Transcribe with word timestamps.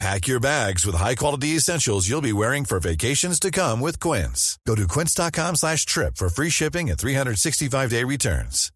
Pack 0.00 0.26
your 0.26 0.40
bags 0.40 0.84
with 0.84 0.96
high-quality 0.96 1.56
essentials 1.56 2.08
you'll 2.08 2.20
be 2.20 2.32
wearing 2.32 2.64
for 2.64 2.80
vacations 2.80 3.38
to 3.40 3.50
come 3.50 3.80
with 3.80 4.00
Quince. 4.00 4.58
Go 4.66 4.74
to 4.74 4.86
quince.com 4.86 5.56
slash 5.56 5.86
trip 5.86 6.16
for 6.16 6.28
free 6.28 6.50
shipping 6.50 6.90
and 6.90 6.98
365-day 6.98 8.04
returns. 8.04 8.70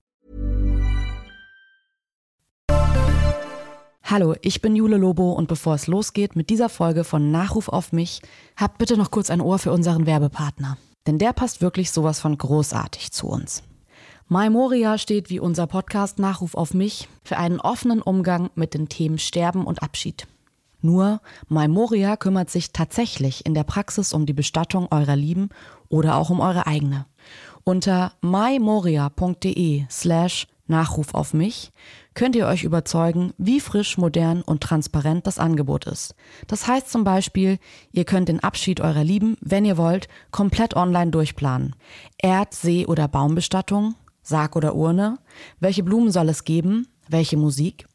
Hallo, 4.10 4.34
ich 4.40 4.62
bin 4.62 4.74
Jule 4.74 4.96
Lobo 4.96 5.32
und 5.32 5.48
bevor 5.48 5.74
es 5.74 5.86
losgeht 5.86 6.34
mit 6.34 6.48
dieser 6.48 6.70
Folge 6.70 7.04
von 7.04 7.30
Nachruf 7.30 7.68
auf 7.68 7.92
mich, 7.92 8.22
habt 8.56 8.78
bitte 8.78 8.96
noch 8.96 9.10
kurz 9.10 9.28
ein 9.28 9.42
Ohr 9.42 9.58
für 9.58 9.70
unseren 9.70 10.06
Werbepartner. 10.06 10.78
Denn 11.06 11.18
der 11.18 11.34
passt 11.34 11.60
wirklich 11.60 11.90
sowas 11.90 12.18
von 12.18 12.38
großartig 12.38 13.12
zu 13.12 13.26
uns. 13.28 13.62
My 14.26 14.48
Moria 14.48 14.96
steht 14.96 15.28
wie 15.28 15.40
unser 15.40 15.66
Podcast 15.66 16.18
Nachruf 16.18 16.54
auf 16.54 16.72
mich 16.72 17.06
für 17.22 17.36
einen 17.36 17.60
offenen 17.60 18.00
Umgang 18.00 18.48
mit 18.54 18.72
den 18.72 18.88
Themen 18.88 19.18
Sterben 19.18 19.66
und 19.66 19.82
Abschied. 19.82 20.26
Nur 20.80 21.20
Maimoria 21.48 22.16
kümmert 22.16 22.50
sich 22.50 22.72
tatsächlich 22.72 23.44
in 23.44 23.54
der 23.54 23.64
Praxis 23.64 24.12
um 24.12 24.26
die 24.26 24.32
Bestattung 24.32 24.88
eurer 24.90 25.16
Lieben 25.16 25.48
oder 25.88 26.16
auch 26.16 26.30
um 26.30 26.40
eure 26.40 26.66
eigene. 26.66 27.06
Unter 27.64 28.12
mymoria.de 28.22 29.84
slash 29.90 30.46
Nachruf 30.68 31.14
auf 31.14 31.32
mich 31.34 31.72
könnt 32.14 32.36
ihr 32.36 32.46
euch 32.46 32.62
überzeugen, 32.62 33.32
wie 33.38 33.58
frisch, 33.58 33.96
modern 33.96 34.42
und 34.42 34.62
transparent 34.62 35.26
das 35.26 35.38
Angebot 35.38 35.86
ist. 35.86 36.14
Das 36.46 36.66
heißt 36.66 36.90
zum 36.90 37.04
Beispiel, 37.04 37.58
ihr 37.90 38.04
könnt 38.04 38.28
den 38.28 38.40
Abschied 38.40 38.80
eurer 38.80 39.04
Lieben, 39.04 39.36
wenn 39.40 39.64
ihr 39.64 39.78
wollt, 39.78 40.08
komplett 40.30 40.76
online 40.76 41.10
durchplanen. 41.10 41.74
Erd-, 42.18 42.54
See- 42.54 42.86
oder 42.86 43.08
Baumbestattung, 43.08 43.94
Sarg 44.22 44.56
oder 44.56 44.74
Urne, 44.74 45.18
welche 45.58 45.82
Blumen 45.82 46.10
soll 46.10 46.28
es 46.28 46.44
geben, 46.44 46.86
welche 47.08 47.38
Musik, 47.38 47.86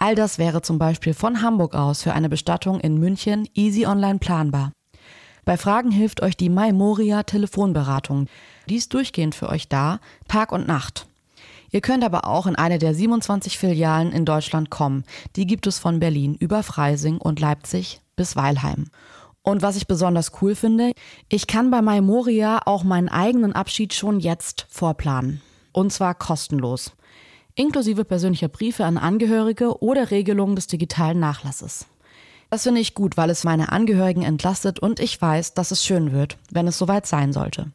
All 0.00 0.14
das 0.14 0.38
wäre 0.38 0.62
zum 0.62 0.78
Beispiel 0.78 1.12
von 1.12 1.42
Hamburg 1.42 1.74
aus 1.74 2.02
für 2.02 2.14
eine 2.14 2.30
Bestattung 2.30 2.80
in 2.80 2.96
München 2.96 3.46
easy 3.52 3.84
online 3.84 4.18
planbar. 4.18 4.72
Bei 5.44 5.58
Fragen 5.58 5.90
hilft 5.90 6.22
euch 6.22 6.38
die 6.38 6.48
Maimoria 6.48 7.22
Telefonberatung. 7.22 8.26
Die 8.66 8.76
ist 8.76 8.94
durchgehend 8.94 9.34
für 9.34 9.50
euch 9.50 9.68
da, 9.68 10.00
Tag 10.26 10.52
und 10.52 10.66
Nacht. 10.66 11.06
Ihr 11.70 11.82
könnt 11.82 12.02
aber 12.02 12.24
auch 12.24 12.46
in 12.46 12.56
eine 12.56 12.78
der 12.78 12.94
27 12.94 13.58
Filialen 13.58 14.10
in 14.10 14.24
Deutschland 14.24 14.70
kommen. 14.70 15.04
Die 15.36 15.46
gibt 15.46 15.66
es 15.66 15.78
von 15.78 16.00
Berlin 16.00 16.34
über 16.34 16.62
Freising 16.62 17.18
und 17.18 17.38
Leipzig 17.38 18.00
bis 18.16 18.36
Weilheim. 18.36 18.86
Und 19.42 19.60
was 19.60 19.76
ich 19.76 19.86
besonders 19.86 20.32
cool 20.40 20.54
finde, 20.54 20.92
ich 21.28 21.46
kann 21.46 21.70
bei 21.70 21.82
Maimoria 21.82 22.62
auch 22.64 22.84
meinen 22.84 23.10
eigenen 23.10 23.52
Abschied 23.52 23.92
schon 23.92 24.18
jetzt 24.18 24.66
vorplanen. 24.70 25.42
Und 25.72 25.92
zwar 25.92 26.14
kostenlos 26.14 26.92
inklusive 27.54 28.04
persönlicher 28.04 28.48
Briefe 28.48 28.84
an 28.84 28.98
Angehörige 28.98 29.82
oder 29.82 30.10
Regelungen 30.10 30.56
des 30.56 30.66
digitalen 30.66 31.20
Nachlasses. 31.20 31.86
Das 32.50 32.64
finde 32.64 32.80
ich 32.80 32.94
gut, 32.94 33.16
weil 33.16 33.30
es 33.30 33.44
meine 33.44 33.70
Angehörigen 33.70 34.22
entlastet 34.22 34.80
und 34.80 34.98
ich 34.98 35.20
weiß, 35.20 35.54
dass 35.54 35.70
es 35.70 35.84
schön 35.84 36.12
wird, 36.12 36.36
wenn 36.50 36.66
es 36.66 36.78
soweit 36.78 37.06
sein 37.06 37.32
sollte. 37.32 37.70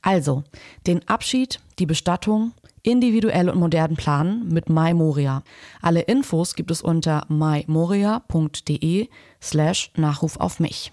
Also, 0.00 0.44
den 0.86 1.06
Abschied, 1.08 1.60
die 1.78 1.86
Bestattung, 1.86 2.52
individuell 2.82 3.48
und 3.48 3.58
modern 3.58 3.96
planen 3.96 4.48
mit 4.48 4.68
MyMoria. 4.68 5.42
Alle 5.80 6.02
Infos 6.02 6.54
gibt 6.54 6.70
es 6.70 6.82
unter 6.82 7.26
mymoria.de 7.28 9.08
slash 9.40 9.90
Nachruf 9.96 10.36
auf 10.36 10.60
mich. 10.60 10.92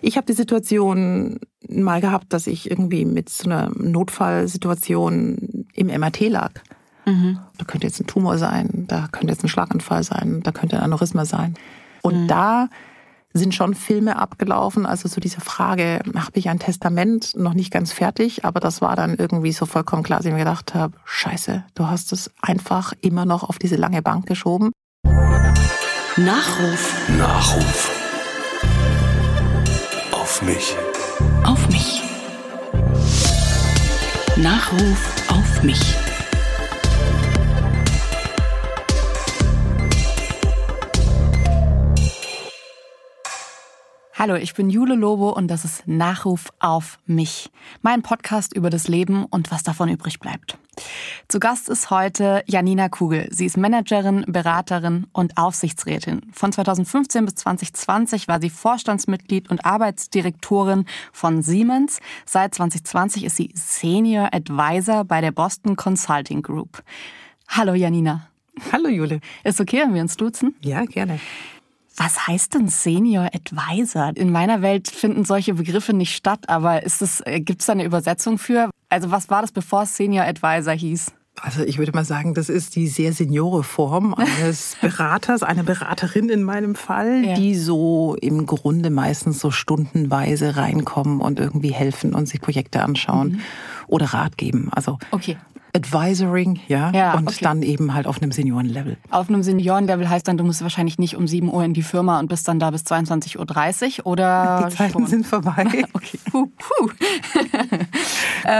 Ich 0.00 0.16
habe 0.16 0.26
die 0.26 0.32
Situation 0.32 1.38
mal 1.68 2.00
gehabt, 2.00 2.32
dass 2.32 2.46
ich 2.46 2.70
irgendwie 2.70 3.04
mit 3.04 3.28
so 3.28 3.48
einer 3.48 3.70
Notfallsituation 3.74 5.66
im 5.74 5.86
MRT 5.86 6.28
lag. 6.28 6.60
Mhm. 7.04 7.38
Da 7.58 7.64
könnte 7.64 7.86
jetzt 7.86 8.00
ein 8.00 8.06
Tumor 8.06 8.38
sein, 8.38 8.84
da 8.88 9.08
könnte 9.12 9.32
jetzt 9.32 9.44
ein 9.44 9.48
Schlaganfall 9.48 10.02
sein, 10.02 10.40
da 10.42 10.52
könnte 10.52 10.76
ein 10.76 10.82
Aneurysma 10.82 11.24
sein. 11.24 11.54
Und 12.02 12.22
mhm. 12.22 12.28
da 12.28 12.68
sind 13.34 13.54
schon 13.54 13.74
Filme 13.74 14.16
abgelaufen. 14.16 14.86
Also 14.86 15.08
so 15.08 15.20
diese 15.20 15.40
Frage, 15.40 16.00
habe 16.14 16.30
ich 16.34 16.48
ein 16.48 16.60
Testament 16.60 17.36
noch 17.36 17.54
nicht 17.54 17.72
ganz 17.72 17.92
fertig, 17.92 18.44
aber 18.44 18.60
das 18.60 18.80
war 18.80 18.94
dann 18.96 19.14
irgendwie 19.14 19.52
so 19.52 19.66
vollkommen 19.66 20.04
klar, 20.04 20.20
dass 20.20 20.26
ich 20.26 20.32
mir 20.32 20.38
gedacht 20.38 20.74
habe, 20.74 20.96
scheiße, 21.04 21.64
du 21.74 21.86
hast 21.88 22.12
es 22.12 22.30
einfach 22.40 22.92
immer 23.00 23.26
noch 23.26 23.42
auf 23.42 23.58
diese 23.58 23.76
lange 23.76 24.02
Bank 24.02 24.26
geschoben. 24.26 24.70
Nachruf. 26.16 27.08
Nachruf. 27.18 27.90
Auf 30.12 30.42
mich. 30.42 30.76
Auf 31.42 31.68
mich. 31.68 32.02
Nachruf 34.36 35.14
auf 35.28 35.62
mich. 35.62 36.03
Hallo, 44.16 44.36
ich 44.36 44.54
bin 44.54 44.70
Jule 44.70 44.94
Lobo 44.94 45.30
und 45.30 45.48
das 45.48 45.64
ist 45.64 45.88
Nachruf 45.88 46.52
auf 46.60 47.00
mich. 47.04 47.50
Mein 47.82 48.02
Podcast 48.02 48.54
über 48.54 48.70
das 48.70 48.86
Leben 48.86 49.24
und 49.24 49.50
was 49.50 49.64
davon 49.64 49.88
übrig 49.88 50.20
bleibt. 50.20 50.56
Zu 51.26 51.40
Gast 51.40 51.68
ist 51.68 51.90
heute 51.90 52.44
Janina 52.46 52.88
Kugel. 52.88 53.26
Sie 53.32 53.44
ist 53.44 53.56
Managerin, 53.56 54.24
Beraterin 54.28 55.08
und 55.12 55.36
Aufsichtsrätin. 55.36 56.30
Von 56.32 56.52
2015 56.52 57.24
bis 57.24 57.34
2020 57.34 58.28
war 58.28 58.40
sie 58.40 58.50
Vorstandsmitglied 58.50 59.50
und 59.50 59.66
Arbeitsdirektorin 59.66 60.84
von 61.12 61.42
Siemens. 61.42 61.98
Seit 62.24 62.54
2020 62.54 63.24
ist 63.24 63.34
sie 63.34 63.50
Senior 63.54 64.28
Advisor 64.32 65.02
bei 65.02 65.22
der 65.22 65.32
Boston 65.32 65.74
Consulting 65.74 66.42
Group. 66.42 66.84
Hallo 67.48 67.74
Janina. 67.74 68.28
Hallo 68.70 68.88
Jule. 68.88 69.18
Ist 69.42 69.60
okay, 69.60 69.80
wenn 69.80 69.94
wir 69.94 70.02
uns 70.02 70.16
duzen? 70.16 70.54
Ja, 70.60 70.84
gerne. 70.84 71.18
Was 71.96 72.26
heißt 72.26 72.54
denn 72.54 72.68
Senior 72.68 73.30
Advisor? 73.32 74.12
In 74.16 74.32
meiner 74.32 74.62
Welt 74.62 74.88
finden 74.88 75.24
solche 75.24 75.54
Begriffe 75.54 75.92
nicht 75.92 76.16
statt, 76.16 76.48
aber 76.48 76.82
ist 76.82 77.02
es, 77.02 77.20
äh, 77.20 77.40
gibt 77.40 77.60
es 77.60 77.66
da 77.66 77.72
eine 77.72 77.84
Übersetzung 77.84 78.38
für? 78.38 78.70
Also 78.88 79.10
was 79.10 79.30
war 79.30 79.42
das, 79.42 79.52
bevor 79.52 79.82
es 79.82 79.96
Senior 79.96 80.24
Advisor 80.24 80.72
hieß? 80.72 81.12
Also 81.40 81.62
ich 81.64 81.78
würde 81.78 81.92
mal 81.92 82.04
sagen, 82.04 82.34
das 82.34 82.48
ist 82.48 82.76
die 82.76 82.86
sehr 82.86 83.12
seniore 83.12 83.64
Form 83.64 84.14
eines 84.14 84.76
Beraters, 84.80 85.42
eine 85.42 85.64
Beraterin 85.64 86.28
in 86.28 86.44
meinem 86.44 86.74
Fall, 86.74 87.24
ja. 87.24 87.34
die 87.34 87.56
so 87.56 88.16
im 88.20 88.46
Grunde 88.46 88.90
meistens 88.90 89.40
so 89.40 89.50
stundenweise 89.50 90.56
reinkommen 90.56 91.20
und 91.20 91.40
irgendwie 91.40 91.72
helfen 91.72 92.14
und 92.14 92.28
sich 92.28 92.40
Projekte 92.40 92.82
anschauen 92.82 93.32
mhm. 93.32 93.40
oder 93.88 94.06
Rat 94.06 94.38
geben. 94.38 94.68
Also 94.72 94.98
okay. 95.10 95.36
Advisoring, 95.76 96.60
ja, 96.68 96.92
ja 96.92 97.14
und 97.14 97.28
okay. 97.28 97.38
dann 97.42 97.62
eben 97.62 97.94
halt 97.94 98.06
auf 98.06 98.22
einem 98.22 98.30
Seniorenlevel. 98.30 98.96
Auf 99.10 99.28
einem 99.28 99.42
Seniorenlevel 99.42 100.08
heißt 100.08 100.28
dann, 100.28 100.36
du 100.36 100.44
musst 100.44 100.62
wahrscheinlich 100.62 100.98
nicht 100.98 101.16
um 101.16 101.26
7 101.26 101.52
Uhr 101.52 101.64
in 101.64 101.74
die 101.74 101.82
Firma 101.82 102.20
und 102.20 102.28
bist 102.28 102.46
dann 102.46 102.60
da 102.60 102.70
bis 102.70 102.82
22.30 102.82 104.00
Uhr 104.00 104.06
oder 104.06 104.66
Die 104.70 104.76
Zeiten 104.76 104.92
schon? 104.92 105.06
sind 105.06 105.26
vorbei. 105.26 105.66
okay. 105.92 106.18
Puh, 106.30 106.46
puh. 106.56 106.90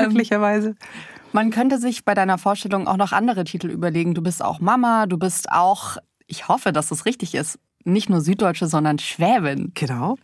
Möglicherweise. 0.02 0.74
Ähm, 0.84 1.14
man 1.32 1.50
könnte 1.50 1.78
sich 1.78 2.04
bei 2.04 2.14
deiner 2.14 2.38
Vorstellung 2.38 2.86
auch 2.86 2.96
noch 2.96 3.10
andere 3.10 3.42
Titel 3.42 3.68
überlegen. 3.68 4.14
Du 4.14 4.22
bist 4.22 4.42
auch 4.42 4.60
Mama, 4.60 5.06
du 5.06 5.18
bist 5.18 5.50
auch, 5.50 5.96
ich 6.28 6.46
hoffe, 6.46 6.72
dass 6.72 6.88
das 6.88 7.06
richtig 7.06 7.34
ist, 7.34 7.58
nicht 7.84 8.08
nur 8.10 8.20
Süddeutsche, 8.20 8.66
sondern 8.66 8.98
Schwäbin. 8.98 9.72
Genau. 9.74 10.16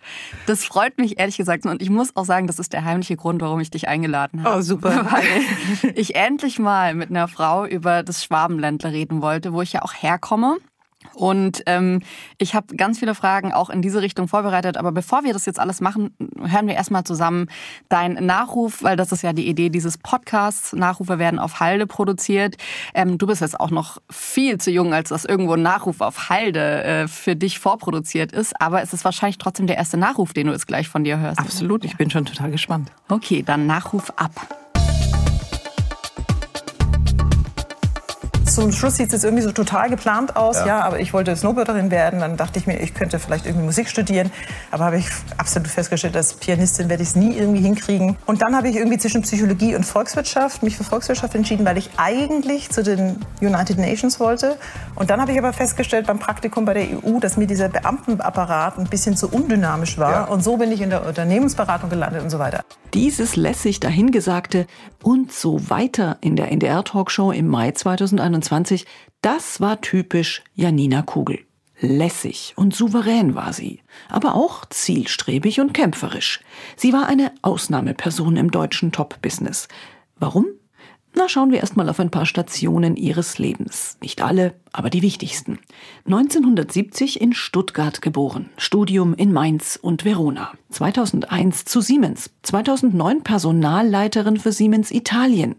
Das 0.46 0.64
freut 0.64 0.98
mich 0.98 1.18
ehrlich 1.18 1.36
gesagt 1.36 1.66
und 1.66 1.82
ich 1.82 1.90
muss 1.90 2.16
auch 2.16 2.24
sagen, 2.24 2.46
das 2.46 2.58
ist 2.58 2.72
der 2.72 2.84
heimliche 2.84 3.16
Grund, 3.16 3.42
warum 3.42 3.60
ich 3.60 3.70
dich 3.70 3.88
eingeladen 3.88 4.42
habe. 4.42 4.58
Oh, 4.58 4.62
super. 4.62 4.90
Weil 5.10 5.94
ich 5.94 6.14
endlich 6.14 6.58
mal 6.58 6.94
mit 6.94 7.10
einer 7.10 7.28
Frau 7.28 7.66
über 7.66 8.02
das 8.02 8.24
Schwabenländler 8.24 8.92
reden 8.92 9.22
wollte, 9.22 9.52
wo 9.52 9.62
ich 9.62 9.72
ja 9.72 9.82
auch 9.82 9.94
herkomme. 9.94 10.56
Und 11.14 11.62
ähm, 11.66 12.00
ich 12.38 12.54
habe 12.54 12.76
ganz 12.76 12.98
viele 12.98 13.14
Fragen 13.14 13.52
auch 13.52 13.70
in 13.70 13.82
diese 13.82 14.02
Richtung 14.02 14.28
vorbereitet. 14.28 14.76
Aber 14.76 14.92
bevor 14.92 15.24
wir 15.24 15.32
das 15.32 15.46
jetzt 15.46 15.58
alles 15.58 15.80
machen, 15.80 16.14
hören 16.38 16.66
wir 16.66 16.74
erstmal 16.74 17.04
zusammen 17.04 17.48
deinen 17.88 18.24
Nachruf, 18.26 18.82
weil 18.82 18.96
das 18.96 19.12
ist 19.12 19.22
ja 19.22 19.32
die 19.32 19.48
Idee 19.48 19.70
dieses 19.70 19.98
Podcasts. 19.98 20.72
Nachrufe 20.72 21.18
werden 21.18 21.38
auf 21.38 21.60
Halde 21.60 21.86
produziert. 21.86 22.56
Ähm, 22.94 23.18
du 23.18 23.26
bist 23.26 23.40
jetzt 23.40 23.58
auch 23.58 23.70
noch 23.70 23.98
viel 24.10 24.58
zu 24.58 24.70
jung, 24.70 24.94
als 24.94 25.10
dass 25.10 25.24
irgendwo 25.24 25.54
ein 25.54 25.62
Nachruf 25.62 26.00
auf 26.00 26.28
Halde 26.28 26.84
äh, 26.84 27.08
für 27.08 27.36
dich 27.36 27.58
vorproduziert 27.58 28.32
ist. 28.32 28.60
Aber 28.60 28.82
es 28.82 28.92
ist 28.92 29.04
wahrscheinlich 29.04 29.38
trotzdem 29.38 29.66
der 29.66 29.76
erste 29.76 29.96
Nachruf, 29.96 30.32
den 30.32 30.46
du 30.46 30.52
jetzt 30.52 30.66
gleich 30.66 30.88
von 30.88 31.04
dir 31.04 31.18
hörst. 31.18 31.38
Absolut, 31.38 31.84
ich 31.84 31.96
bin 31.96 32.10
schon 32.10 32.24
total 32.24 32.50
gespannt. 32.50 32.90
Okay, 33.08 33.42
dann 33.42 33.66
Nachruf 33.66 34.10
ab. 34.16 34.59
Zum 38.60 38.72
Schluss 38.72 38.96
sieht 38.96 39.06
es 39.06 39.12
jetzt 39.14 39.24
irgendwie 39.24 39.42
so 39.42 39.52
total 39.52 39.88
geplant 39.88 40.36
aus, 40.36 40.58
ja. 40.58 40.66
ja. 40.66 40.80
aber 40.80 41.00
ich 41.00 41.14
wollte 41.14 41.34
Snowboarderin 41.34 41.90
werden. 41.90 42.20
Dann 42.20 42.36
dachte 42.36 42.58
ich 42.58 42.66
mir, 42.66 42.78
ich 42.78 42.92
könnte 42.92 43.18
vielleicht 43.18 43.46
irgendwie 43.46 43.64
Musik 43.64 43.88
studieren. 43.88 44.30
Aber 44.70 44.84
habe 44.84 44.98
ich 44.98 45.06
absolut 45.38 45.68
festgestellt, 45.68 46.14
als 46.14 46.34
Pianistin 46.34 46.90
werde 46.90 47.02
ich 47.02 47.10
es 47.10 47.16
nie 47.16 47.34
irgendwie 47.36 47.62
hinkriegen. 47.62 48.18
Und 48.26 48.42
dann 48.42 48.54
habe 48.54 48.68
ich 48.68 48.76
irgendwie 48.76 48.98
zwischen 48.98 49.22
Psychologie 49.22 49.74
und 49.74 49.84
Volkswirtschaft 49.84 50.62
mich 50.62 50.76
für 50.76 50.84
Volkswirtschaft 50.84 51.34
entschieden, 51.34 51.64
weil 51.64 51.78
ich 51.78 51.88
eigentlich 51.96 52.68
zu 52.70 52.82
den 52.82 53.24
United 53.40 53.78
Nations 53.78 54.20
wollte. 54.20 54.58
Und 54.94 55.08
dann 55.08 55.22
habe 55.22 55.32
ich 55.32 55.38
aber 55.38 55.54
festgestellt 55.54 56.06
beim 56.06 56.18
Praktikum 56.18 56.66
bei 56.66 56.74
der 56.74 56.82
EU, 56.82 57.18
dass 57.18 57.38
mir 57.38 57.46
dieser 57.46 57.70
Beamtenapparat 57.70 58.78
ein 58.78 58.88
bisschen 58.88 59.16
zu 59.16 59.28
undynamisch 59.28 59.96
war. 59.96 60.12
Ja. 60.12 60.24
Und 60.24 60.44
so 60.44 60.58
bin 60.58 60.70
ich 60.70 60.82
in 60.82 60.90
der 60.90 61.06
Unternehmensberatung 61.06 61.88
gelandet 61.88 62.22
und 62.22 62.30
so 62.30 62.38
weiter. 62.38 62.60
Dieses 62.92 63.36
lässig 63.36 63.80
dahingesagte 63.80 64.66
und 65.02 65.32
so 65.32 65.70
weiter 65.70 66.18
in 66.20 66.36
der 66.36 66.50
NDR-Talkshow 66.50 67.30
im 67.30 67.46
Mai 67.46 67.70
2021, 67.70 68.49
das 69.22 69.60
war 69.60 69.80
typisch 69.80 70.42
Janina 70.54 71.02
Kugel. 71.02 71.40
Lässig 71.80 72.52
und 72.56 72.74
souverän 72.74 73.34
war 73.34 73.54
sie, 73.54 73.80
aber 74.10 74.34
auch 74.34 74.66
zielstrebig 74.66 75.60
und 75.60 75.72
kämpferisch. 75.72 76.40
Sie 76.76 76.92
war 76.92 77.06
eine 77.06 77.32
Ausnahmeperson 77.40 78.36
im 78.36 78.50
deutschen 78.50 78.92
Top-Business. 78.92 79.66
Warum? 80.18 80.46
Na, 81.14 81.28
schauen 81.28 81.50
wir 81.50 81.58
erstmal 81.58 81.88
auf 81.88 81.98
ein 81.98 82.10
paar 82.10 82.26
Stationen 82.26 82.96
ihres 82.96 83.38
Lebens. 83.38 83.96
Nicht 84.00 84.22
alle, 84.22 84.54
aber 84.72 84.90
die 84.90 85.02
wichtigsten. 85.02 85.58
1970 86.04 87.20
in 87.20 87.32
Stuttgart 87.32 88.00
geboren, 88.00 88.50
Studium 88.56 89.14
in 89.14 89.32
Mainz 89.32 89.78
und 89.80 90.04
Verona. 90.04 90.52
2001 90.70 91.64
zu 91.64 91.80
Siemens, 91.80 92.30
2009 92.42 93.22
Personalleiterin 93.22 94.36
für 94.36 94.52
Siemens 94.52 94.92
Italien. 94.92 95.56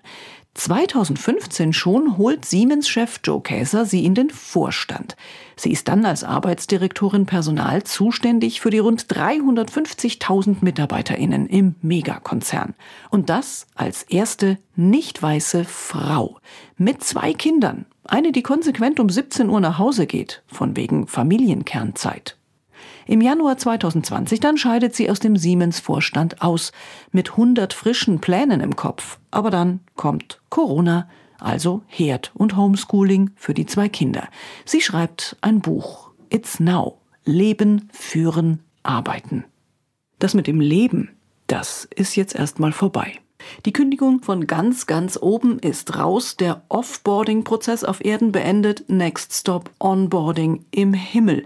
2015 0.54 1.72
schon 1.72 2.18
holt 2.18 2.44
Siemens-Chef 2.44 3.22
Joe 3.24 3.42
Käser 3.42 3.86
sie 3.86 4.06
in 4.06 4.16
den 4.16 4.30
Vorstand. 4.30 5.16
Sie 5.56 5.72
ist 5.72 5.88
dann 5.88 6.06
als 6.06 6.24
Arbeitsdirektorin 6.24 7.26
Personal 7.26 7.84
zuständig 7.84 8.60
für 8.60 8.70
die 8.70 8.80
rund 8.80 9.06
350.000 9.06 10.58
MitarbeiterInnen 10.62 11.48
im 11.48 11.76
Megakonzern. 11.82 12.74
Und 13.10 13.30
das 13.30 13.68
als 13.76 14.04
erste 14.04 14.58
nicht 14.76 15.22
weiße 15.22 15.64
Frau. 15.64 16.40
Mit 16.78 17.04
zwei 17.04 17.34
Kindern. 17.34 17.86
Eine, 18.04 18.34
die 18.34 18.44
konsequent 18.44 19.00
um 19.00 19.10
17 19.10 19.50
Uhr 19.50 19.62
nach 19.62 19.78
Hause 19.78 20.06
geht, 20.06 20.44
von 20.48 20.76
wegen 20.76 21.08
Familienkernzeit. 21.08 22.38
Im 23.12 23.20
Januar 23.20 23.58
2020 23.58 24.40
dann 24.40 24.58
scheidet 24.58 24.96
sie 24.96 25.10
aus 25.10 25.20
dem 25.20 25.36
Siemens-Vorstand 25.36 26.42
aus, 26.42 26.72
mit 27.12 27.32
100 27.32 27.74
frischen 27.74 28.22
Plänen 28.22 28.62
im 28.62 28.78
Kopf. 28.78 29.20
Aber 29.32 29.50
dann 29.50 29.82
kommt 29.98 30.40
Corona, 30.48 31.10
also 31.38 31.82
Herd 31.88 32.32
und 32.36 32.56
Homeschooling 32.56 33.32
für 33.36 33.54
die 33.54 33.66
zwei 33.66 33.90
Kinder. 33.90 34.30
Sie 34.64 34.80
schreibt 34.80 35.36
ein 35.42 35.60
Buch. 35.60 36.12
It's 36.30 36.62
Now. 36.62 37.00
Leben, 37.26 37.90
Führen, 37.92 38.62
Arbeiten. 38.82 39.44
Das 40.20 40.34
mit 40.34 40.48
dem 40.48 40.62
Leben, 40.62 41.10
das 41.48 41.90
ist 41.94 42.16
jetzt 42.16 42.34
erstmal 42.34 42.72
vorbei. 42.72 43.20
Die 43.66 43.74
Kündigung 43.74 44.22
von 44.22 44.48
ganz, 44.48 44.88
ganz 44.88 45.18
oben 45.22 45.60
ist 45.60 45.98
raus, 45.98 46.38
der 46.38 46.62
Offboarding-Prozess 46.70 47.84
auf 47.84 48.06
Erden 48.06 48.32
beendet, 48.32 48.86
Next 48.88 49.34
Stop 49.34 49.70
Onboarding 49.80 50.64
im 50.72 50.94
Himmel 50.94 51.44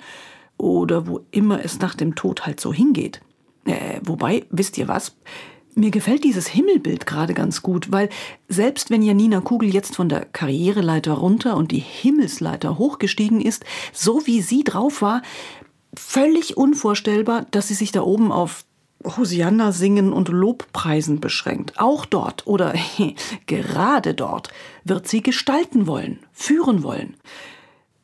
oder 0.57 1.07
wo 1.07 1.21
immer 1.31 1.63
es 1.63 1.79
nach 1.79 1.95
dem 1.95 2.15
Tod 2.15 2.45
halt 2.45 2.59
so 2.59 2.73
hingeht. 2.73 3.21
Äh, 3.65 3.99
wobei, 4.03 4.45
wisst 4.49 4.77
ihr 4.77 4.87
was? 4.87 5.15
Mir 5.77 5.91
gefällt 5.91 6.23
dieses 6.23 6.47
Himmelbild 6.47 7.05
gerade 7.05 7.33
ganz 7.33 7.61
gut, 7.61 7.91
weil 7.91 8.09
selbst 8.47 8.91
wenn 8.91 9.01
Janina 9.01 9.41
Kugel 9.41 9.73
jetzt 9.73 9.95
von 9.95 10.07
der 10.07 10.23
Karriereleiter 10.23 11.13
runter 11.13 11.57
und 11.57 11.71
die 11.71 11.79
Himmelsleiter 11.79 12.77
hochgestiegen 12.77 13.41
ist, 13.41 13.65
so 13.91 14.25
wie 14.25 14.41
sie 14.41 14.63
drauf 14.63 15.01
war, 15.01 15.21
völlig 15.93 16.55
unvorstellbar, 16.55 17.45
dass 17.51 17.67
sie 17.67 17.73
sich 17.73 17.91
da 17.91 18.01
oben 18.01 18.31
auf 18.31 18.63
Hosianna 19.05 19.71
singen 19.71 20.13
und 20.13 20.29
Lobpreisen 20.29 21.19
beschränkt. 21.19 21.77
Auch 21.77 22.05
dort 22.05 22.47
oder 22.47 22.73
gerade 23.45 24.13
dort 24.13 24.49
wird 24.83 25.07
sie 25.07 25.21
gestalten 25.21 25.87
wollen, 25.87 26.19
führen 26.31 26.83
wollen. 26.83 27.15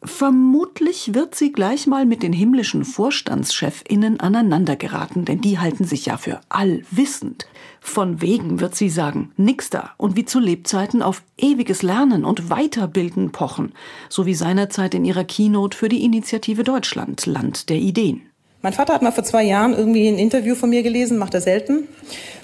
Vermutlich 0.03 1.13
wird 1.13 1.35
sie 1.35 1.51
gleich 1.51 1.85
mal 1.85 2.07
mit 2.07 2.23
den 2.23 2.33
himmlischen 2.33 2.85
Vorstandschefinnen 2.85 4.19
aneinandergeraten, 4.19 5.25
denn 5.25 5.41
die 5.41 5.59
halten 5.59 5.83
sich 5.83 6.07
ja 6.07 6.17
für 6.17 6.41
allwissend. 6.49 7.45
Von 7.79 8.19
wegen 8.19 8.59
wird 8.59 8.73
sie 8.73 8.89
sagen, 8.89 9.31
nix 9.37 9.69
da 9.69 9.91
und 9.97 10.15
wie 10.15 10.25
zu 10.25 10.39
Lebzeiten 10.39 11.03
auf 11.03 11.21
ewiges 11.37 11.83
Lernen 11.83 12.25
und 12.25 12.49
Weiterbilden 12.49 13.31
pochen, 13.31 13.73
so 14.09 14.25
wie 14.25 14.33
seinerzeit 14.33 14.95
in 14.95 15.05
ihrer 15.05 15.23
Keynote 15.23 15.77
für 15.77 15.87
die 15.87 16.03
Initiative 16.03 16.63
Deutschland, 16.63 17.27
Land 17.27 17.69
der 17.69 17.77
Ideen. 17.77 18.23
Mein 18.63 18.73
Vater 18.73 18.95
hat 18.95 19.03
mal 19.03 19.11
vor 19.11 19.23
zwei 19.23 19.43
Jahren 19.43 19.73
irgendwie 19.73 20.07
ein 20.07 20.17
Interview 20.17 20.55
von 20.55 20.71
mir 20.71 20.81
gelesen, 20.81 21.19
macht 21.19 21.35
er 21.35 21.41
selten. 21.41 21.87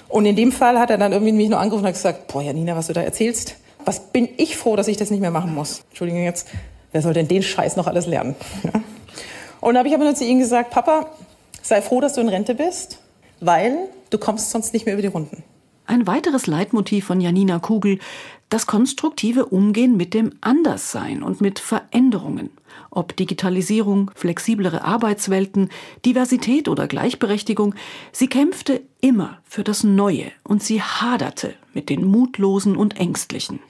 Und 0.08 0.26
in 0.26 0.36
dem 0.36 0.52
Fall 0.52 0.78
hat 0.78 0.90
er 0.90 0.98
dann 0.98 1.12
irgendwie 1.12 1.32
mich 1.32 1.48
nur 1.48 1.58
angerufen 1.58 1.82
und 1.82 1.88
hat 1.88 1.94
gesagt, 1.94 2.28
boah, 2.28 2.40
Janina, 2.40 2.76
was 2.76 2.86
du 2.86 2.92
da 2.92 3.02
erzählst, 3.02 3.56
was 3.84 4.12
bin 4.12 4.28
ich 4.36 4.56
froh, 4.56 4.76
dass 4.76 4.86
ich 4.86 4.96
das 4.96 5.10
nicht 5.10 5.20
mehr 5.20 5.32
machen 5.32 5.54
muss. 5.54 5.82
Entschuldigung 5.90 6.22
jetzt 6.22 6.46
wer 6.92 7.02
soll 7.02 7.12
denn 7.12 7.28
den 7.28 7.42
Scheiß 7.42 7.76
noch 7.76 7.86
alles 7.86 8.06
lernen? 8.06 8.34
Ja. 8.64 8.80
Und 9.60 9.74
da 9.74 9.78
habe 9.78 9.88
ich 9.88 9.94
aber 9.94 10.04
nur 10.04 10.14
zu 10.14 10.24
ihm 10.24 10.38
gesagt, 10.38 10.70
Papa, 10.70 11.06
sei 11.62 11.82
froh, 11.82 12.00
dass 12.00 12.14
du 12.14 12.20
in 12.20 12.28
Rente 12.28 12.54
bist, 12.54 12.98
weil 13.40 13.88
du 14.10 14.18
kommst 14.18 14.50
sonst 14.50 14.72
nicht 14.72 14.86
mehr 14.86 14.94
über 14.94 15.02
die 15.02 15.08
Runden. 15.08 15.42
Ein 15.86 16.06
weiteres 16.06 16.46
Leitmotiv 16.46 17.06
von 17.06 17.20
Janina 17.20 17.58
Kugel, 17.60 17.98
das 18.50 18.66
konstruktive 18.66 19.46
Umgehen 19.46 19.96
mit 19.96 20.14
dem 20.14 20.32
Anderssein 20.40 21.22
und 21.22 21.40
mit 21.40 21.58
Veränderungen. 21.58 22.50
Ob 22.90 23.16
Digitalisierung, 23.16 24.10
flexiblere 24.14 24.84
Arbeitswelten, 24.84 25.70
Diversität 26.04 26.68
oder 26.68 26.86
Gleichberechtigung, 26.86 27.74
sie 28.12 28.28
kämpfte 28.28 28.82
immer 29.00 29.38
für 29.44 29.64
das 29.64 29.82
Neue 29.82 30.30
und 30.44 30.62
sie 30.62 30.82
haderte 30.82 31.54
mit 31.72 31.88
den 31.88 32.04
Mutlosen 32.04 32.76
und 32.76 32.98
Ängstlichen. 33.00 33.60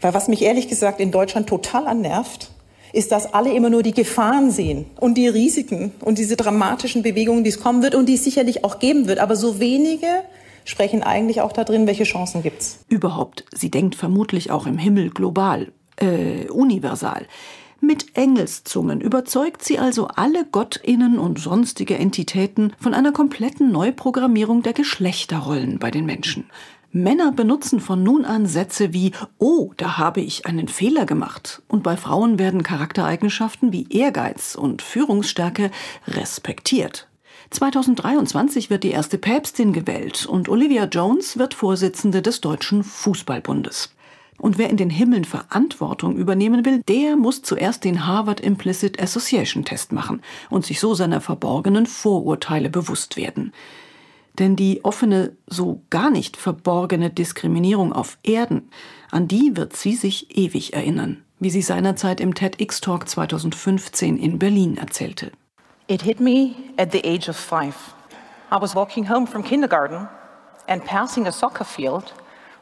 Weil 0.00 0.14
was 0.14 0.28
mich 0.28 0.42
ehrlich 0.42 0.68
gesagt 0.68 1.00
in 1.00 1.12
Deutschland 1.12 1.46
total 1.48 1.86
annervt, 1.86 2.50
ist, 2.96 3.12
dass 3.12 3.32
alle 3.34 3.52
immer 3.52 3.70
nur 3.70 3.82
die 3.82 3.92
Gefahren 3.92 4.50
sehen 4.50 4.86
und 4.98 5.14
die 5.14 5.28
Risiken 5.28 5.92
und 6.00 6.18
diese 6.18 6.36
dramatischen 6.36 7.02
Bewegungen, 7.02 7.44
die 7.44 7.50
es 7.50 7.60
kommen 7.60 7.82
wird 7.82 7.94
und 7.94 8.06
die 8.06 8.14
es 8.14 8.24
sicherlich 8.24 8.64
auch 8.64 8.78
geben 8.78 9.06
wird. 9.06 9.18
Aber 9.18 9.36
so 9.36 9.60
wenige 9.60 10.06
sprechen 10.64 11.02
eigentlich 11.02 11.40
auch 11.42 11.52
da 11.52 11.64
drin, 11.64 11.86
welche 11.86 12.04
Chancen 12.04 12.42
gibt 12.42 12.62
es. 12.62 12.78
Überhaupt, 12.88 13.44
sie 13.54 13.70
denkt 13.70 13.94
vermutlich 13.94 14.50
auch 14.50 14.66
im 14.66 14.78
Himmel 14.78 15.10
global, 15.10 15.72
äh, 15.96 16.48
universal. 16.48 17.26
Mit 17.80 18.16
Engelszungen 18.16 19.02
überzeugt 19.02 19.62
sie 19.62 19.78
also 19.78 20.08
alle 20.08 20.46
Gottinnen 20.46 21.18
und 21.18 21.38
sonstige 21.38 21.96
Entitäten 21.96 22.72
von 22.80 22.94
einer 22.94 23.12
kompletten 23.12 23.70
Neuprogrammierung 23.70 24.62
der 24.62 24.72
Geschlechterrollen 24.72 25.78
bei 25.78 25.90
den 25.90 26.06
Menschen. 26.06 26.44
Männer 26.96 27.30
benutzen 27.30 27.80
von 27.80 28.02
nun 28.02 28.24
an 28.24 28.46
Sätze 28.46 28.94
wie 28.94 29.12
Oh, 29.38 29.72
da 29.76 29.98
habe 29.98 30.22
ich 30.22 30.46
einen 30.46 30.66
Fehler 30.66 31.04
gemacht. 31.04 31.60
Und 31.68 31.82
bei 31.82 31.94
Frauen 31.94 32.38
werden 32.38 32.62
Charaktereigenschaften 32.62 33.70
wie 33.70 33.86
Ehrgeiz 33.90 34.54
und 34.54 34.80
Führungsstärke 34.80 35.70
respektiert. 36.08 37.06
2023 37.50 38.70
wird 38.70 38.82
die 38.82 38.92
erste 38.92 39.18
Päpstin 39.18 39.74
gewählt 39.74 40.24
und 40.24 40.48
Olivia 40.48 40.86
Jones 40.86 41.36
wird 41.36 41.52
Vorsitzende 41.52 42.22
des 42.22 42.40
Deutschen 42.40 42.82
Fußballbundes. 42.82 43.94
Und 44.38 44.56
wer 44.56 44.70
in 44.70 44.78
den 44.78 44.90
Himmeln 44.90 45.26
Verantwortung 45.26 46.16
übernehmen 46.16 46.64
will, 46.64 46.82
der 46.88 47.16
muss 47.16 47.42
zuerst 47.42 47.84
den 47.84 48.06
Harvard 48.06 48.40
Implicit 48.40 49.02
Association 49.02 49.66
Test 49.66 49.92
machen 49.92 50.22
und 50.48 50.64
sich 50.64 50.80
so 50.80 50.94
seiner 50.94 51.20
verborgenen 51.20 51.84
Vorurteile 51.84 52.70
bewusst 52.70 53.18
werden. 53.18 53.52
Denn 54.38 54.54
die 54.56 54.84
offene, 54.84 55.36
so 55.46 55.82
gar 55.88 56.10
nicht 56.10 56.36
verborgene 56.36 57.10
Diskriminierung 57.10 57.92
auf 57.92 58.18
Erden, 58.22 58.70
an 59.10 59.28
die 59.28 59.56
wird 59.56 59.74
sie 59.74 59.96
sich 59.96 60.36
ewig 60.36 60.74
erinnern, 60.74 61.24
wie 61.40 61.50
sie 61.50 61.62
seinerzeit 61.62 62.20
im 62.20 62.34
TEDx-Talk 62.34 63.08
2015 63.08 64.18
in 64.18 64.38
Berlin 64.38 64.76
erzählte. 64.76 65.32
It 65.88 66.02
hit 66.02 66.20
me 66.20 66.54
at 66.76 66.92
the 66.92 67.02
age 67.04 67.28
of 67.28 67.36
five. 67.36 67.74
I 68.50 68.60
was 68.60 68.74
walking 68.74 69.08
home 69.08 69.26
from 69.26 69.42
kindergarten 69.42 70.08
and 70.68 70.84
passing 70.84 71.26
a 71.26 71.32
soccer 71.32 71.64
field 71.64 72.12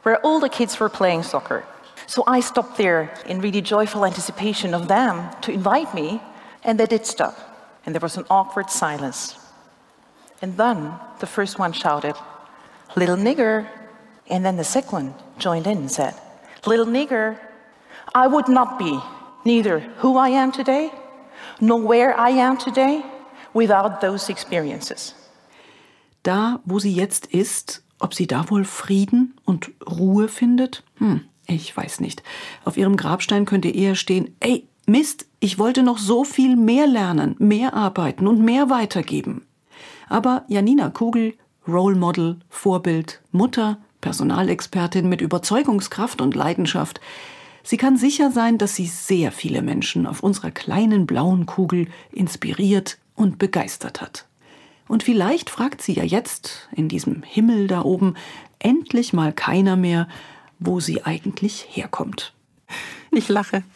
where 0.03 0.19
all 0.23 0.39
the 0.39 0.49
kids 0.49 0.79
were 0.79 0.89
playing 0.89 1.23
soccer. 1.23 1.63
So 2.07 2.23
I 2.27 2.41
stopped 2.41 2.77
there 2.77 3.11
in 3.25 3.41
really 3.41 3.61
joyful 3.61 4.05
anticipation 4.05 4.73
of 4.73 4.87
them 4.87 5.29
to 5.41 5.51
invite 5.51 5.93
me, 5.93 6.21
and 6.63 6.79
they 6.79 6.85
did 6.85 7.05
stop. 7.05 7.35
And 7.85 7.93
there 7.93 8.01
was 8.01 8.17
an 8.17 8.25
awkward 8.29 8.69
silence. 8.69 9.35
And 10.45 10.55
then 10.57 10.91
the 11.21 11.25
first 11.25 11.57
one 11.57 11.73
shouted, 11.73 12.13
Little 12.95 13.17
nigger. 13.17 13.65
And 14.29 14.45
then 14.45 14.57
the 14.57 14.63
second 14.63 14.91
one 14.91 15.13
joined 15.39 15.65
in 15.65 15.77
and 15.79 15.91
said, 15.91 16.13
Little 16.67 16.85
nigger, 16.85 17.39
I 18.13 18.27
would 18.27 18.47
not 18.47 18.77
be 18.77 18.99
neither 19.43 19.79
who 20.03 20.17
I 20.19 20.29
am 20.29 20.51
today, 20.51 20.91
nor 21.59 21.81
where 21.81 22.13
I 22.15 22.29
am 22.29 22.57
today 22.57 23.03
without 23.55 24.01
those 24.01 24.29
experiences. 24.29 25.15
Da, 26.21 26.59
wo 26.63 26.77
sie 26.77 26.93
jetzt 26.93 27.25
ist, 27.33 27.81
ob 27.99 28.13
sie 28.13 28.27
da 28.27 28.47
wohl 28.51 28.65
Frieden 28.65 29.33
und 29.45 29.71
Ruhe 29.89 30.27
findet? 30.27 30.83
Hm, 30.99 31.21
Ich 31.47 31.75
weiß 31.75 32.01
nicht. 32.01 32.21
Auf 32.65 32.77
ihrem 32.77 32.97
Grabstein 32.97 33.45
könnte 33.45 33.69
eher 33.69 33.95
stehen, 33.95 34.35
ey, 34.41 34.67
Mist, 34.85 35.25
ich 35.39 35.57
wollte 35.57 35.81
noch 35.81 35.97
so 35.97 36.23
viel 36.23 36.55
mehr 36.55 36.85
lernen, 36.85 37.35
mehr 37.39 37.73
arbeiten 37.73 38.27
und 38.27 38.41
mehr 38.45 38.69
weitergeben. 38.69 39.41
Aber 40.07 40.43
Janina 40.47 40.89
Kugel, 40.89 41.33
Role 41.67 41.95
Model, 41.95 42.37
Vorbild, 42.49 43.21
Mutter, 43.31 43.77
Personalexpertin 44.01 45.09
mit 45.09 45.21
Überzeugungskraft 45.21 46.21
und 46.21 46.35
Leidenschaft, 46.35 47.01
sie 47.63 47.77
kann 47.77 47.97
sicher 47.97 48.31
sein, 48.31 48.57
dass 48.57 48.75
sie 48.75 48.85
sehr 48.85 49.31
viele 49.31 49.61
Menschen 49.61 50.05
auf 50.05 50.21
unserer 50.21 50.51
kleinen 50.51 51.07
blauen 51.07 51.45
Kugel 51.45 51.87
inspiriert 52.11 52.99
und 53.15 53.39
begeistert 53.39 54.01
hat. 54.01 54.27
Und 54.87 55.01
vielleicht 55.01 55.49
fragt 55.49 55.81
sie 55.81 55.93
ja 55.93 56.03
jetzt, 56.03 56.69
in 56.71 56.87
diesem 56.87 57.23
Himmel 57.23 57.67
da 57.67 57.81
oben, 57.81 58.13
endlich 58.59 59.13
mal 59.13 59.33
keiner 59.33 59.75
mehr, 59.75 60.07
wo 60.59 60.79
sie 60.79 61.03
eigentlich 61.03 61.67
herkommt. 61.71 62.33
Ich 63.15 63.29
lache. 63.29 63.63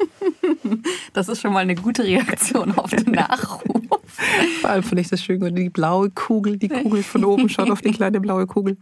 Das 1.13 1.27
ist 1.27 1.41
schon 1.41 1.53
mal 1.53 1.59
eine 1.59 1.75
gute 1.75 2.03
Reaktion 2.03 2.77
auf 2.77 2.91
den 2.91 3.11
Nachruf. 3.11 3.81
Vor 4.61 4.69
allem 4.69 4.83
finde 4.83 5.01
ich 5.01 5.07
das 5.07 5.23
schön, 5.23 5.41
wenn 5.41 5.55
die 5.55 5.69
blaue 5.69 6.11
Kugel, 6.11 6.57
die 6.57 6.67
Kugel 6.67 7.01
von 7.01 7.25
oben 7.25 7.49
schaut 7.49 7.71
auf 7.71 7.81
die 7.81 7.91
kleine 7.91 8.19
blaue 8.19 8.45
Kugel. 8.45 8.77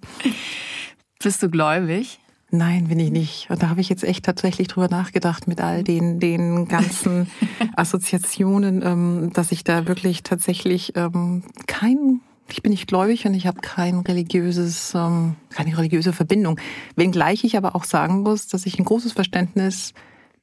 Bist 1.19 1.41
du 1.41 1.49
gläubig? 1.49 2.19
Nein, 2.49 2.87
bin 2.87 2.99
ich 2.99 3.11
nicht. 3.11 3.49
Und 3.49 3.63
da 3.63 3.69
habe 3.69 3.81
ich 3.81 3.89
jetzt 3.89 4.03
echt 4.03 4.25
tatsächlich 4.25 4.67
drüber 4.67 4.89
nachgedacht 4.89 5.47
mit 5.47 5.61
all 5.61 5.83
den, 5.83 6.19
den 6.19 6.67
ganzen 6.67 7.29
Assoziationen, 7.75 8.81
ähm, 8.83 9.31
dass 9.33 9.51
ich 9.51 9.63
da 9.63 9.87
wirklich 9.87 10.23
tatsächlich 10.23 10.93
ähm, 10.95 11.43
kein 11.67 12.21
ich 12.49 12.61
bin 12.61 12.71
nicht 12.71 12.87
gläubig 12.87 13.25
und 13.25 13.33
ich 13.33 13.45
habe 13.45 13.59
kein 13.59 13.99
religiöses, 13.99 14.93
ähm, 14.95 15.35
keine 15.49 15.77
religiöse 15.77 16.13
Verbindung. 16.13 16.59
Wenngleich 16.95 17.43
ich 17.43 17.57
aber 17.57 17.75
auch 17.75 17.83
sagen 17.83 18.21
muss, 18.21 18.47
dass 18.47 18.65
ich 18.65 18.79
ein 18.79 18.85
großes 18.85 19.11
Verständnis 19.11 19.93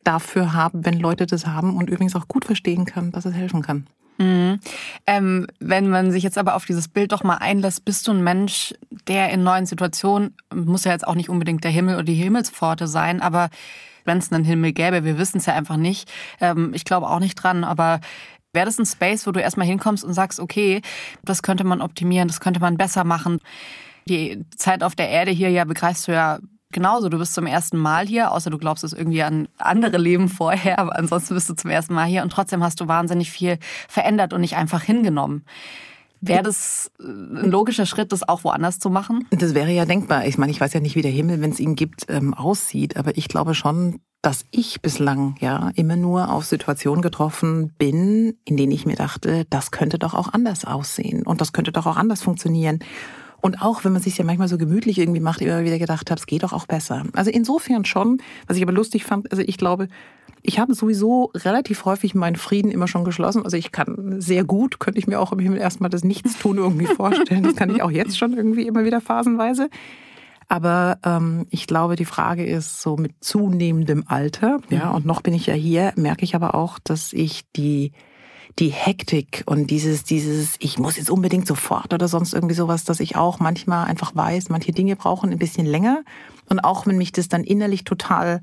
dafür 0.05 0.53
habe, 0.53 0.85
wenn 0.85 0.99
Leute 0.99 1.27
das 1.27 1.47
haben 1.47 1.77
und 1.77 1.91
übrigens 1.91 2.15
auch 2.15 2.29
gut 2.29 2.45
verstehen 2.45 2.85
kann, 2.85 3.11
dass 3.11 3.25
es 3.25 3.35
helfen 3.35 3.63
kann. 3.63 3.87
Mhm. 4.19 4.61
Ähm, 5.07 5.47
wenn 5.59 5.89
man 5.89 6.13
sich 6.13 6.23
jetzt 6.23 6.39
aber 6.39 6.55
auf 6.55 6.67
dieses 6.67 6.89
Bild 6.89 7.13
doch 7.13 7.25
mal 7.25 7.37
einlässt, 7.37 7.85
bist 7.85 8.07
du 8.07 8.13
ein 8.13 8.23
Mensch, 8.23 8.75
der 9.09 9.31
in 9.31 9.43
neuen 9.43 9.67
Situationen, 9.67 10.37
muss 10.55 10.85
ja 10.85 10.93
jetzt 10.93 11.07
auch 11.07 11.17
nicht 11.17 11.29
unbedingt 11.29 11.65
der 11.65 11.73
Himmel 11.73 11.97
oder 11.97 12.05
die 12.05 12.15
Himmelspforte 12.15 12.87
sein, 12.87 13.21
aber 13.21 13.51
wenn 14.05 14.19
es 14.19 14.33
einen 14.33 14.45
Himmel 14.45 14.73
gäbe, 14.73 15.05
wir 15.05 15.19
wissen 15.19 15.39
es 15.39 15.47
ja 15.47 15.55
einfach 15.55 15.77
nicht. 15.77 16.11
Ähm, 16.41 16.73
ich 16.75 16.85
glaube 16.85 17.09
auch 17.09 17.21
nicht 17.21 17.35
dran, 17.35 17.65
aber 17.65 18.01
wäre 18.53 18.67
das 18.67 18.79
ein 18.79 18.87
Space, 18.87 19.27
wo 19.27 19.33
du 19.33 19.41
erstmal 19.41 19.67
hinkommst 19.67 20.05
und 20.05 20.15
sagst, 20.15 20.39
okay, 20.39 20.81
das 21.25 21.43
könnte 21.43 21.65
man 21.65 21.81
optimieren, 21.81 22.29
das 22.29 22.41
könnte 22.41 22.61
man 22.61 22.77
besser 22.77 23.05
machen. 23.05 23.41
Die 24.09 24.45
Zeit 24.57 24.83
auf 24.83 24.95
der 24.95 25.09
Erde 25.09 25.33
hier 25.33 25.51
ja 25.51 25.65
begreifst 25.65 26.07
du 26.07 26.13
ja 26.13 26.39
genauso. 26.75 27.09
Du 27.09 27.19
bist 27.19 27.33
zum 27.33 27.47
ersten 27.47 27.79
Mal 27.79 28.07
hier, 28.07 28.33
außer 28.33 28.51
du 28.51 28.59
glaubst 28.59 28.85
es 28.85 28.93
irgendwie 28.93 29.23
an 29.23 29.49
andere 29.57 29.97
Leben 29.97 30.29
vorher, 30.29 30.79
aber 30.79 30.97
ansonsten 30.97 31.35
bist 31.35 31.49
du 31.49 31.55
zum 31.55 31.71
ersten 31.71 31.95
Mal 31.95 32.05
hier 32.05 32.23
und 32.23 32.31
trotzdem 32.31 32.63
hast 32.63 32.81
du 32.81 32.89
wahnsinnig 32.89 33.31
viel 33.31 33.59
verändert 33.89 34.35
und 34.35 34.43
nicht 34.43 34.57
einfach 34.57 34.83
hingenommen. 34.83 35.45
Wäre 36.21 36.43
das 36.43 36.91
ein 37.01 37.51
logischer 37.51 37.85
Schritt, 37.85 38.11
das 38.11 38.27
auch 38.27 38.45
woanders 38.45 38.79
zu 38.79 38.89
machen? 38.89 39.27
Das 39.31 39.55
wäre 39.55 39.71
ja 39.71 39.85
denkbar. 39.85 40.27
Ich 40.27 40.39
meine, 40.39 40.53
ich 40.53 40.61
weiß 40.61 40.73
ja 40.73 40.81
nicht, 40.81 40.97
wie 40.97 41.03
der 41.03 41.11
Himmel, 41.11 41.43
wenn 41.43 41.51
es 41.51 41.61
ihn 41.61 41.75
gibt, 41.75 42.07
ähm, 42.09 42.33
aussieht, 42.33 42.97
aber 42.97 43.17
ich 43.19 43.29
glaube 43.29 43.55
schon, 43.55 44.01
dass 44.23 44.47
ich 44.51 44.81
bislang 44.81 45.37
ja 45.41 45.71
immer 45.75 45.97
nur 45.97 46.31
auf 46.31 46.47
Situationen 46.47 47.03
getroffen 47.03 47.75
bin, 47.77 48.39
in 48.47 48.57
denen 48.57 48.73
ich 48.73 48.87
mir 48.87 48.97
dachte, 48.97 49.45
das 49.51 49.71
könnte 49.71 49.99
doch 49.99 50.15
auch 50.15 50.33
anders 50.33 50.65
aussehen 50.65 51.27
und 51.27 51.43
das 51.43 51.53
könnte 51.53 51.73
doch 51.73 51.85
auch 51.85 51.99
anders 51.99 52.23
funktionieren. 52.23 52.79
Und 53.45 53.61
auch 53.61 53.85
wenn 53.85 53.93
man 53.93 54.01
sich 54.01 54.17
ja 54.17 54.25
manchmal 54.25 54.49
so 54.49 54.57
gemütlich 54.57 54.99
irgendwie 54.99 55.21
macht, 55.21 55.43
immer 55.43 55.65
wieder 55.65 55.79
gedacht 55.79 56.11
habe, 56.11 56.19
es 56.19 56.25
geht 56.25 56.45
doch 56.45 56.55
auch 56.55 56.65
besser. 56.65 57.05
Also 57.13 57.31
insofern 57.31 57.85
schon, 57.85 58.23
was 58.47 58.57
ich 58.57 58.63
aber 58.63 58.73
lustig 58.73 59.05
fand, 59.05 59.31
also 59.31 59.43
ich 59.47 59.59
glaube, 59.59 59.89
ich 60.41 60.59
habe 60.59 60.73
sowieso 60.73 61.31
relativ 61.35 61.85
häufig 61.85 62.15
meinen 62.15 62.37
Frieden 62.37 62.71
immer 62.71 62.89
schon 62.89 63.05
geschlossen. 63.05 63.43
Also 63.43 63.59
ich 63.59 63.71
kann 63.71 64.19
sehr 64.19 64.45
gut, 64.45 64.81
könnte 64.81 64.99
ich 64.99 65.07
mir 65.07 65.21
auch 65.21 65.31
im 65.31 65.41
Himmel 65.41 65.59
erstmal 65.59 65.91
das 65.91 66.05
Nichtstun 66.05 66.57
irgendwie 66.57 66.87
vorstellen. 66.87 67.43
Das 67.43 67.55
kann 67.55 67.69
ich 67.69 67.83
auch 67.83 67.91
jetzt 67.91 68.17
schon 68.17 68.33
irgendwie 68.33 68.67
immer 68.67 68.87
wieder 68.87 69.03
phasenweise. 69.03 69.69
Aber 70.49 70.97
ähm, 71.05 71.45
ich 71.51 71.67
glaube, 71.67 71.97
die 71.97 72.07
Frage 72.07 72.47
ist 72.47 72.81
so 72.81 72.97
mit 72.97 73.13
zunehmendem 73.21 74.05
Alter, 74.07 74.61
ja, 74.71 74.87
mhm. 74.87 74.95
und 74.95 75.05
noch 75.05 75.21
bin 75.21 75.35
ich 75.35 75.45
ja 75.45 75.55
hier, 75.55 75.93
merke 75.97 76.25
ich 76.25 76.35
aber 76.35 76.55
auch, 76.55 76.79
dass 76.79 77.13
ich 77.13 77.43
die 77.57 77.93
die 78.59 78.69
Hektik 78.69 79.43
und 79.47 79.71
dieses, 79.71 80.05
dieses, 80.05 80.55
ich 80.61 80.79
muss 80.79 80.97
jetzt 80.97 81.11
unbedingt 81.11 81.47
sofort 81.47 81.93
oder 81.93 82.07
sonst 82.07 82.35
irgendwie 82.35 82.55
sowas, 82.55 82.85
dass 82.85 83.01
ich 83.01 83.17
auch 83.17 83.41
manchmal 83.41 83.87
einfach 83.87 84.15
weiß, 84.15 84.49
manche 84.49 84.73
Dinge 84.73 84.95
brauchen 84.97 85.33
ein 85.33 85.39
bisschen 85.39 85.67
länger. 85.67 86.05
Und 86.49 86.61
auch 86.61 86.87
wenn 86.87 86.97
mich 86.97 87.11
das 87.11 87.29
dann 87.29 87.43
innerlich 87.43 87.85
total 87.85 88.43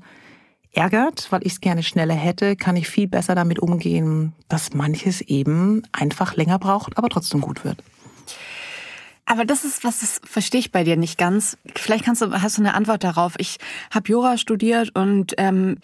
ärgert, 0.72 1.28
weil 1.30 1.46
ich 1.46 1.54
es 1.54 1.60
gerne 1.60 1.82
schneller 1.82 2.14
hätte, 2.14 2.56
kann 2.56 2.76
ich 2.76 2.88
viel 2.88 3.08
besser 3.08 3.34
damit 3.34 3.58
umgehen, 3.58 4.32
dass 4.48 4.74
manches 4.74 5.20
eben 5.22 5.82
einfach 5.92 6.36
länger 6.36 6.58
braucht, 6.58 6.98
aber 6.98 7.08
trotzdem 7.08 7.40
gut 7.40 7.64
wird. 7.64 7.82
Aber 9.24 9.44
das 9.44 9.64
ist 9.64 9.84
was, 9.84 10.00
das 10.00 10.20
verstehe 10.24 10.60
ich 10.60 10.72
bei 10.72 10.84
dir 10.84 10.96
nicht 10.96 11.16
ganz. 11.16 11.56
Vielleicht 11.74 12.04
kannst 12.04 12.22
du, 12.22 12.42
hast 12.42 12.58
du 12.58 12.62
eine 12.62 12.74
Antwort 12.74 13.04
darauf. 13.04 13.34
Ich 13.38 13.58
habe 13.90 14.10
Jura 14.10 14.36
studiert 14.36 14.94
und 14.94 15.34
ähm, 15.38 15.78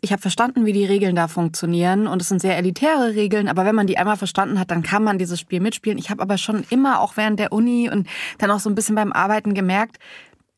ich 0.00 0.12
habe 0.12 0.22
verstanden, 0.22 0.66
wie 0.66 0.72
die 0.72 0.84
Regeln 0.84 1.14
da 1.14 1.28
funktionieren 1.28 2.06
und 2.06 2.22
es 2.22 2.28
sind 2.28 2.40
sehr 2.40 2.56
elitäre 2.56 3.14
Regeln, 3.14 3.48
aber 3.48 3.64
wenn 3.64 3.74
man 3.74 3.86
die 3.86 3.98
einmal 3.98 4.16
verstanden 4.16 4.58
hat, 4.58 4.70
dann 4.70 4.82
kann 4.82 5.04
man 5.04 5.18
dieses 5.18 5.40
Spiel 5.40 5.60
mitspielen. 5.60 5.98
Ich 5.98 6.10
habe 6.10 6.22
aber 6.22 6.38
schon 6.38 6.64
immer 6.70 7.00
auch 7.00 7.16
während 7.16 7.38
der 7.38 7.52
Uni 7.52 7.90
und 7.90 8.08
dann 8.38 8.50
auch 8.50 8.60
so 8.60 8.70
ein 8.70 8.74
bisschen 8.74 8.94
beim 8.94 9.12
Arbeiten 9.12 9.54
gemerkt, 9.54 9.98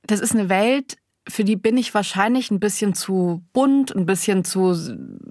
das 0.05 0.21
ist 0.21 0.35
eine 0.35 0.49
Welt, 0.49 0.97
für 1.29 1.45
die 1.45 1.57
bin 1.57 1.77
ich 1.77 1.95
wahrscheinlich 1.95 2.51
ein 2.51 2.59
bisschen 2.59 2.95
zu 2.95 3.43
bunt, 3.53 3.95
ein 3.95 4.07
bisschen 4.07 4.45
zu, 4.45 4.75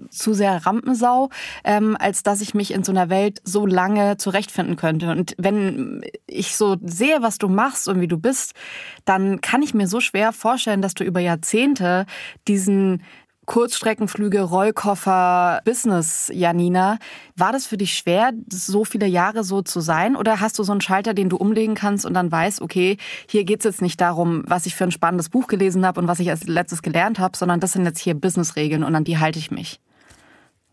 zu 0.08 0.32
sehr 0.32 0.64
Rampensau, 0.64 1.28
ähm, 1.64 1.96
als 2.00 2.22
dass 2.22 2.40
ich 2.40 2.54
mich 2.54 2.72
in 2.72 2.82
so 2.82 2.92
einer 2.92 3.10
Welt 3.10 3.40
so 3.44 3.66
lange 3.66 4.16
zurechtfinden 4.16 4.76
könnte. 4.76 5.10
Und 5.10 5.34
wenn 5.36 6.02
ich 6.26 6.56
so 6.56 6.76
sehe, 6.82 7.20
was 7.20 7.36
du 7.36 7.48
machst 7.48 7.88
und 7.88 8.00
wie 8.00 8.08
du 8.08 8.18
bist, 8.18 8.54
dann 9.04 9.42
kann 9.42 9.62
ich 9.62 9.74
mir 9.74 9.86
so 9.86 10.00
schwer 10.00 10.32
vorstellen, 10.32 10.80
dass 10.80 10.94
du 10.94 11.04
über 11.04 11.20
Jahrzehnte 11.20 12.06
diesen 12.48 13.02
Kurzstreckenflüge, 13.52 14.40
Rollkoffer, 14.40 15.60
Business, 15.66 16.30
Janina. 16.32 16.96
War 17.36 17.52
das 17.52 17.66
für 17.66 17.76
dich 17.76 17.92
schwer, 17.92 18.32
so 18.50 18.86
viele 18.86 19.06
Jahre 19.06 19.44
so 19.44 19.60
zu 19.60 19.80
sein? 19.80 20.16
Oder 20.16 20.40
hast 20.40 20.58
du 20.58 20.62
so 20.62 20.72
einen 20.72 20.80
Schalter, 20.80 21.12
den 21.12 21.28
du 21.28 21.36
umlegen 21.36 21.74
kannst 21.74 22.06
und 22.06 22.14
dann 22.14 22.32
weißt, 22.32 22.62
okay, 22.62 22.96
hier 23.28 23.44
geht's 23.44 23.66
jetzt 23.66 23.82
nicht 23.82 24.00
darum, 24.00 24.42
was 24.46 24.64
ich 24.64 24.74
für 24.74 24.84
ein 24.84 24.90
spannendes 24.90 25.28
Buch 25.28 25.48
gelesen 25.48 25.84
habe 25.84 26.00
und 26.00 26.08
was 26.08 26.18
ich 26.18 26.30
als 26.30 26.44
letztes 26.44 26.80
gelernt 26.80 27.18
habe, 27.18 27.36
sondern 27.36 27.60
das 27.60 27.72
sind 27.72 27.84
jetzt 27.84 28.00
hier 28.00 28.14
Businessregeln 28.14 28.84
und 28.84 28.94
an 28.94 29.04
die 29.04 29.18
halte 29.18 29.38
ich 29.38 29.50
mich? 29.50 29.80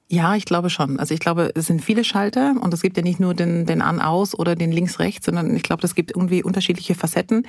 Ja, 0.07 0.35
ich 0.35 0.45
glaube 0.45 0.69
schon. 0.69 1.01
Also 1.01 1.13
ich 1.13 1.19
glaube, 1.19 1.51
es 1.55 1.65
sind 1.65 1.83
viele 1.83 2.05
Schalter 2.05 2.55
und 2.61 2.73
es 2.73 2.81
gibt 2.81 2.95
ja 2.95 3.03
nicht 3.03 3.19
nur 3.19 3.33
den, 3.33 3.65
den 3.65 3.81
An-Aus 3.81 4.39
oder 4.39 4.55
den 4.55 4.71
Links-Rechts, 4.71 5.25
sondern 5.25 5.53
ich 5.53 5.63
glaube, 5.63 5.85
es 5.85 5.95
gibt 5.95 6.11
irgendwie 6.11 6.43
unterschiedliche 6.43 6.95
Facetten. 6.95 7.45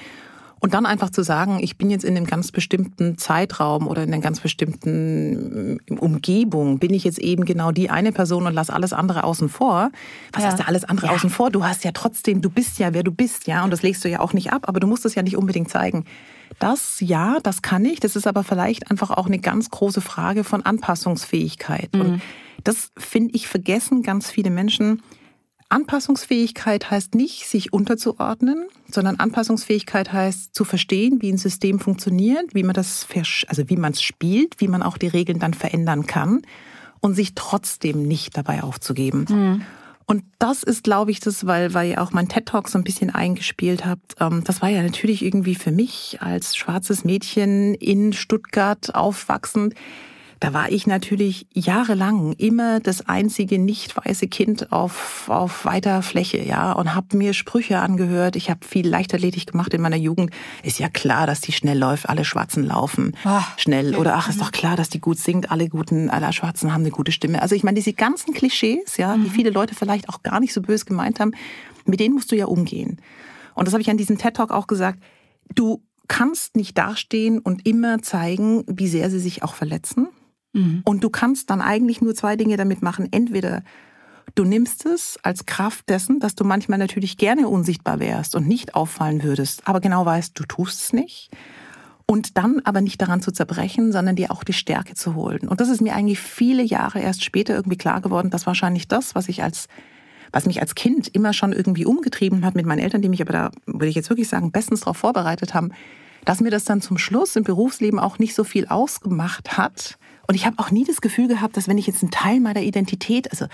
Und 0.61 0.75
dann 0.75 0.85
einfach 0.85 1.09
zu 1.09 1.23
sagen, 1.23 1.59
ich 1.61 1.79
bin 1.79 1.89
jetzt 1.89 2.05
in 2.05 2.17
einem 2.17 2.27
ganz 2.27 2.53
bestimmten 2.53 3.17
Zeitraum 3.17 3.89
oder 3.89 4.03
in 4.03 4.13
einer 4.13 4.23
ganz 4.23 4.41
bestimmten 4.41 5.81
äh, 5.89 5.95
Umgebung, 5.95 6.79
bin 6.79 6.93
ich 6.93 7.05
jetzt 7.05 7.19
eben 7.19 7.47
genau 7.47 7.73
die 7.73 7.89
eine 7.89 8.13
Person 8.13 8.47
und 8.47 8.53
lass 8.53 8.69
alles 8.69 8.93
andere 8.93 9.25
außen 9.25 9.49
vor. 9.49 9.91
Was 10.33 10.43
ja. 10.43 10.51
heißt 10.51 10.61
da 10.61 10.65
alles 10.65 10.85
andere 10.85 11.07
ja. 11.07 11.13
außen 11.13 11.31
vor? 11.31 11.51
Du 11.51 11.65
hast 11.65 11.83
ja 11.83 11.93
trotzdem, 11.93 12.43
du 12.43 12.51
bist 12.51 12.79
ja, 12.79 12.93
wer 12.93 13.03
du 13.03 13.11
bist, 13.11 13.47
ja, 13.47 13.65
und 13.65 13.71
das 13.71 13.83
legst 13.83 14.05
du 14.05 14.09
ja 14.11 14.21
auch 14.21 14.35
nicht 14.35 14.53
ab, 14.53 14.69
aber 14.69 14.81
du 14.81 14.87
musst 14.87 15.07
es 15.07 15.15
ja 15.15 15.23
nicht 15.23 15.37
unbedingt 15.37 15.71
zeigen. 15.71 16.05
Das, 16.59 17.01
ja, 17.01 17.39
das 17.43 17.63
kann 17.63 17.85
ich. 17.87 18.01
Das 18.01 18.15
ist 18.15 18.27
aber 18.27 18.45
vielleicht 18.45 18.91
einfach 18.91 19.11
auch 19.11 19.27
eine 19.27 19.39
ganz 19.39 19.71
große 19.71 20.03
Frage 20.03 20.45
von 20.45 20.63
Anpassungsfähigkeit. 20.63 21.95
Mhm. 21.95 22.01
Und 22.01 22.23
das 22.65 22.93
finde 22.99 23.35
ich 23.35 23.49
vergessen 23.49 24.03
ganz 24.03 24.31
viele 24.31 24.51
Menschen 24.51 25.01
Anpassungsfähigkeit 25.71 26.91
heißt 26.91 27.15
nicht, 27.15 27.47
sich 27.47 27.73
unterzuordnen, 27.73 28.67
sondern 28.91 29.17
Anpassungsfähigkeit 29.17 30.13
heißt 30.13 30.55
zu 30.55 30.65
verstehen, 30.65 31.23
wie 31.23 31.33
ein 31.33 31.39
System 31.39 31.79
funktioniert, 31.79 32.55
wie 32.55 32.65
man 32.65 32.75
das, 32.75 33.07
also 33.47 33.69
wie 33.71 33.77
man 33.77 33.93
es 33.93 34.03
spielt, 34.03 34.61
wie 34.61 34.69
man 34.69 34.83
auch 34.83 34.99
die 34.99 35.09
Regeln 35.09 35.39
dann 35.39 35.55
verändern 35.55 36.07
kann 36.07 36.43
und 37.01 37.15
sich 37.15 37.35
trotzdem 37.35 38.03
nicht 38.03 38.37
dabei 38.37 38.63
aufzugeben. 38.63 39.27
Mhm. 39.29 39.63
Und 40.07 40.25
das 40.41 40.65
ist, 40.65 40.83
glaube 40.83 41.13
ich, 41.13 41.21
das, 41.21 41.47
weil, 41.47 41.73
weil 41.73 41.91
ihr 41.91 42.03
auch 42.03 42.11
mein 42.11 42.29
TED 42.29 42.47
Talk 42.47 42.69
so 42.69 42.77
ein 42.77 42.83
bisschen 42.83 43.11
eingespielt 43.11 43.87
habt. 43.87 44.17
Ähm, 44.19 44.43
das 44.43 44.61
war 44.61 44.69
ja 44.69 44.83
natürlich 44.83 45.25
irgendwie 45.25 45.55
für 45.55 45.71
mich 45.71 46.19
als 46.21 46.57
schwarzes 46.57 47.05
Mädchen 47.05 47.75
in 47.75 48.13
Stuttgart 48.13 48.93
aufwachsend 48.93 49.75
da 50.41 50.55
war 50.55 50.73
ich 50.73 50.87
natürlich 50.87 51.47
jahrelang 51.53 52.33
immer 52.33 52.81
das 52.81 53.07
einzige 53.07 53.59
nicht 53.59 53.95
weiße 53.95 54.27
Kind 54.27 54.73
auf, 54.73 55.29
auf 55.29 55.67
weiter 55.67 56.01
Fläche, 56.01 56.43
ja, 56.43 56.73
und 56.73 56.95
habe 56.95 57.15
mir 57.19 57.35
Sprüche 57.35 57.79
angehört. 57.79 58.37
Ich 58.37 58.49
habe 58.49 58.67
viel 58.67 58.89
Leichtathletik 58.89 59.53
gemacht 59.53 59.75
in 59.75 59.83
meiner 59.83 59.97
Jugend. 59.97 60.31
Ist 60.63 60.79
ja 60.79 60.89
klar, 60.89 61.27
dass 61.27 61.43
die 61.43 61.53
schnell 61.53 61.79
läuft, 61.79 62.09
alle 62.09 62.25
Schwarzen 62.25 62.65
laufen 62.65 63.15
ach, 63.25 63.59
schnell. 63.59 63.95
Oder 63.95 64.17
ach, 64.17 64.31
ist 64.31 64.41
doch 64.41 64.51
klar, 64.51 64.77
dass 64.77 64.89
die 64.89 65.01
gut 65.01 65.19
singt, 65.19 65.51
alle 65.51 65.69
guten, 65.69 66.09
alle 66.09 66.33
Schwarzen 66.33 66.73
haben 66.73 66.83
eine 66.83 66.91
gute 66.91 67.13
Stimme. 67.13 67.43
Also 67.43 67.55
ich 67.55 67.63
meine, 67.63 67.77
diese 67.77 67.93
ganzen 67.93 68.33
Klischees, 68.33 68.97
ja, 68.97 69.15
die 69.17 69.29
mhm. 69.29 69.31
viele 69.31 69.51
Leute 69.51 69.75
vielleicht 69.75 70.09
auch 70.09 70.23
gar 70.23 70.41
nicht 70.41 70.55
so 70.55 70.63
böse 70.63 70.87
gemeint 70.87 71.21
haben, 71.21 71.33
mit 71.85 72.01
denen 72.01 72.15
musst 72.15 72.33
du 72.33 72.37
ja 72.37 72.47
umgehen. 72.47 72.99
Und 73.55 73.67
das 73.67 73.75
habe 73.75 73.83
ich 73.83 73.91
an 73.91 73.99
diesem 73.99 74.17
TED 74.17 74.35
Talk 74.37 74.53
auch 74.53 74.67
gesagt. 74.67 75.03
Du 75.55 75.83
kannst 76.09 76.57
nicht 76.57 76.79
dastehen 76.79 77.41
und 77.41 77.67
immer 77.67 78.01
zeigen, 78.01 78.65
wie 78.67 78.89
sehr 78.89 79.11
sie 79.11 79.21
sich 79.21 79.43
auch 79.43 79.55
verletzen. 79.55 80.09
Mhm. 80.53 80.83
Und 80.85 81.05
du 81.05 81.11
kannst 81.11 81.51
dann 81.51 81.61
eigentlich 81.61 82.01
nur 82.01 82.15
zwei 82.15 82.37
Dinge 82.37 82.57
damit 82.57 82.83
machen. 82.83 83.09
Entweder 83.11 83.63
du 84.35 84.45
nimmst 84.45 84.87
es 84.87 85.19
als 85.23 85.47
Kraft 85.47 85.89
dessen, 85.89 86.21
dass 86.21 86.35
du 86.35 86.45
manchmal 86.45 86.79
natürlich 86.79 87.17
gerne 87.17 87.49
unsichtbar 87.49 88.01
wärst 88.01 88.35
und 88.35 88.47
nicht 88.47 88.75
auffallen 88.75 89.23
würdest, 89.23 89.63
aber 89.67 89.81
genau 89.81 90.05
weißt, 90.05 90.39
du 90.39 90.45
tust 90.45 90.81
es 90.81 90.93
nicht. 90.93 91.31
Und 92.07 92.37
dann 92.37 92.61
aber 92.65 92.81
nicht 92.81 93.01
daran 93.01 93.23
zu 93.23 93.31
zerbrechen, 93.31 93.93
sondern 93.93 94.17
dir 94.17 94.33
auch 94.33 94.43
die 94.43 94.53
Stärke 94.53 94.95
zu 94.95 95.15
holen. 95.15 95.47
Und 95.47 95.61
das 95.61 95.69
ist 95.69 95.81
mir 95.81 95.95
eigentlich 95.95 96.19
viele 96.19 96.65
Jahre 96.65 97.01
erst 97.01 97.23
später 97.23 97.55
irgendwie 97.55 97.77
klar 97.77 98.01
geworden, 98.01 98.31
dass 98.31 98.47
wahrscheinlich 98.47 98.89
das, 98.89 99.15
was 99.15 99.29
ich 99.29 99.45
als 99.45 99.69
was 100.33 100.47
mich 100.47 100.61
als 100.61 100.75
Kind 100.75 101.09
immer 101.09 101.33
schon 101.33 101.53
irgendwie 101.53 101.85
umgetrieben 101.85 102.45
hat 102.45 102.55
mit 102.55 102.67
meinen 102.67 102.79
Eltern, 102.79 103.03
die 103.03 103.09
mich 103.09 103.21
aber 103.21 103.33
da, 103.33 103.51
würde 103.67 103.89
ich 103.89 103.95
jetzt 103.95 104.11
wirklich 104.11 104.29
sagen, 104.29 104.53
bestens 104.53 104.81
darauf 104.81 104.97
vorbereitet 104.97 105.55
haben, 105.55 105.73
dass 106.25 106.41
mir 106.41 106.51
das 106.51 106.65
dann 106.65 106.81
zum 106.81 106.99
Schluss 106.99 107.37
im 107.37 107.45
Berufsleben 107.45 107.99
auch 107.99 108.19
nicht 108.19 108.35
so 108.35 108.45
viel 108.45 108.67
ausgemacht 108.67 109.57
hat. 109.57 109.99
Und 110.31 110.37
ich 110.37 110.47
habe 110.47 110.61
auch 110.61 110.71
nie 110.71 110.85
das 110.85 111.01
Gefühl 111.01 111.27
gehabt, 111.27 111.57
dass 111.57 111.67
wenn 111.67 111.77
ich 111.77 111.89
jetzt 111.89 112.05
einen 112.05 112.13
Teil 112.13 112.39
meiner 112.39 112.63
Identität, 112.63 113.33
also 113.33 113.47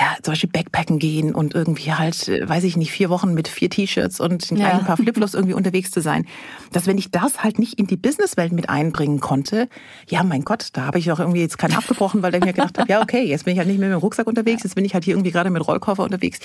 ja, 0.00 0.16
zum 0.22 0.32
Beispiel 0.32 0.48
Backpacken 0.48 0.98
gehen 0.98 1.34
und 1.34 1.54
irgendwie 1.54 1.92
halt, 1.92 2.28
äh, 2.28 2.48
weiß 2.48 2.64
ich 2.64 2.78
nicht, 2.78 2.92
vier 2.92 3.10
Wochen 3.10 3.34
mit 3.34 3.46
vier 3.46 3.68
T-Shirts 3.68 4.20
und 4.20 4.48
ja. 4.52 4.78
ein 4.78 4.86
paar 4.86 4.96
Flipflops 4.96 5.34
irgendwie 5.34 5.52
unterwegs 5.52 5.90
zu 5.90 6.00
sein. 6.00 6.24
Dass 6.72 6.86
wenn 6.86 6.96
ich 6.96 7.10
das 7.10 7.44
halt 7.44 7.58
nicht 7.58 7.78
in 7.78 7.88
die 7.88 7.98
Businesswelt 7.98 8.52
mit 8.52 8.70
einbringen 8.70 9.20
konnte, 9.20 9.68
ja, 10.08 10.22
mein 10.22 10.46
Gott, 10.46 10.70
da 10.72 10.86
habe 10.86 10.98
ich 10.98 11.12
auch 11.12 11.20
irgendwie 11.20 11.42
jetzt 11.42 11.58
keinen 11.58 11.74
abgebrochen, 11.74 12.22
weil 12.22 12.34
ich 12.34 12.40
mir 12.40 12.54
gedacht 12.54 12.78
habe, 12.78 12.90
ja, 12.90 13.02
okay, 13.02 13.22
jetzt 13.22 13.44
bin 13.44 13.52
ich 13.52 13.58
halt 13.58 13.68
nicht 13.68 13.78
mehr 13.78 13.90
mit 13.90 13.98
dem 13.98 14.00
Rucksack 14.00 14.26
unterwegs, 14.26 14.62
jetzt 14.62 14.76
bin 14.76 14.86
ich 14.86 14.94
halt 14.94 15.04
hier 15.04 15.16
irgendwie 15.16 15.30
gerade 15.30 15.50
mit 15.50 15.68
Rollkoffer 15.68 16.04
unterwegs. 16.04 16.38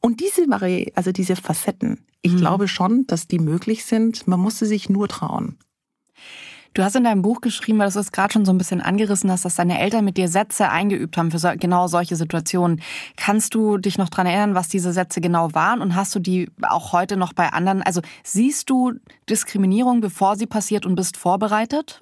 Und 0.00 0.20
diese 0.20 0.44
also 0.94 1.12
diese 1.12 1.34
Facetten, 1.36 2.04
ich 2.20 2.32
mhm. 2.32 2.40
glaube 2.40 2.68
schon, 2.68 3.06
dass 3.06 3.26
die 3.26 3.38
möglich 3.38 3.86
sind. 3.86 4.28
Man 4.28 4.38
musste 4.38 4.66
sich 4.66 4.90
nur 4.90 5.08
trauen. 5.08 5.56
Du 6.74 6.82
hast 6.82 6.96
in 6.96 7.04
deinem 7.04 7.22
Buch 7.22 7.40
geschrieben, 7.40 7.78
weil 7.78 7.90
du 7.90 8.00
es 8.00 8.10
gerade 8.10 8.32
schon 8.32 8.44
so 8.44 8.52
ein 8.52 8.58
bisschen 8.58 8.80
angerissen 8.80 9.30
hast, 9.30 9.44
dass 9.44 9.54
deine 9.54 9.80
Eltern 9.80 10.04
mit 10.04 10.16
dir 10.16 10.26
Sätze 10.26 10.70
eingeübt 10.70 11.16
haben 11.16 11.30
für 11.30 11.38
so, 11.38 11.48
genau 11.56 11.86
solche 11.86 12.16
Situationen. 12.16 12.82
Kannst 13.16 13.54
du 13.54 13.78
dich 13.78 13.96
noch 13.96 14.08
dran 14.08 14.26
erinnern, 14.26 14.56
was 14.56 14.68
diese 14.68 14.92
Sätze 14.92 15.20
genau 15.20 15.54
waren 15.54 15.80
und 15.80 15.94
hast 15.94 16.12
du 16.16 16.18
die 16.18 16.50
auch 16.62 16.92
heute 16.92 17.16
noch 17.16 17.32
bei 17.32 17.52
anderen? 17.52 17.80
Also 17.82 18.00
siehst 18.24 18.68
du 18.70 18.94
Diskriminierung, 19.30 20.00
bevor 20.00 20.34
sie 20.34 20.46
passiert 20.46 20.84
und 20.84 20.96
bist 20.96 21.16
vorbereitet? 21.16 22.00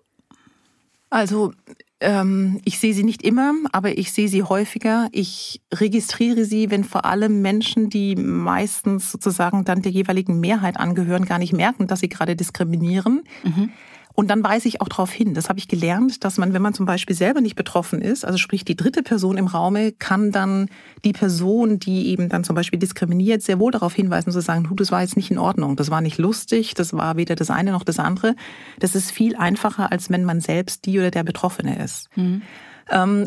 Also 1.11 1.53
ähm, 2.01 2.59
ich 2.65 2.79
sehe 2.79 2.95
sie 2.95 3.05
nicht 3.05 3.21
immer, 3.21 3.53
aber 3.73 3.99
ich 3.99 4.11
sehe 4.13 4.29
sie 4.29 4.43
häufiger. 4.43 5.09
Ich 5.13 5.61
registriere 5.73 6.47
sie, 6.47 6.71
wenn 6.71 6.85
vor 6.85 7.05
allem 7.05 7.43
Menschen, 7.43 7.91
die 7.91 8.17
meistens 8.17 9.13
sozusagen 9.13 9.67
dann 9.67 9.83
der 9.83 9.93
jeweiligen 9.93 10.41
Mehrheit 10.41 10.79
angehören, 10.79 11.27
gar 11.27 11.39
nicht 11.39 11.53
merken, 11.53 11.89
dass 11.89 12.01
sie 12.01 12.09
gerade 12.09 12.37
diskriminieren. 12.37 13.25
Mhm. 13.45 13.71
Und 14.15 14.31
dann 14.31 14.45
weise 14.45 14.69
ich 14.69 14.81
auch 14.81 14.89
darauf 14.89 15.11
hin. 15.11 15.35
Das 15.35 15.49
habe 15.49 15.59
ich 15.59 15.69
gelernt, 15.69 16.25
dass 16.25 16.39
man, 16.39 16.53
wenn 16.53 16.63
man 16.63 16.75
zum 16.75 16.87
Beispiel 16.87 17.17
selber 17.17 17.41
nicht 17.41 17.57
betroffen 17.57 18.03
ist, 18.03 18.25
also 18.25 18.39
sprich 18.39 18.65
die 18.65 18.77
dritte 18.77 19.03
Person 19.03 19.39
im 19.39 19.47
Raume, 19.47 19.93
kann 19.93 20.33
dann 20.33 20.69
die 21.05 21.13
Person, 21.13 21.79
die 21.79 22.09
eben 22.09 22.29
dann 22.29 22.45
zum 22.45 22.55
Beispiel 22.55 22.79
diskriminiert, 22.79 23.43
sehr 23.43 23.59
wohl 23.59 23.73
darauf 23.73 23.95
hinweisen 23.95 24.33
zu 24.33 24.41
sagen, 24.41 24.65
du, 24.65 24.75
das 24.75 24.93
war 24.93 25.03
jetzt 25.03 25.17
nicht 25.17 25.31
in 25.31 25.39
Ordnung, 25.39 25.77
das 25.77 25.91
war 25.91 26.01
nicht 26.01 26.19
lustig, 26.19 26.75
das 26.75 26.93
war 26.93 27.17
weder 27.17 27.35
das 27.35 27.51
eine 27.51 27.73
noch 27.73 27.85
das 27.85 27.99
andere. 27.99 28.37
Das 28.79 28.95
ist 28.95 29.11
viel 29.11 29.37
einfacher, 29.37 29.91
als 29.91 30.11
wenn 30.11 30.25
man 30.25 30.41
selbst 30.41 30.87
die 30.87 30.99
oder 30.99 31.11
der 31.11 31.25
Betroffene 31.25 31.83
ist. 31.83 32.09
Mhm. 32.17 32.43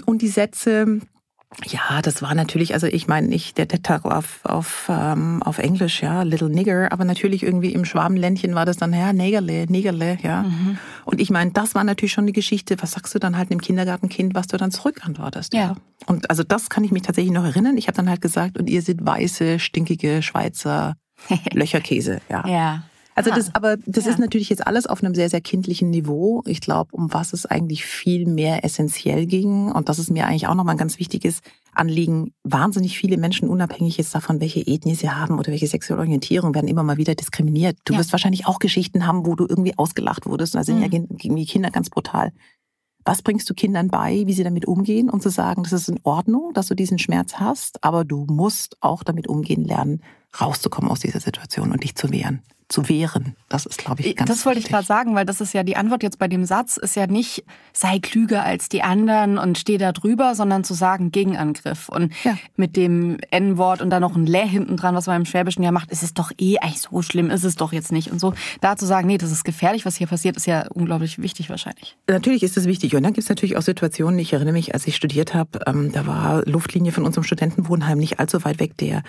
Und 0.06 0.22
die 0.22 0.28
Sätze, 0.28 1.00
ja, 1.64 2.02
das 2.02 2.22
war 2.22 2.36
natürlich, 2.36 2.74
also 2.74 2.88
ich 2.88 3.08
meine 3.08 3.28
nicht 3.28 3.58
der 3.58 3.68
Talk 3.68 4.06
auf, 4.06 4.40
auf, 4.44 4.88
ähm, 4.90 5.42
auf 5.42 5.58
Englisch, 5.58 6.02
ja, 6.02 6.24
Little 6.24 6.50
Nigger, 6.50 6.92
aber 6.92 7.06
natürlich 7.06 7.44
irgendwie 7.44 7.72
im 7.74 7.86
Schwabenländchen 7.86 8.56
war 8.56 8.66
das 8.66 8.78
dann, 8.78 8.94
ja, 8.94 9.14
Negerle, 9.14 9.66
Negerle, 9.70 10.18
ja. 10.22 10.44
Mhm. 10.44 10.78
Und 11.06 11.22
ich 11.22 11.30
meine, 11.30 11.52
das 11.52 11.74
war 11.74 11.84
natürlich 11.84 12.12
schon 12.12 12.28
die 12.28 12.34
Geschichte, 12.34 12.76
was 12.82 12.92
sagst 12.92 13.16
du 13.16 13.20
dann 13.20 13.38
halt 13.38 13.52
einem 13.52 13.62
Kindergartenkind, 13.62 14.36
was 14.36 14.48
du 14.48 14.58
dann 14.58 14.72
zurückantwortest, 14.72 15.54
ja. 15.54 15.60
ja. 15.60 15.76
Und 16.08 16.30
also 16.30 16.44
das 16.44 16.70
kann 16.70 16.84
ich 16.84 16.92
mich 16.92 17.04
tatsächlich 17.04 17.34
noch 17.34 17.46
erinnern. 17.46 17.78
Ich 17.78 17.88
habe 17.88 17.96
dann 17.96 18.10
halt 18.10 18.22
gesagt, 18.22 18.58
und 18.58 18.70
ihr 18.70 18.82
seid 18.82 19.06
weiße, 19.06 19.60
stinkige 19.60 20.22
Schweizer 20.22 20.98
Löcherkäse, 21.54 22.22
ja. 22.30 22.46
Ja. 22.48 22.84
Also 23.16 23.30
das, 23.30 23.56
aber 23.56 23.78
das 23.78 24.06
ja. 24.06 24.12
ist 24.12 24.20
natürlich 24.20 24.50
jetzt 24.50 24.68
alles 24.68 24.88
auf 24.88 25.02
einem 25.02 25.16
sehr, 25.16 25.30
sehr 25.30 25.40
kindlichen 25.40 25.90
Niveau. 25.90 26.44
Ich 26.46 26.60
glaube, 26.60 26.94
um 26.94 27.14
was 27.14 27.32
es 27.32 27.46
eigentlich 27.46 27.86
viel 27.86 28.28
mehr 28.28 28.66
essentiell 28.66 29.26
ging, 29.26 29.72
und 29.72 29.88
das 29.88 30.00
ist 30.00 30.12
mir 30.12 30.28
eigentlich 30.28 30.48
auch 30.48 30.54
nochmal 30.54 30.76
ein 30.76 30.78
ganz 30.78 31.00
wichtiges 31.00 31.40
Anliegen, 31.74 32.34
wahnsinnig 32.44 32.98
viele 32.98 33.16
Menschen, 33.16 33.48
unabhängig 33.48 33.98
jetzt 33.98 34.14
davon, 34.14 34.42
welche 34.42 34.60
Ethnie 34.68 34.96
sie 34.96 35.10
haben 35.10 35.40
oder 35.40 35.52
welche 35.52 35.68
sexuelle 35.68 36.02
Orientierung, 36.02 36.54
werden 36.54 36.68
immer 36.68 36.84
mal 36.84 36.98
wieder 36.98 37.16
diskriminiert. 37.16 37.78
Du 37.86 37.94
ja. 37.94 38.00
wirst 38.00 38.12
wahrscheinlich 38.12 38.48
auch 38.48 38.60
Geschichten 38.60 39.08
haben, 39.08 39.26
wo 39.26 39.36
du 39.36 39.46
irgendwie 39.48 39.78
ausgelacht 39.78 40.26
wurdest. 40.26 40.54
Und 40.54 40.60
da 40.60 40.64
sind 40.66 40.78
mhm. 40.78 40.82
ja 40.82 40.88
gegen 40.90 41.36
die 41.38 41.46
Kinder 41.46 41.72
ganz 41.72 41.90
brutal. 41.90 42.34
Was 43.06 43.22
bringst 43.22 43.50
du 43.50 43.54
Kindern 43.54 43.88
bei, 43.88 44.24
wie 44.26 44.34
sie 44.34 44.44
damit 44.44 44.66
umgehen 44.66 45.10
und 45.10 45.24
zu 45.24 45.30
sagen, 45.30 45.64
das 45.64 45.72
ist 45.72 45.88
in 45.88 46.00
Ordnung, 46.04 46.52
dass 46.54 46.68
du 46.68 46.76
diesen 46.76 47.00
Schmerz 47.00 47.36
hast, 47.36 47.82
aber 47.82 48.04
du 48.04 48.26
musst 48.28 48.76
auch 48.82 49.04
damit 49.04 49.28
umgehen 49.28 49.64
lernen, 49.64 50.02
rauszukommen 50.42 50.92
aus 50.92 51.00
dieser 51.00 51.22
Situation 51.22 51.72
und 51.72 51.84
dich 51.84 51.96
zu 51.96 52.12
wehren 52.12 52.42
zu 52.68 52.90
wehren. 52.90 53.36
Das 53.48 53.66
ist, 53.66 53.78
glaube 53.78 54.02
ich, 54.02 54.16
ganz 54.16 54.28
Das 54.28 54.46
wollte 54.46 54.58
wichtig. 54.58 54.70
ich 54.70 54.74
gerade 54.74 54.88
sagen, 54.88 55.14
weil 55.16 55.26
das 55.26 55.40
ist 55.40 55.54
ja 55.54 55.64
die 55.64 55.76
Antwort 55.76 56.02
jetzt 56.02 56.18
bei 56.18 56.28
dem 56.28 56.46
Satz, 56.46 56.78
ist 56.78 56.96
ja 56.96 57.06
nicht, 57.06 57.44
sei 57.74 58.00
klüger 58.00 58.44
als 58.44 58.70
die 58.70 58.82
anderen 58.82 59.38
und 59.38 59.58
steh 59.58 59.78
da 59.78 59.92
drüber, 59.92 60.34
sondern 60.34 60.64
zu 60.64 60.74
sagen 60.74 61.12
Gegenangriff. 61.12 61.90
Und 61.90 62.12
ja. 62.24 62.38
mit 62.56 62.76
dem 62.76 63.18
N-Wort 63.30 63.82
und 63.82 63.92
dann 63.92 64.02
noch 64.02 64.16
ein 64.16 64.26
Lä 64.26 64.48
hinten 64.48 64.78
dran, 64.78 64.96
was 64.96 65.06
man 65.06 65.18
im 65.18 65.26
Schwäbischen 65.26 65.64
ja 65.64 65.72
macht, 65.72 65.92
ist 65.92 66.02
es 66.02 66.14
doch 66.14 66.32
eh 66.40 66.58
eigentlich 66.58 66.82
so 66.82 67.02
schlimm, 67.04 67.30
ist 67.30 67.44
es 67.44 67.56
doch 67.56 67.72
jetzt 67.72 67.92
nicht. 67.92 68.12
Und 68.12 68.20
so 68.20 68.34
da 68.62 68.76
zu 68.76 68.86
sagen, 68.86 69.08
nee, 69.08 69.18
das 69.18 69.32
ist 69.32 69.44
gefährlich, 69.44 69.86
was 69.86 69.96
hier 69.96 70.08
passiert, 70.08 70.36
ist 70.36 70.48
ja 70.48 70.68
unglaublich 70.74 71.22
wichtig 71.22 71.50
wahrscheinlich. 71.50 71.96
Natürlich 72.10 72.42
ist 72.42 72.58
es 72.58 72.66
wichtig. 72.66 72.96
Und 72.96 73.04
dann 73.04 73.14
gibt 73.14 73.24
es 73.24 73.30
natürlich 73.30 73.58
auch 73.58 73.62
Situationen, 73.62 74.20
ich 74.20 74.34
erinnere 74.34 74.54
mich, 74.54 74.74
als 74.74 74.88
ich 74.88 74.96
studiert 74.96 75.34
habe, 75.36 75.60
ähm, 75.68 75.92
da 75.92 76.08
war 76.08 76.44
Luftlinie 76.46 76.92
von 76.92 77.06
unserem 77.06 77.24
Studentenwohnheim 77.24 78.00
nicht 78.00 78.20
allzu 78.20 78.44
weit 78.44 78.60
weg, 78.60 78.76
der 78.78 79.04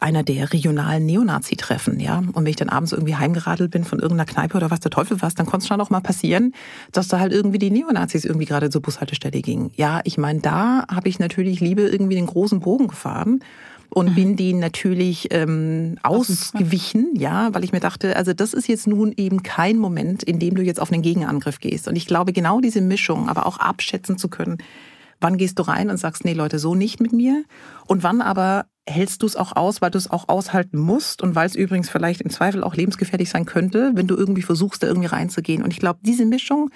einer 0.00 0.22
der 0.22 0.52
regionalen 0.52 1.06
Neonazi-Treffen, 1.06 1.98
ja. 1.98 2.18
Und 2.18 2.44
wenn 2.44 2.46
ich 2.46 2.56
dann 2.56 2.68
abends 2.68 2.92
irgendwie 2.92 3.16
heimgeradelt 3.16 3.70
bin 3.70 3.84
von 3.84 3.98
irgendeiner 3.98 4.30
Kneipe 4.30 4.56
oder 4.56 4.70
was 4.70 4.80
der 4.80 4.90
Teufel 4.90 5.20
was, 5.22 5.34
dann 5.34 5.46
konnte 5.46 5.64
es 5.64 5.68
schon 5.68 5.80
auch 5.80 5.90
mal 5.90 6.00
passieren, 6.00 6.52
dass 6.92 7.08
da 7.08 7.18
halt 7.18 7.32
irgendwie 7.32 7.58
die 7.58 7.70
Neonazis 7.70 8.24
irgendwie 8.24 8.46
gerade 8.46 8.70
zur 8.70 8.82
Bushaltestelle 8.82 9.40
gingen. 9.40 9.70
Ja, 9.76 10.00
ich 10.04 10.18
meine, 10.18 10.40
da 10.40 10.84
habe 10.88 11.08
ich 11.08 11.18
natürlich 11.18 11.60
lieber 11.60 11.82
irgendwie 11.82 12.16
den 12.16 12.26
großen 12.26 12.60
Bogen 12.60 12.88
gefahren 12.88 13.40
und 13.90 14.10
mhm. 14.10 14.14
bin 14.14 14.36
denen 14.36 14.60
natürlich 14.60 15.28
ähm, 15.30 15.96
ausgewichen, 16.02 17.14
ja, 17.14 17.54
weil 17.54 17.64
ich 17.64 17.72
mir 17.72 17.80
dachte, 17.80 18.16
also 18.16 18.34
das 18.34 18.52
ist 18.52 18.68
jetzt 18.68 18.86
nun 18.86 19.14
eben 19.16 19.42
kein 19.42 19.78
Moment, 19.78 20.22
in 20.22 20.38
dem 20.38 20.54
du 20.54 20.62
jetzt 20.62 20.80
auf 20.80 20.92
einen 20.92 21.02
Gegenangriff 21.02 21.60
gehst. 21.60 21.88
Und 21.88 21.96
ich 21.96 22.06
glaube, 22.06 22.32
genau 22.32 22.60
diese 22.60 22.82
Mischung, 22.82 23.28
aber 23.28 23.46
auch 23.46 23.58
abschätzen 23.58 24.18
zu 24.18 24.28
können, 24.28 24.58
wann 25.20 25.36
gehst 25.36 25.58
du 25.58 25.62
rein 25.62 25.90
und 25.90 25.96
sagst, 25.96 26.24
nee 26.24 26.32
Leute, 26.32 26.58
so 26.58 26.74
nicht 26.74 27.00
mit 27.00 27.12
mir 27.12 27.44
und 27.86 28.02
wann 28.02 28.20
aber 28.20 28.66
hältst 28.88 29.22
du 29.22 29.26
es 29.26 29.36
auch 29.36 29.54
aus, 29.54 29.82
weil 29.82 29.90
du 29.90 29.98
es 29.98 30.10
auch 30.10 30.28
aushalten 30.28 30.78
musst 30.78 31.22
und 31.22 31.34
weil 31.34 31.46
es 31.46 31.54
übrigens 31.54 31.90
vielleicht 31.90 32.20
im 32.20 32.30
Zweifel 32.30 32.64
auch 32.64 32.74
lebensgefährlich 32.74 33.28
sein 33.30 33.44
könnte, 33.44 33.92
wenn 33.94 34.06
du 34.06 34.16
irgendwie 34.16 34.42
versuchst, 34.42 34.82
da 34.82 34.86
irgendwie 34.86 35.08
reinzugehen. 35.08 35.62
Und 35.62 35.72
ich 35.72 35.78
glaube, 35.78 36.00
diese 36.02 36.24
Mischung 36.24 36.70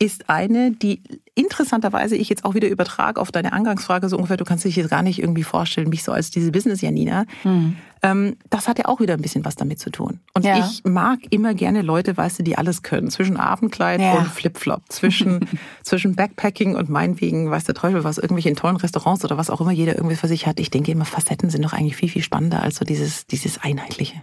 ist 0.00 0.30
eine, 0.30 0.70
die 0.70 1.02
interessanterweise 1.34 2.16
ich 2.16 2.28
jetzt 2.28 2.44
auch 2.44 2.54
wieder 2.54 2.68
übertrage 2.68 3.20
auf 3.20 3.32
deine 3.32 3.52
Angangsfrage 3.52 4.08
so 4.08 4.16
ungefähr, 4.16 4.36
du 4.36 4.44
kannst 4.44 4.64
dich 4.64 4.76
jetzt 4.76 4.90
gar 4.90 5.02
nicht 5.02 5.20
irgendwie 5.20 5.42
vorstellen, 5.42 5.88
mich 5.88 6.04
so 6.04 6.12
als 6.12 6.30
diese 6.30 6.52
Business-Janina. 6.52 7.24
Mhm. 7.42 7.76
Ähm, 8.02 8.36
das 8.48 8.68
hat 8.68 8.78
ja 8.78 8.84
auch 8.86 9.00
wieder 9.00 9.14
ein 9.14 9.22
bisschen 9.22 9.44
was 9.44 9.56
damit 9.56 9.80
zu 9.80 9.90
tun. 9.90 10.20
Und 10.34 10.44
ja. 10.44 10.58
ich 10.58 10.84
mag 10.84 11.18
immer 11.30 11.52
gerne 11.54 11.82
Leute, 11.82 12.16
weißt 12.16 12.38
du, 12.38 12.42
die 12.44 12.56
alles 12.56 12.82
können. 12.82 13.10
Zwischen 13.10 13.36
Abendkleid 13.36 14.00
ja. 14.00 14.14
und 14.14 14.28
Flipflop, 14.28 14.82
zwischen, 14.88 15.48
zwischen 15.82 16.14
Backpacking 16.14 16.76
und 16.76 16.88
meinetwegen, 16.88 17.50
weiß 17.50 17.64
der 17.64 17.74
Teufel 17.74 18.04
was, 18.04 18.18
irgendwelche 18.18 18.50
in 18.50 18.56
tollen 18.56 18.76
Restaurants 18.76 19.24
oder 19.24 19.36
was 19.36 19.50
auch 19.50 19.60
immer 19.60 19.72
jeder 19.72 19.96
irgendwie 19.96 20.16
für 20.16 20.28
sich 20.28 20.46
hat. 20.46 20.60
Ich 20.60 20.70
denke 20.70 20.92
immer, 20.92 21.06
Facetten 21.06 21.50
sind 21.50 21.64
doch 21.64 21.72
eigentlich 21.72 21.96
viel, 21.96 22.08
viel 22.08 22.22
spannender 22.22 22.62
als 22.62 22.76
so 22.76 22.84
dieses, 22.84 23.26
dieses 23.26 23.58
Einheitliche. 23.58 24.22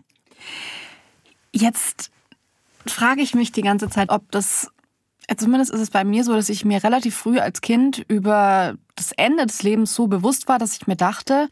Jetzt 1.51 2.11
frage 2.85 3.21
ich 3.21 3.35
mich 3.35 3.51
die 3.51 3.61
ganze 3.61 3.89
Zeit, 3.89 4.09
ob 4.09 4.31
das 4.31 4.69
Zumindest 5.37 5.71
ist 5.71 5.81
es 5.81 5.89
bei 5.89 6.03
mir 6.03 6.23
so, 6.23 6.33
dass 6.33 6.49
ich 6.49 6.65
mir 6.65 6.83
relativ 6.83 7.15
früh 7.15 7.39
als 7.39 7.61
Kind 7.61 8.05
über 8.07 8.75
das 8.95 9.11
Ende 9.11 9.45
des 9.45 9.63
Lebens 9.63 9.93
so 9.95 10.07
bewusst 10.07 10.47
war, 10.47 10.59
dass 10.59 10.75
ich 10.75 10.87
mir 10.87 10.95
dachte, 10.95 11.49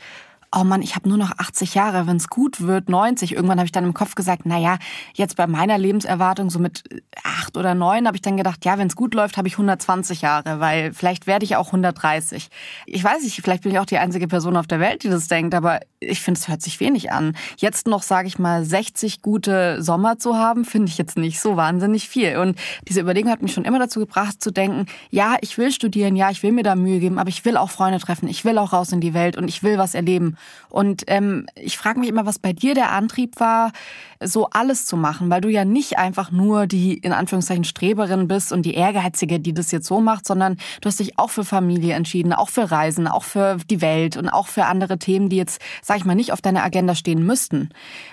oh 0.56 0.63
Mann, 0.63 0.82
ich 0.82 0.96
habe 0.96 1.10
nur 1.10 1.18
noch 1.18 1.32
80 1.38 1.74
Jahre, 1.74 2.06
wenn 2.08 2.18
es 2.18 2.28
gut 2.28 2.62
wird, 2.62 2.89
90. 2.89 3.34
Irgendwann 3.34 3.58
habe 3.58 3.66
ich 3.66 3.72
dann 3.72 3.84
im 3.84 3.94
Kopf 3.94 4.16
gesagt, 4.16 4.44
na 4.46 4.60
ja, 4.60 4.78
jetzt 5.13 5.36
bei 5.36 5.48
meiner 5.48 5.78
Lebenserwartung 5.78 6.50
so 6.50 6.60
mit 6.60 6.84
acht 7.24 7.58
oder 7.58 7.74
neun 7.74 8.06
habe 8.06 8.16
ich 8.16 8.22
dann 8.22 8.38
gedacht, 8.38 8.63
ja, 8.66 8.78
wenn 8.78 8.88
es 8.88 8.96
gut 8.96 9.13
läuft, 9.13 9.38
habe 9.38 9.48
ich 9.48 9.56
120 9.56 10.22
Jahre, 10.22 10.60
weil 10.60 10.94
vielleicht 10.94 11.28
werde 11.28 11.46
ich 11.46 11.56
auch 11.56 11.68
130. 11.68 12.50
Ich 12.86 13.04
weiß 13.04 13.24
nicht, 13.24 13.42
vielleicht 13.42 13.63
bin 13.63 13.72
ich 13.72 13.80
auch 13.80 13.86
die 13.86 13.98
einzige 13.98 14.28
Person 14.28 14.56
auf 14.56 14.68
der 14.68 14.80
Welt, 14.80 15.04
die 15.04 15.10
das 15.10 15.28
denkt, 15.28 15.56
aber 15.56 15.80
ich 16.00 16.22
finde, 16.22 16.39
es 16.39 16.48
hört 16.48 16.62
sich 16.62 16.80
wenig 16.80 17.12
an. 17.12 17.36
Jetzt 17.58 17.88
noch, 17.88 18.04
sage 18.04 18.28
ich 18.28 18.38
mal, 18.38 18.63
60 18.63 19.22
gute 19.22 19.82
Sommer 19.82 20.20
zu 20.20 20.36
haben, 20.36 20.66
finde 20.66 20.89
ich 20.89 20.98
jetzt 20.98 21.18
nicht 21.18 21.39
so 21.39 21.58
wahnsinnig 21.58 22.10
viel. 22.10 22.38
Und 22.38 22.60
diese 22.88 23.02
Überlegung 23.02 23.32
hat 23.32 23.42
mich 23.42 23.54
schon 23.54 23.66
immer 23.66 23.80
dazu 23.80 24.00
gebracht, 24.00 24.42
zu 24.42 24.52
denken, 24.52 24.86
ja, 25.10 25.38
ich 25.42 25.58
will 25.58 25.72
studieren, 25.72 26.16
ja, 26.16 26.30
ich 26.30 26.44
will 26.44 26.52
mir 26.52 26.63
da 26.63 26.76
Mühe 26.76 27.00
geben, 27.00 27.18
aber 27.18 27.30
ich 27.30 27.44
will 27.46 27.58
auch 27.58 27.70
Freunde 27.70 28.00
treffen, 28.00 28.28
ich 28.28 28.46
will 28.46 28.58
auch 28.58 28.74
raus 28.74 28.92
in 28.92 29.02
die 29.02 29.13
Welt 29.13 29.38
und 29.38 29.48
ich 29.48 29.63
will 29.63 29.78
was 29.78 29.96
erleben. 29.96 30.38
Und 30.69 31.03
ähm, 31.08 31.45
ich 31.56 31.77
frage 31.77 31.99
mich 31.99 32.10
immer, 32.10 32.25
was 32.25 32.39
bei 32.39 32.53
dir 32.53 32.73
der 32.73 32.91
Antrieb 32.91 33.39
war, 33.39 33.71
so 34.19 34.49
alles 34.49 34.86
zu 34.86 34.97
machen, 34.97 35.29
weil 35.29 35.41
du 35.41 35.49
ja 35.49 35.65
nicht 35.65 35.97
einfach 35.97 36.32
nur 36.32 36.65
die 36.67 36.97
in 36.97 37.12
Anführungszeichen 37.12 37.63
Streberin 37.63 38.27
bist 38.27 38.51
und 38.51 38.63
die 38.63 38.73
Ehrgeizige, 38.73 39.39
die 39.39 39.53
das 39.53 39.71
jetzt 39.71 39.88
so 39.88 40.01
macht, 40.01 40.25
sondern 40.25 40.58
du 40.82 40.88
hast 40.88 40.99
dich 40.99 41.19
auch 41.19 41.29
für 41.29 41.43
Familie 41.45 41.93
entschieden, 41.93 42.34
auch 42.34 42.49
für 42.49 42.71
Reisen, 42.71 43.08
auch 43.08 43.23
für 43.23 43.58
die 43.69 43.82
Welt 43.82 44.17
und 44.17 44.29
auch 44.29 44.47
für 44.47 44.65
andere 44.65 44.97
Themen, 44.97 45.29
die 45.29 45.38
jetzt, 45.38 45.62
sag 45.82 45.97
ich 45.97 46.06
mal, 46.06 46.15
nicht 46.15 46.32
auf 46.32 46.41
deiner 46.41 46.63
Agenda 46.63 46.95
stehen 46.95 47.25
müssten. 47.25 47.69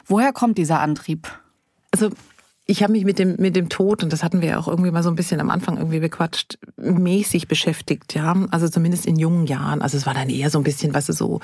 Woher 0.06 0.32
kommt 0.32 0.58
dieser 0.58 0.80
Antrieb? 0.80 1.28
Also 1.92 2.10
ich 2.70 2.84
habe 2.84 2.92
mich 2.92 3.04
mit 3.04 3.18
dem, 3.18 3.34
mit 3.38 3.56
dem 3.56 3.68
Tod, 3.68 4.04
und 4.04 4.12
das 4.12 4.22
hatten 4.22 4.42
wir 4.42 4.50
ja 4.50 4.58
auch 4.58 4.68
irgendwie 4.68 4.92
mal 4.92 5.02
so 5.02 5.08
ein 5.08 5.16
bisschen 5.16 5.40
am 5.40 5.50
Anfang 5.50 5.76
irgendwie 5.76 5.98
bequatscht, 5.98 6.56
mäßig 6.76 7.48
beschäftigt, 7.48 8.14
ja. 8.14 8.46
Also 8.52 8.68
zumindest 8.68 9.06
in 9.06 9.16
jungen 9.16 9.48
Jahren. 9.48 9.82
Also 9.82 9.96
es 9.96 10.06
war 10.06 10.14
dann 10.14 10.30
eher 10.30 10.50
so 10.50 10.58
ein 10.58 10.62
bisschen, 10.62 10.94
weißt 10.94 11.08
du, 11.08 11.12
so, 11.12 11.40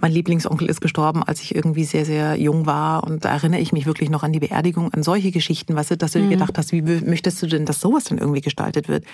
mein 0.00 0.10
Lieblingsonkel 0.10 0.70
ist 0.70 0.80
gestorben, 0.80 1.22
als 1.22 1.42
ich 1.42 1.54
irgendwie 1.54 1.84
sehr, 1.84 2.06
sehr 2.06 2.36
jung 2.36 2.64
war. 2.64 3.04
Und 3.04 3.26
da 3.26 3.28
erinnere 3.28 3.60
ich 3.60 3.72
mich 3.72 3.84
wirklich 3.84 4.08
noch 4.08 4.22
an 4.22 4.32
die 4.32 4.40
Beerdigung, 4.40 4.90
an 4.94 5.02
solche 5.02 5.32
Geschichten, 5.32 5.74
weißt 5.74 5.90
du, 5.90 5.96
dass 5.98 6.12
du 6.12 6.18
dir 6.18 6.24
mhm. 6.24 6.30
gedacht 6.30 6.56
hast, 6.56 6.72
wie 6.72 6.80
möchtest 6.80 7.42
du 7.42 7.46
denn, 7.46 7.66
dass 7.66 7.82
sowas 7.82 8.04
dann 8.04 8.16
irgendwie 8.16 8.40
gestaltet 8.40 8.88
wird? 8.88 9.04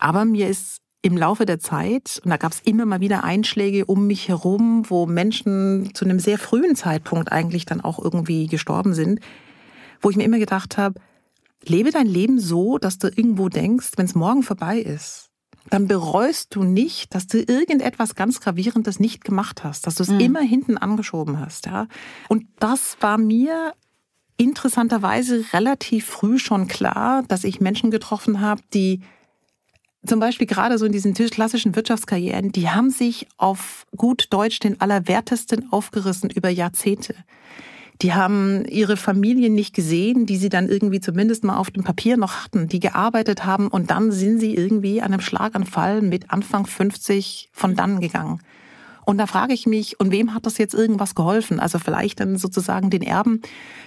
Aber 0.00 0.24
mir 0.24 0.48
ist 0.48 0.78
im 1.02 1.16
Laufe 1.16 1.46
der 1.46 1.60
Zeit, 1.60 2.20
und 2.24 2.30
da 2.30 2.36
gab 2.36 2.50
es 2.50 2.60
immer 2.64 2.84
mal 2.84 3.00
wieder 3.00 3.22
Einschläge 3.22 3.84
um 3.84 4.08
mich 4.08 4.26
herum, 4.26 4.82
wo 4.88 5.06
Menschen 5.06 5.94
zu 5.94 6.04
einem 6.04 6.18
sehr 6.18 6.36
frühen 6.36 6.74
Zeitpunkt 6.74 7.30
eigentlich 7.30 7.64
dann 7.64 7.80
auch 7.80 8.02
irgendwie 8.02 8.48
gestorben 8.48 8.92
sind, 8.92 9.20
wo 10.00 10.10
ich 10.10 10.16
mir 10.16 10.24
immer 10.24 10.38
gedacht 10.38 10.78
habe, 10.78 11.00
lebe 11.64 11.90
dein 11.90 12.06
Leben 12.06 12.38
so, 12.38 12.78
dass 12.78 12.98
du 12.98 13.08
irgendwo 13.08 13.48
denkst, 13.48 13.92
wenn 13.96 14.06
es 14.06 14.14
morgen 14.14 14.42
vorbei 14.42 14.78
ist, 14.78 15.30
dann 15.70 15.88
bereust 15.88 16.54
du 16.54 16.62
nicht, 16.62 17.14
dass 17.14 17.26
du 17.26 17.38
irgendetwas 17.38 18.14
ganz 18.14 18.40
Gravierendes 18.40 19.00
nicht 19.00 19.24
gemacht 19.24 19.64
hast, 19.64 19.86
dass 19.86 19.96
du 19.96 20.04
es 20.04 20.10
mhm. 20.10 20.20
immer 20.20 20.40
hinten 20.40 20.78
angeschoben 20.78 21.40
hast. 21.40 21.66
Ja? 21.66 21.88
Und 22.28 22.44
das 22.58 22.96
war 23.00 23.18
mir 23.18 23.74
interessanterweise 24.36 25.44
relativ 25.52 26.06
früh 26.06 26.38
schon 26.38 26.68
klar, 26.68 27.24
dass 27.26 27.44
ich 27.44 27.60
Menschen 27.60 27.90
getroffen 27.90 28.40
habe, 28.40 28.62
die 28.74 29.00
zum 30.06 30.20
Beispiel 30.20 30.46
gerade 30.46 30.78
so 30.78 30.86
in 30.86 30.92
diesen 30.92 31.14
klassischen 31.14 31.74
Wirtschaftskarrieren, 31.74 32.52
die 32.52 32.68
haben 32.70 32.90
sich 32.90 33.26
auf 33.38 33.86
gut 33.96 34.28
Deutsch 34.30 34.60
den 34.60 34.80
Allerwertesten 34.80 35.72
aufgerissen 35.72 36.30
über 36.30 36.48
Jahrzehnte. 36.48 37.16
Die 38.02 38.12
haben 38.12 38.64
ihre 38.66 38.96
Familien 38.96 39.54
nicht 39.54 39.74
gesehen, 39.74 40.26
die 40.26 40.36
sie 40.36 40.48
dann 40.48 40.68
irgendwie 40.68 41.00
zumindest 41.00 41.44
mal 41.44 41.56
auf 41.56 41.70
dem 41.70 41.82
Papier 41.82 42.16
noch 42.16 42.44
hatten, 42.44 42.68
die 42.68 42.80
gearbeitet 42.80 43.44
haben 43.46 43.68
und 43.68 43.90
dann 43.90 44.12
sind 44.12 44.38
sie 44.38 44.54
irgendwie 44.54 45.00
an 45.00 45.12
einem 45.12 45.20
Schlaganfall 45.20 46.02
mit 46.02 46.30
Anfang 46.30 46.66
50 46.66 47.48
von 47.52 47.74
dann 47.74 48.00
gegangen. 48.00 48.40
Und 49.06 49.18
da 49.18 49.26
frage 49.26 49.54
ich 49.54 49.66
mich, 49.66 50.00
und 50.00 50.10
wem 50.10 50.34
hat 50.34 50.46
das 50.46 50.58
jetzt 50.58 50.74
irgendwas 50.74 51.14
geholfen? 51.14 51.60
Also 51.60 51.78
vielleicht 51.78 52.18
dann 52.18 52.36
sozusagen 52.38 52.90
den 52.90 53.02
Erben, 53.02 53.40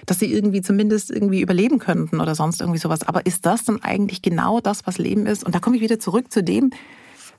dass 0.06 0.18
sie 0.18 0.32
irgendwie 0.32 0.62
zumindest 0.62 1.10
irgendwie 1.10 1.42
überleben 1.42 1.78
könnten 1.78 2.20
oder 2.20 2.34
sonst 2.34 2.62
irgendwie 2.62 2.78
sowas. 2.78 3.06
Aber 3.06 3.26
ist 3.26 3.44
das 3.44 3.64
dann 3.64 3.82
eigentlich 3.82 4.22
genau 4.22 4.60
das, 4.60 4.86
was 4.86 4.96
Leben 4.96 5.26
ist? 5.26 5.44
Und 5.44 5.54
da 5.54 5.60
komme 5.60 5.76
ich 5.76 5.82
wieder 5.82 5.98
zurück 5.98 6.32
zu 6.32 6.42
dem, 6.42 6.70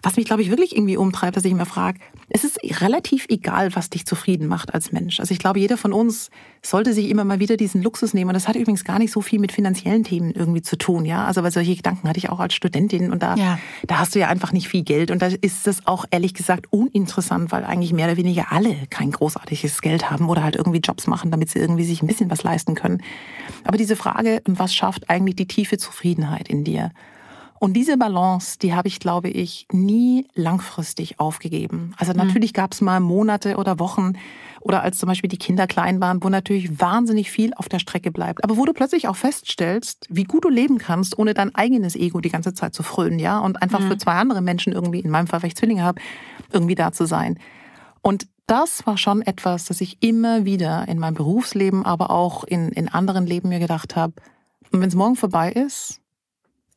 was 0.04 0.18
mich, 0.18 0.26
glaube 0.26 0.42
ich, 0.42 0.50
wirklich 0.50 0.76
irgendwie 0.76 0.98
umtreibt, 0.98 1.38
dass 1.38 1.46
ich 1.46 1.54
mir 1.54 1.66
frage, 1.66 2.00
es 2.30 2.44
ist 2.44 2.60
relativ 2.82 3.26
egal, 3.30 3.76
was 3.76 3.90
dich 3.90 4.06
zufrieden 4.06 4.48
macht 4.48 4.74
als 4.74 4.92
Mensch. 4.92 5.20
Also 5.20 5.34
ich 5.34 5.40
glaube, 5.40 5.60
jeder 5.60 5.78
von 5.78 5.94
uns 5.94 6.30
sollte 6.64 6.94
sich 6.94 7.10
immer 7.10 7.24
mal 7.26 7.40
wieder 7.40 7.58
diesen 7.58 7.84
Luxus 7.84 8.14
nehmen. 8.14 8.30
Und 8.30 8.34
das 8.34 8.48
hat 8.48 8.56
übrigens 8.56 8.84
gar 8.84 9.00
nicht 9.00 9.12
so 9.12 9.22
viel 9.22 9.40
mit 9.40 9.52
finanziellen 9.52 10.04
Themen 10.04 10.32
irgendwie 10.32 10.62
zu 10.62 10.78
tun, 10.78 11.06
ja. 11.06 11.26
Also 11.26 11.44
weil 11.44 11.52
solche 11.52 11.76
Gedanken 11.76 12.08
hatte 12.08 12.20
ich 12.20 12.30
auch 12.30 12.40
als 12.40 12.54
Studentin 12.54 13.12
und 13.12 13.22
da, 13.22 13.36
ja. 13.36 13.60
da 13.86 14.00
hast 14.00 14.16
du 14.16 14.20
ja 14.20 14.28
einfach 14.28 14.54
nicht 14.54 14.70
viel 14.70 14.84
Geld. 14.84 15.12
Und 15.12 15.22
da 15.22 15.28
ist 15.28 15.68
es 15.68 15.86
auch 15.86 16.06
ehrlich 16.10 16.34
gesagt 16.34 16.68
uninteressant, 16.72 17.52
weil 17.52 17.66
eigentlich 17.66 17.94
mehr 17.94 18.08
oder 18.08 18.18
weniger 18.18 18.52
alle 18.52 18.76
kein 18.90 19.12
großartiges 19.12 19.82
Geld 19.82 20.10
haben 20.10 20.30
oder 20.30 20.44
halt 20.44 20.56
irgendwie 20.56 20.80
Jobs 20.80 21.08
machen, 21.08 21.32
damit 21.32 21.50
sie 21.50 21.60
irgendwie 21.60 21.84
sich 21.84 22.02
ein 22.02 22.08
bisschen 22.08 22.32
was 22.32 22.44
leisten 22.44 22.76
können. 22.76 23.04
Aber 23.66 23.78
diese 23.78 23.96
Frage, 23.96 24.42
was 24.46 24.74
schafft 24.74 25.10
eigentlich 25.10 25.36
die 25.36 25.48
tiefe 25.48 25.78
Zufriedenheit 25.78 26.48
in 26.48 26.64
dir? 26.64 26.92
Und 27.62 27.74
diese 27.74 27.96
Balance, 27.96 28.58
die 28.58 28.74
habe 28.74 28.88
ich, 28.88 29.00
glaube 29.00 29.30
ich, 29.30 29.68
nie 29.72 30.26
langfristig 30.34 31.20
aufgegeben. 31.20 31.94
Also 31.96 32.12
mhm. 32.12 32.18
natürlich 32.18 32.56
gab 32.56 32.74
es 32.74 32.82
mal 32.82 33.00
Monate 33.00 33.58
oder 33.58 33.78
Wochen 33.78 34.14
oder 34.62 34.82
als 34.82 34.98
zum 34.98 35.06
Beispiel 35.06 35.28
die 35.28 35.38
Kinder 35.38 35.68
klein 35.68 36.02
waren, 36.02 36.24
wo 36.24 36.30
natürlich 36.30 36.82
wahnsinnig 36.82 37.30
viel 37.30 37.54
auf 37.54 37.70
der 37.70 37.78
Strecke 37.78 38.10
bleibt. 38.10 38.44
Aber 38.44 38.58
wo 38.58 38.66
du 38.66 38.74
plötzlich 38.74 39.08
auch 39.08 39.16
feststellst, 39.16 40.08
wie 40.10 40.24
gut 40.24 40.44
du 40.44 40.50
leben 40.50 40.80
kannst, 40.80 41.20
ohne 41.20 41.36
dein 41.36 41.54
eigenes 41.54 41.96
Ego 41.96 42.20
die 42.20 42.32
ganze 42.32 42.56
Zeit 42.56 42.74
zu 42.74 42.82
frönen, 42.82 43.20
ja, 43.20 43.38
und 43.38 43.62
einfach 43.62 43.82
mhm. 43.82 43.90
für 43.90 43.98
zwei 44.00 44.14
andere 44.14 44.42
Menschen 44.42 44.74
irgendwie, 44.74 45.02
in 45.02 45.12
meinem 45.12 45.28
Fall, 45.28 45.44
weil 45.44 45.50
ich 45.50 45.56
Zwillinge 45.56 45.84
habe, 45.84 46.02
irgendwie 46.52 46.74
da 46.74 46.92
zu 46.92 47.06
sein. 47.06 47.38
Und 48.02 48.26
das 48.48 48.88
war 48.88 48.98
schon 48.98 49.22
etwas, 49.22 49.66
das 49.66 49.82
ich 49.82 50.02
immer 50.02 50.46
wieder 50.46 50.88
in 50.88 50.98
meinem 50.98 51.14
Berufsleben, 51.14 51.86
aber 51.86 52.10
auch 52.10 52.44
in, 52.44 52.70
in 52.70 52.88
anderen 52.88 53.28
Leben 53.28 53.50
mir 53.50 53.60
gedacht 53.60 53.96
habe. 53.96 54.14
Und 54.72 54.82
wenn 54.82 54.90
es 54.90 54.96
morgen 54.96 55.16
vorbei 55.16 55.52
ist, 55.52 56.01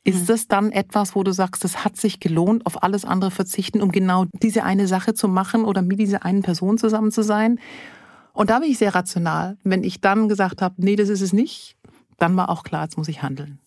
ist 0.05 0.23
mhm. 0.23 0.27
das 0.27 0.49
dann 0.49 0.71
etwas, 0.71 1.15
wo 1.15 1.23
du 1.23 1.33
sagst, 1.33 1.65
es 1.65 1.85
hat 1.85 1.97
sich 1.97 2.21
gelohnt, 2.21 2.67
auf 2.67 2.83
alles 2.83 3.05
andere 3.05 3.31
verzichten, 3.31 3.81
um 3.83 3.91
genau 3.91 4.27
diese 4.43 4.63
eine 4.63 4.87
Sache 4.87 5.15
zu 5.15 5.29
machen 5.29 5.65
oder 5.65 5.83
mit 5.83 5.99
dieser 5.99 6.25
einen 6.25 6.43
Person 6.43 6.79
zusammen 6.79 7.11
zu 7.11 7.23
sein? 7.23 7.59
Und 8.35 8.51
da 8.51 8.59
bin 8.59 8.71
ich 8.71 8.79
sehr 8.79 8.95
rational. 8.95 9.57
Wenn 9.65 9.83
ich 9.83 10.01
dann 10.01 10.29
gesagt 10.29 10.61
habe, 10.61 10.75
nee, 10.79 10.97
das 10.97 11.09
ist 11.09 11.23
es 11.23 11.33
nicht, 11.33 11.77
dann 12.19 12.37
war 12.37 12.51
auch 12.51 12.63
klar, 12.65 12.85
jetzt 12.85 12.99
muss 12.99 13.09
ich 13.09 13.23
handeln. 13.23 13.59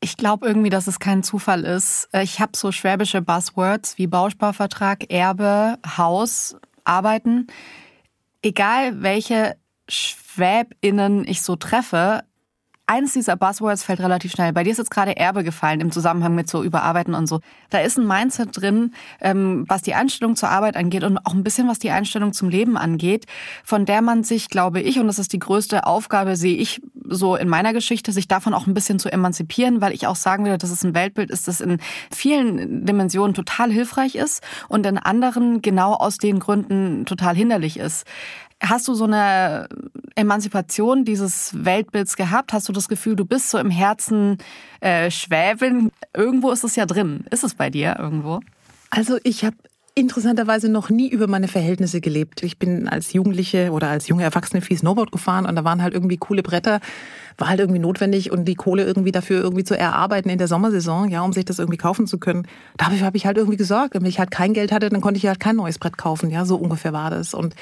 Ich 0.00 0.16
glaube 0.16 0.46
irgendwie, 0.46 0.70
dass 0.70 0.86
es 0.86 0.98
kein 0.98 1.22
Zufall 1.22 1.64
ist. 1.64 2.08
Ich 2.12 2.40
habe 2.40 2.52
so 2.56 2.72
schwäbische 2.72 3.20
Buzzwords 3.20 3.98
wie 3.98 4.06
Bausparvertrag, 4.06 5.12
Erbe, 5.12 5.78
Haus, 5.96 6.56
Arbeiten. 6.84 7.48
Egal 8.42 9.02
welche 9.02 9.56
Schwäbinnen 9.88 11.26
ich 11.26 11.42
so 11.42 11.56
treffe, 11.56 12.22
eines 12.88 13.12
dieser 13.12 13.36
Buzzwords 13.36 13.84
fällt 13.84 14.00
relativ 14.00 14.32
schnell. 14.32 14.52
Bei 14.52 14.64
dir 14.64 14.70
ist 14.70 14.78
jetzt 14.78 14.90
gerade 14.90 15.16
Erbe 15.16 15.44
gefallen 15.44 15.80
im 15.80 15.92
Zusammenhang 15.92 16.34
mit 16.34 16.48
so 16.48 16.64
Überarbeiten 16.64 17.14
und 17.14 17.26
so. 17.26 17.40
Da 17.70 17.80
ist 17.80 17.98
ein 17.98 18.06
Mindset 18.06 18.60
drin, 18.60 18.94
ähm, 19.20 19.64
was 19.68 19.82
die 19.82 19.94
Einstellung 19.94 20.36
zur 20.36 20.48
Arbeit 20.48 20.76
angeht 20.76 21.04
und 21.04 21.18
auch 21.18 21.34
ein 21.34 21.44
bisschen 21.44 21.68
was 21.68 21.78
die 21.78 21.90
Einstellung 21.90 22.32
zum 22.32 22.48
Leben 22.48 22.78
angeht, 22.78 23.26
von 23.62 23.84
der 23.84 24.00
man 24.00 24.24
sich, 24.24 24.48
glaube 24.48 24.80
ich, 24.80 24.98
und 24.98 25.06
das 25.06 25.18
ist 25.18 25.32
die 25.32 25.38
größte 25.38 25.86
Aufgabe, 25.86 26.36
sehe 26.36 26.56
ich 26.56 26.80
so 27.04 27.36
in 27.36 27.48
meiner 27.48 27.72
Geschichte, 27.72 28.12
sich 28.12 28.26
davon 28.26 28.54
auch 28.54 28.66
ein 28.66 28.74
bisschen 28.74 28.98
zu 28.98 29.12
emanzipieren, 29.12 29.80
weil 29.80 29.92
ich 29.92 30.06
auch 30.06 30.16
sagen 30.16 30.44
würde, 30.44 30.58
dass 30.58 30.70
es 30.70 30.82
ein 30.82 30.94
Weltbild 30.94 31.30
ist, 31.30 31.46
das 31.46 31.60
in 31.60 31.78
vielen 32.10 32.86
Dimensionen 32.86 33.34
total 33.34 33.70
hilfreich 33.70 34.14
ist 34.14 34.42
und 34.68 34.86
in 34.86 34.98
anderen 34.98 35.62
genau 35.62 35.94
aus 35.94 36.18
den 36.18 36.38
Gründen 36.38 37.04
total 37.04 37.34
hinderlich 37.36 37.78
ist. 37.78 38.06
Hast 38.60 38.88
du 38.88 38.94
so 38.94 39.04
eine 39.04 39.68
Emanzipation 40.16 41.04
dieses 41.04 41.64
Weltbilds 41.64 42.16
gehabt? 42.16 42.52
Hast 42.52 42.68
du 42.68 42.72
das 42.72 42.88
Gefühl, 42.88 43.14
du 43.14 43.24
bist 43.24 43.50
so 43.50 43.58
im 43.58 43.70
Herzen 43.70 44.38
äh, 44.80 45.10
Schwäbin? 45.10 45.92
Irgendwo 46.12 46.50
ist 46.50 46.64
es 46.64 46.74
ja 46.74 46.84
drin. 46.84 47.24
Ist 47.30 47.44
es 47.44 47.54
bei 47.54 47.70
dir 47.70 47.96
irgendwo? 47.98 48.40
Also 48.90 49.18
ich 49.22 49.44
habe 49.44 49.56
interessanterweise 49.98 50.68
noch 50.68 50.90
nie 50.90 51.08
über 51.08 51.26
meine 51.26 51.48
Verhältnisse 51.48 52.00
gelebt. 52.00 52.42
Ich 52.42 52.58
bin 52.58 52.88
als 52.88 53.12
Jugendliche 53.12 53.72
oder 53.72 53.88
als 53.88 54.08
junge 54.08 54.22
Erwachsene 54.22 54.62
viel 54.62 54.78
Snowboard 54.78 55.12
gefahren 55.12 55.46
und 55.46 55.56
da 55.56 55.64
waren 55.64 55.82
halt 55.82 55.94
irgendwie 55.94 56.16
coole 56.16 56.42
Bretter, 56.42 56.80
war 57.36 57.48
halt 57.48 57.60
irgendwie 57.60 57.80
notwendig 57.80 58.30
und 58.30 58.44
die 58.46 58.54
Kohle 58.54 58.84
irgendwie 58.84 59.12
dafür 59.12 59.40
irgendwie 59.40 59.64
zu 59.64 59.78
erarbeiten 59.78 60.28
in 60.28 60.38
der 60.38 60.48
Sommersaison, 60.48 61.08
ja, 61.08 61.22
um 61.22 61.32
sich 61.32 61.44
das 61.44 61.58
irgendwie 61.58 61.76
kaufen 61.76 62.06
zu 62.06 62.18
können. 62.18 62.46
Dafür 62.76 63.00
habe 63.00 63.16
ich 63.16 63.26
halt 63.26 63.36
irgendwie 63.36 63.56
gesorgt. 63.56 63.94
Wenn 63.94 64.04
ich 64.06 64.18
halt 64.18 64.30
kein 64.30 64.54
Geld 64.54 64.72
hatte, 64.72 64.88
dann 64.88 65.00
konnte 65.00 65.18
ich 65.18 65.26
halt 65.26 65.40
kein 65.40 65.56
neues 65.56 65.78
Brett 65.78 65.98
kaufen, 65.98 66.30
ja, 66.30 66.44
so 66.44 66.56
ungefähr 66.56 66.92
war 66.92 67.10
das. 67.10 67.34
Und 67.34 67.54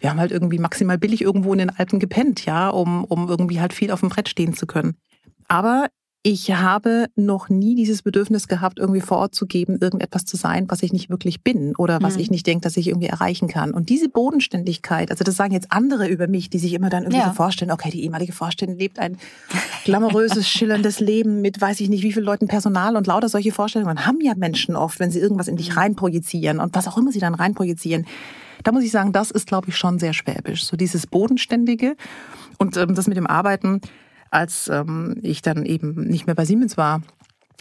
wir 0.00 0.10
haben 0.10 0.20
halt 0.20 0.32
irgendwie 0.32 0.58
maximal 0.58 0.98
billig 0.98 1.22
irgendwo 1.22 1.52
in 1.52 1.58
den 1.58 1.70
Alpen 1.70 1.98
gepennt, 1.98 2.44
ja, 2.44 2.68
um, 2.68 3.04
um 3.04 3.28
irgendwie 3.28 3.60
halt 3.60 3.72
viel 3.72 3.90
auf 3.90 4.00
dem 4.00 4.08
Brett 4.08 4.28
stehen 4.28 4.54
zu 4.54 4.66
können. 4.66 4.96
Aber 5.48 5.88
ich 6.24 6.52
habe 6.52 7.06
noch 7.16 7.48
nie 7.48 7.74
dieses 7.74 8.02
Bedürfnis 8.02 8.46
gehabt, 8.46 8.78
irgendwie 8.78 9.00
vor 9.00 9.18
Ort 9.18 9.34
zu 9.34 9.44
geben, 9.44 9.78
irgendetwas 9.80 10.24
zu 10.24 10.36
sein, 10.36 10.66
was 10.68 10.84
ich 10.84 10.92
nicht 10.92 11.10
wirklich 11.10 11.42
bin 11.42 11.74
oder 11.74 12.00
was 12.00 12.14
mhm. 12.14 12.20
ich 12.20 12.30
nicht 12.30 12.46
denke, 12.46 12.62
dass 12.62 12.76
ich 12.76 12.88
irgendwie 12.88 13.08
erreichen 13.08 13.48
kann. 13.48 13.72
Und 13.72 13.88
diese 13.88 14.08
Bodenständigkeit, 14.08 15.10
also 15.10 15.24
das 15.24 15.34
sagen 15.34 15.52
jetzt 15.52 15.72
andere 15.72 16.06
über 16.06 16.28
mich, 16.28 16.48
die 16.48 16.60
sich 16.60 16.74
immer 16.74 16.90
dann 16.90 17.02
irgendwie 17.02 17.18
ja. 17.18 17.28
so 17.28 17.34
vorstellen, 17.34 17.72
okay, 17.72 17.90
die 17.90 18.04
ehemalige 18.04 18.32
Vorständin 18.32 18.78
lebt 18.78 19.00
ein 19.00 19.16
glamouröses, 19.84 20.48
schillerndes 20.48 21.00
Leben 21.00 21.40
mit 21.40 21.60
weiß 21.60 21.80
ich 21.80 21.88
nicht 21.88 22.04
wie 22.04 22.12
vielen 22.12 22.24
Leuten 22.24 22.46
Personal 22.46 22.96
und 22.96 23.08
lauter 23.08 23.28
solche 23.28 23.50
Vorstellungen 23.50 24.06
haben 24.06 24.20
ja 24.20 24.34
Menschen 24.36 24.76
oft, 24.76 25.00
wenn 25.00 25.10
sie 25.10 25.18
irgendwas 25.18 25.48
in 25.48 25.56
dich 25.56 25.70
mhm. 25.70 25.78
reinprojizieren 25.78 26.60
und 26.60 26.76
was 26.76 26.86
auch 26.86 26.96
immer 26.96 27.10
sie 27.10 27.20
dann 27.20 27.34
reinprojizieren. 27.34 28.06
Da 28.62 28.70
muss 28.70 28.84
ich 28.84 28.92
sagen, 28.92 29.12
das 29.12 29.32
ist, 29.32 29.48
glaube 29.48 29.70
ich, 29.70 29.76
schon 29.76 29.98
sehr 29.98 30.12
schwäbisch. 30.12 30.64
So 30.66 30.76
dieses 30.76 31.08
Bodenständige 31.08 31.96
und 32.58 32.76
ähm, 32.76 32.94
das 32.94 33.08
mit 33.08 33.16
dem 33.16 33.26
Arbeiten 33.26 33.80
als 34.32 34.68
ähm, 34.68 35.16
ich 35.22 35.42
dann 35.42 35.64
eben 35.64 35.94
nicht 35.94 36.26
mehr 36.26 36.34
bei 36.34 36.44
Siemens 36.44 36.76
war, 36.76 37.02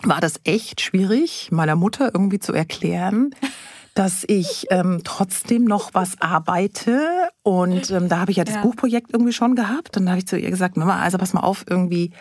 war 0.03 0.21
das 0.21 0.39
echt 0.43 0.81
schwierig, 0.81 1.49
meiner 1.51 1.75
Mutter 1.75 2.11
irgendwie 2.13 2.39
zu 2.39 2.53
erklären, 2.53 3.35
dass 3.93 4.23
ich 4.27 4.67
ähm, 4.69 5.01
trotzdem 5.03 5.65
noch 5.65 5.93
was 5.93 6.21
arbeite. 6.21 7.29
Und 7.43 7.91
ähm, 7.91 8.07
da 8.09 8.19
habe 8.19 8.31
ich 8.31 8.37
ja 8.37 8.43
das 8.43 8.55
ja. 8.55 8.61
Buchprojekt 8.61 9.11
irgendwie 9.11 9.33
schon 9.33 9.55
gehabt. 9.55 9.97
Und 9.97 10.05
da 10.05 10.11
habe 10.11 10.19
ich 10.19 10.27
zu 10.27 10.37
ihr 10.37 10.49
gesagt, 10.49 10.77
Mama, 10.77 10.99
also 10.99 11.17
pass 11.17 11.33
mal 11.33 11.41
auf, 11.41 11.65
irgendwie, 11.69 12.11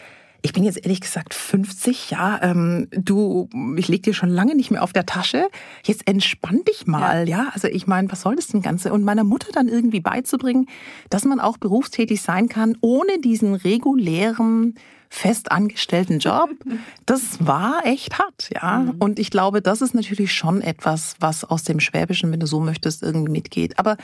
ich 0.42 0.52
bin 0.52 0.64
jetzt 0.64 0.82
ehrlich 0.82 1.00
gesagt 1.00 1.34
50, 1.34 2.10
ja. 2.10 2.40
Ähm, 2.42 2.88
du, 2.90 3.48
ich 3.76 3.88
leg 3.88 4.02
dir 4.02 4.14
schon 4.14 4.30
lange 4.30 4.54
nicht 4.54 4.70
mehr 4.70 4.82
auf 4.82 4.92
der 4.92 5.06
Tasche. 5.06 5.48
Jetzt 5.84 6.06
entspann 6.08 6.62
dich 6.64 6.86
mal, 6.86 7.28
ja. 7.28 7.44
ja? 7.44 7.50
Also 7.52 7.68
ich 7.68 7.86
meine, 7.86 8.10
was 8.10 8.22
soll 8.22 8.36
das 8.36 8.48
denn 8.48 8.62
Ganze? 8.62 8.92
Und 8.92 9.04
meiner 9.04 9.24
Mutter 9.24 9.48
dann 9.52 9.68
irgendwie 9.68 10.00
beizubringen, 10.00 10.66
dass 11.10 11.24
man 11.24 11.40
auch 11.40 11.58
berufstätig 11.58 12.22
sein 12.22 12.48
kann, 12.48 12.76
ohne 12.80 13.18
diesen 13.18 13.54
regulären 13.54 14.74
festangestellten 15.10 16.20
Job, 16.20 16.50
das 17.06 17.44
war 17.44 17.84
echt 17.84 18.18
hart, 18.18 18.50
ja. 18.54 18.78
Mhm. 18.78 18.96
Und 19.00 19.18
ich 19.18 19.30
glaube, 19.30 19.60
das 19.60 19.82
ist 19.82 19.94
natürlich 19.94 20.32
schon 20.32 20.62
etwas, 20.62 21.16
was 21.20 21.44
aus 21.44 21.64
dem 21.64 21.80
Schwäbischen, 21.80 22.30
wenn 22.32 22.40
du 22.40 22.46
so 22.46 22.60
möchtest, 22.60 23.02
irgendwie 23.02 23.32
mitgeht. 23.32 23.78
Aber 23.78 23.96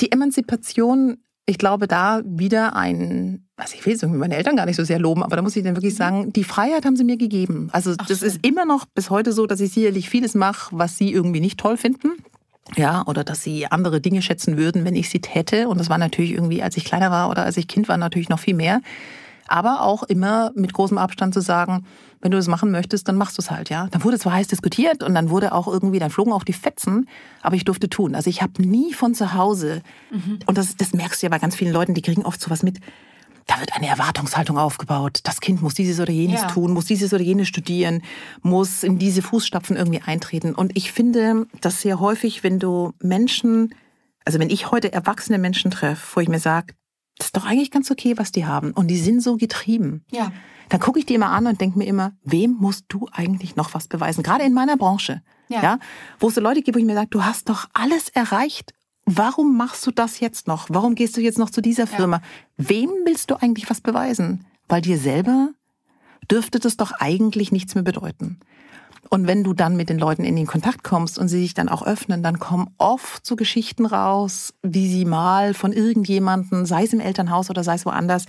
die 0.00 0.10
Emanzipation 0.10 1.18
ich 1.46 1.58
glaube, 1.58 1.88
da 1.88 2.22
wieder 2.24 2.76
ein, 2.76 3.46
also 3.56 3.74
ich 3.74 3.84
will 3.84 3.94
es 3.94 4.02
irgendwie 4.02 4.20
meine 4.20 4.36
Eltern 4.36 4.56
gar 4.56 4.66
nicht 4.66 4.76
so 4.76 4.84
sehr 4.84 4.98
loben, 4.98 5.22
aber 5.22 5.36
da 5.36 5.42
muss 5.42 5.56
ich 5.56 5.64
dann 5.64 5.74
wirklich 5.74 5.94
mhm. 5.94 5.98
sagen, 5.98 6.32
die 6.32 6.44
Freiheit 6.44 6.84
haben 6.84 6.96
sie 6.96 7.04
mir 7.04 7.16
gegeben. 7.16 7.68
Also 7.72 7.94
Ach, 7.98 8.06
das 8.06 8.20
schön. 8.20 8.28
ist 8.28 8.46
immer 8.46 8.64
noch 8.64 8.86
bis 8.86 9.10
heute 9.10 9.32
so, 9.32 9.46
dass 9.46 9.60
ich 9.60 9.72
sicherlich 9.72 10.08
vieles 10.08 10.34
mache, 10.34 10.76
was 10.76 10.98
sie 10.98 11.12
irgendwie 11.12 11.40
nicht 11.40 11.58
toll 11.58 11.76
finden. 11.76 12.12
Ja, 12.76 13.02
oder 13.06 13.24
dass 13.24 13.42
sie 13.42 13.66
andere 13.66 14.00
Dinge 14.00 14.22
schätzen 14.22 14.56
würden, 14.56 14.84
wenn 14.84 14.94
ich 14.94 15.10
sie 15.10 15.20
täte. 15.20 15.68
Und 15.68 15.78
das 15.78 15.90
war 15.90 15.98
natürlich 15.98 16.32
irgendwie, 16.32 16.62
als 16.62 16.76
ich 16.76 16.84
kleiner 16.84 17.10
war 17.10 17.28
oder 17.28 17.44
als 17.44 17.56
ich 17.56 17.66
Kind 17.66 17.88
war, 17.88 17.96
natürlich 17.96 18.28
noch 18.28 18.38
viel 18.38 18.54
mehr 18.54 18.80
aber 19.48 19.82
auch 19.82 20.02
immer 20.02 20.52
mit 20.54 20.72
großem 20.72 20.98
Abstand 20.98 21.34
zu 21.34 21.40
sagen, 21.40 21.84
wenn 22.20 22.30
du 22.30 22.36
das 22.36 22.46
machen 22.46 22.70
möchtest, 22.70 23.08
dann 23.08 23.16
machst 23.16 23.36
du 23.36 23.42
es 23.42 23.50
halt, 23.50 23.68
ja. 23.68 23.88
Dann 23.90 24.04
wurde 24.04 24.18
zwar 24.18 24.34
heiß 24.34 24.46
diskutiert 24.46 25.02
und 25.02 25.14
dann 25.14 25.28
wurde 25.30 25.52
auch 25.52 25.66
irgendwie, 25.66 25.98
dann 25.98 26.10
flogen 26.10 26.32
auch 26.32 26.44
die 26.44 26.52
Fetzen, 26.52 27.08
aber 27.42 27.56
ich 27.56 27.64
durfte 27.64 27.90
tun. 27.90 28.14
Also 28.14 28.30
ich 28.30 28.42
habe 28.42 28.62
nie 28.62 28.94
von 28.94 29.14
zu 29.14 29.34
Hause, 29.34 29.82
mhm. 30.10 30.38
und 30.46 30.56
das, 30.56 30.76
das 30.76 30.92
merkst 30.92 31.20
du 31.22 31.26
ja 31.26 31.30
bei 31.30 31.38
ganz 31.38 31.56
vielen 31.56 31.72
Leuten, 31.72 31.94
die 31.94 32.02
kriegen 32.02 32.24
oft 32.24 32.40
sowas 32.40 32.62
mit, 32.62 32.78
da 33.46 33.58
wird 33.58 33.74
eine 33.74 33.88
Erwartungshaltung 33.88 34.56
aufgebaut. 34.56 35.20
Das 35.24 35.40
Kind 35.40 35.62
muss 35.62 35.74
dieses 35.74 35.98
oder 35.98 36.12
jenes 36.12 36.42
ja. 36.42 36.46
tun, 36.46 36.72
muss 36.72 36.84
dieses 36.84 37.12
oder 37.12 37.22
jenes 37.22 37.48
studieren, 37.48 38.02
muss 38.42 38.84
in 38.84 38.98
diese 38.98 39.20
Fußstapfen 39.20 39.76
irgendwie 39.76 40.00
eintreten. 40.04 40.54
Und 40.54 40.76
ich 40.76 40.92
finde, 40.92 41.46
dass 41.60 41.80
sehr 41.80 41.98
häufig, 41.98 42.44
wenn 42.44 42.60
du 42.60 42.92
Menschen, 43.00 43.74
also 44.24 44.38
wenn 44.38 44.50
ich 44.50 44.70
heute 44.70 44.92
erwachsene 44.92 45.38
Menschen 45.38 45.72
treffe, 45.72 46.16
wo 46.16 46.20
ich 46.20 46.28
mir 46.28 46.38
sage, 46.38 46.74
das 47.22 47.28
ist 47.28 47.36
doch 47.36 47.44
eigentlich 47.44 47.70
ganz 47.70 47.88
okay, 47.88 48.14
was 48.18 48.32
die 48.32 48.46
haben. 48.46 48.72
Und 48.72 48.88
die 48.88 48.96
sind 48.96 49.22
so 49.22 49.36
getrieben. 49.36 50.04
Ja. 50.10 50.32
Dann 50.70 50.80
gucke 50.80 50.98
ich 50.98 51.06
die 51.06 51.14
immer 51.14 51.30
an 51.30 51.46
und 51.46 51.60
denke 51.60 51.78
mir 51.78 51.84
immer, 51.84 52.12
wem 52.24 52.56
musst 52.58 52.86
du 52.88 53.08
eigentlich 53.12 53.54
noch 53.54 53.74
was 53.74 53.86
beweisen? 53.86 54.24
Gerade 54.24 54.42
in 54.42 54.52
meiner 54.52 54.76
Branche. 54.76 55.22
Ja. 55.48 55.62
ja. 55.62 55.78
Wo 56.18 56.28
es 56.28 56.34
so 56.34 56.40
Leute 56.40 56.62
gibt, 56.62 56.74
wo 56.74 56.80
ich 56.80 56.84
mir 56.84 56.94
sage, 56.94 57.10
du 57.10 57.24
hast 57.24 57.48
doch 57.48 57.66
alles 57.74 58.08
erreicht. 58.08 58.74
Warum 59.04 59.56
machst 59.56 59.86
du 59.86 59.92
das 59.92 60.18
jetzt 60.18 60.48
noch? 60.48 60.66
Warum 60.68 60.96
gehst 60.96 61.16
du 61.16 61.20
jetzt 61.20 61.38
noch 61.38 61.50
zu 61.50 61.60
dieser 61.60 61.86
Firma? 61.86 62.16
Ja. 62.16 62.68
Wem 62.68 62.90
willst 63.04 63.30
du 63.30 63.36
eigentlich 63.36 63.70
was 63.70 63.80
beweisen? 63.80 64.44
Weil 64.68 64.80
dir 64.80 64.98
selber 64.98 65.50
dürfte 66.28 66.58
das 66.58 66.76
doch 66.76 66.90
eigentlich 66.90 67.52
nichts 67.52 67.76
mehr 67.76 67.84
bedeuten. 67.84 68.40
Und 69.12 69.26
wenn 69.26 69.44
du 69.44 69.52
dann 69.52 69.76
mit 69.76 69.90
den 69.90 69.98
Leuten 69.98 70.24
in 70.24 70.36
den 70.36 70.46
Kontakt 70.46 70.84
kommst 70.84 71.18
und 71.18 71.28
sie 71.28 71.42
sich 71.42 71.52
dann 71.52 71.68
auch 71.68 71.82
öffnen, 71.82 72.22
dann 72.22 72.38
kommen 72.38 72.70
oft 72.78 73.26
so 73.26 73.36
Geschichten 73.36 73.84
raus, 73.84 74.54
wie 74.62 74.90
sie 74.90 75.04
mal 75.04 75.52
von 75.52 75.74
irgendjemanden, 75.74 76.64
sei 76.64 76.84
es 76.84 76.94
im 76.94 77.00
Elternhaus 77.00 77.50
oder 77.50 77.62
sei 77.62 77.74
es 77.74 77.84
woanders, 77.84 78.24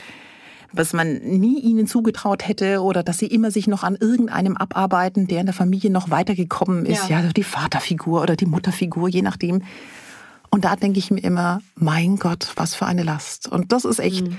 was 0.74 0.92
man 0.92 1.20
nie 1.20 1.62
ihnen 1.62 1.88
zugetraut 1.88 2.46
hätte 2.46 2.82
oder 2.82 3.02
dass 3.02 3.18
sie 3.18 3.28
immer 3.28 3.50
sich 3.50 3.68
noch 3.68 3.84
an 3.84 3.96
irgendeinem 3.96 4.58
abarbeiten, 4.58 5.26
der 5.26 5.40
in 5.40 5.46
der 5.46 5.56
Familie 5.56 5.90
noch 5.90 6.10
weitergekommen 6.10 6.86
ist. 6.86 7.08
Ja, 7.08 7.22
ja 7.22 7.30
die 7.32 7.46
Vaterfigur 7.46 8.22
oder 8.22 8.36
die 8.36 8.46
Mutterfigur, 8.46 9.08
je 9.08 9.22
nachdem. 9.22 9.62
Und 10.50 10.66
da 10.66 10.76
denke 10.76 11.00
ich 11.00 11.12
mir 11.12 11.24
immer, 11.24 11.62
mein 11.76 12.18
Gott, 12.18 12.52
was 12.58 12.76
für 12.76 12.88
eine 12.88 13.04
Last. 13.04 13.50
Und 13.50 13.72
das 13.72 13.86
ist 13.86 14.00
echt 14.00 14.28
mhm. 14.28 14.36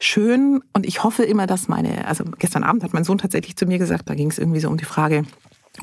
schön. 0.00 0.62
Und 0.72 0.86
ich 0.86 1.04
hoffe 1.04 1.24
immer, 1.24 1.46
dass 1.46 1.68
meine, 1.68 2.06
also 2.08 2.24
gestern 2.38 2.64
Abend 2.64 2.84
hat 2.84 2.94
mein 2.94 3.04
Sohn 3.04 3.18
tatsächlich 3.18 3.56
zu 3.56 3.66
mir 3.66 3.76
gesagt, 3.76 4.08
da 4.08 4.14
ging 4.14 4.30
es 4.30 4.38
irgendwie 4.38 4.60
so 4.60 4.70
um 4.70 4.78
die 4.78 4.86
Frage, 4.86 5.24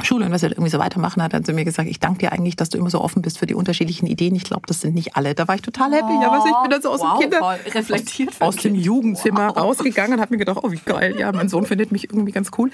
Schule 0.04 0.25
und 0.25 0.32
was 0.32 0.41
er 0.41 0.51
irgendwie 0.51 0.69
so 0.69 0.80
weitermachen, 0.80 1.21
hat 1.21 1.34
er 1.34 1.43
zu 1.43 1.51
mir 1.51 1.65
gesagt, 1.65 1.89
ich 1.89 1.99
danke 1.99 2.19
dir 2.19 2.32
eigentlich, 2.32 2.56
dass 2.56 2.69
du 2.69 2.77
immer 2.77 2.89
so 2.89 3.01
offen 3.01 3.21
bist 3.21 3.38
für 3.38 3.45
die 3.45 3.54
unterschiedlichen 3.54 4.08
Ideen. 4.08 4.36
Ich 4.36 4.45
glaube, 4.45 4.63
das 4.65 4.80
sind 4.80 4.95
nicht 4.95 5.17
alle. 5.17 5.36
Da 5.36 5.49
war 5.49 5.56
ich 5.56 5.62
total 5.62 5.91
happy. 5.91 6.13
Oh, 6.13 6.23
aber 6.23 6.45
ich 6.47 6.62
bin 6.62 6.71
dann 6.71 6.82
so 6.82 6.89
aus 6.89 7.01
wow, 7.01 7.19
dem 7.19 7.30
Kinder, 7.30 7.60
reflektiert 7.73 8.30
aus, 8.39 8.56
aus 8.56 8.63
dem 8.63 8.73
Jugendzimmer 8.73 9.49
wow. 9.49 9.58
rausgegangen 9.58 10.13
und 10.13 10.21
habe 10.21 10.34
mir 10.34 10.38
gedacht, 10.38 10.60
oh 10.63 10.71
wie 10.71 10.80
geil, 10.84 11.15
ja, 11.19 11.32
mein 11.34 11.49
Sohn 11.49 11.65
findet 11.65 11.91
mich 11.91 12.06
irgendwie 12.06 12.32
ganz 12.32 12.51
cool. 12.58 12.71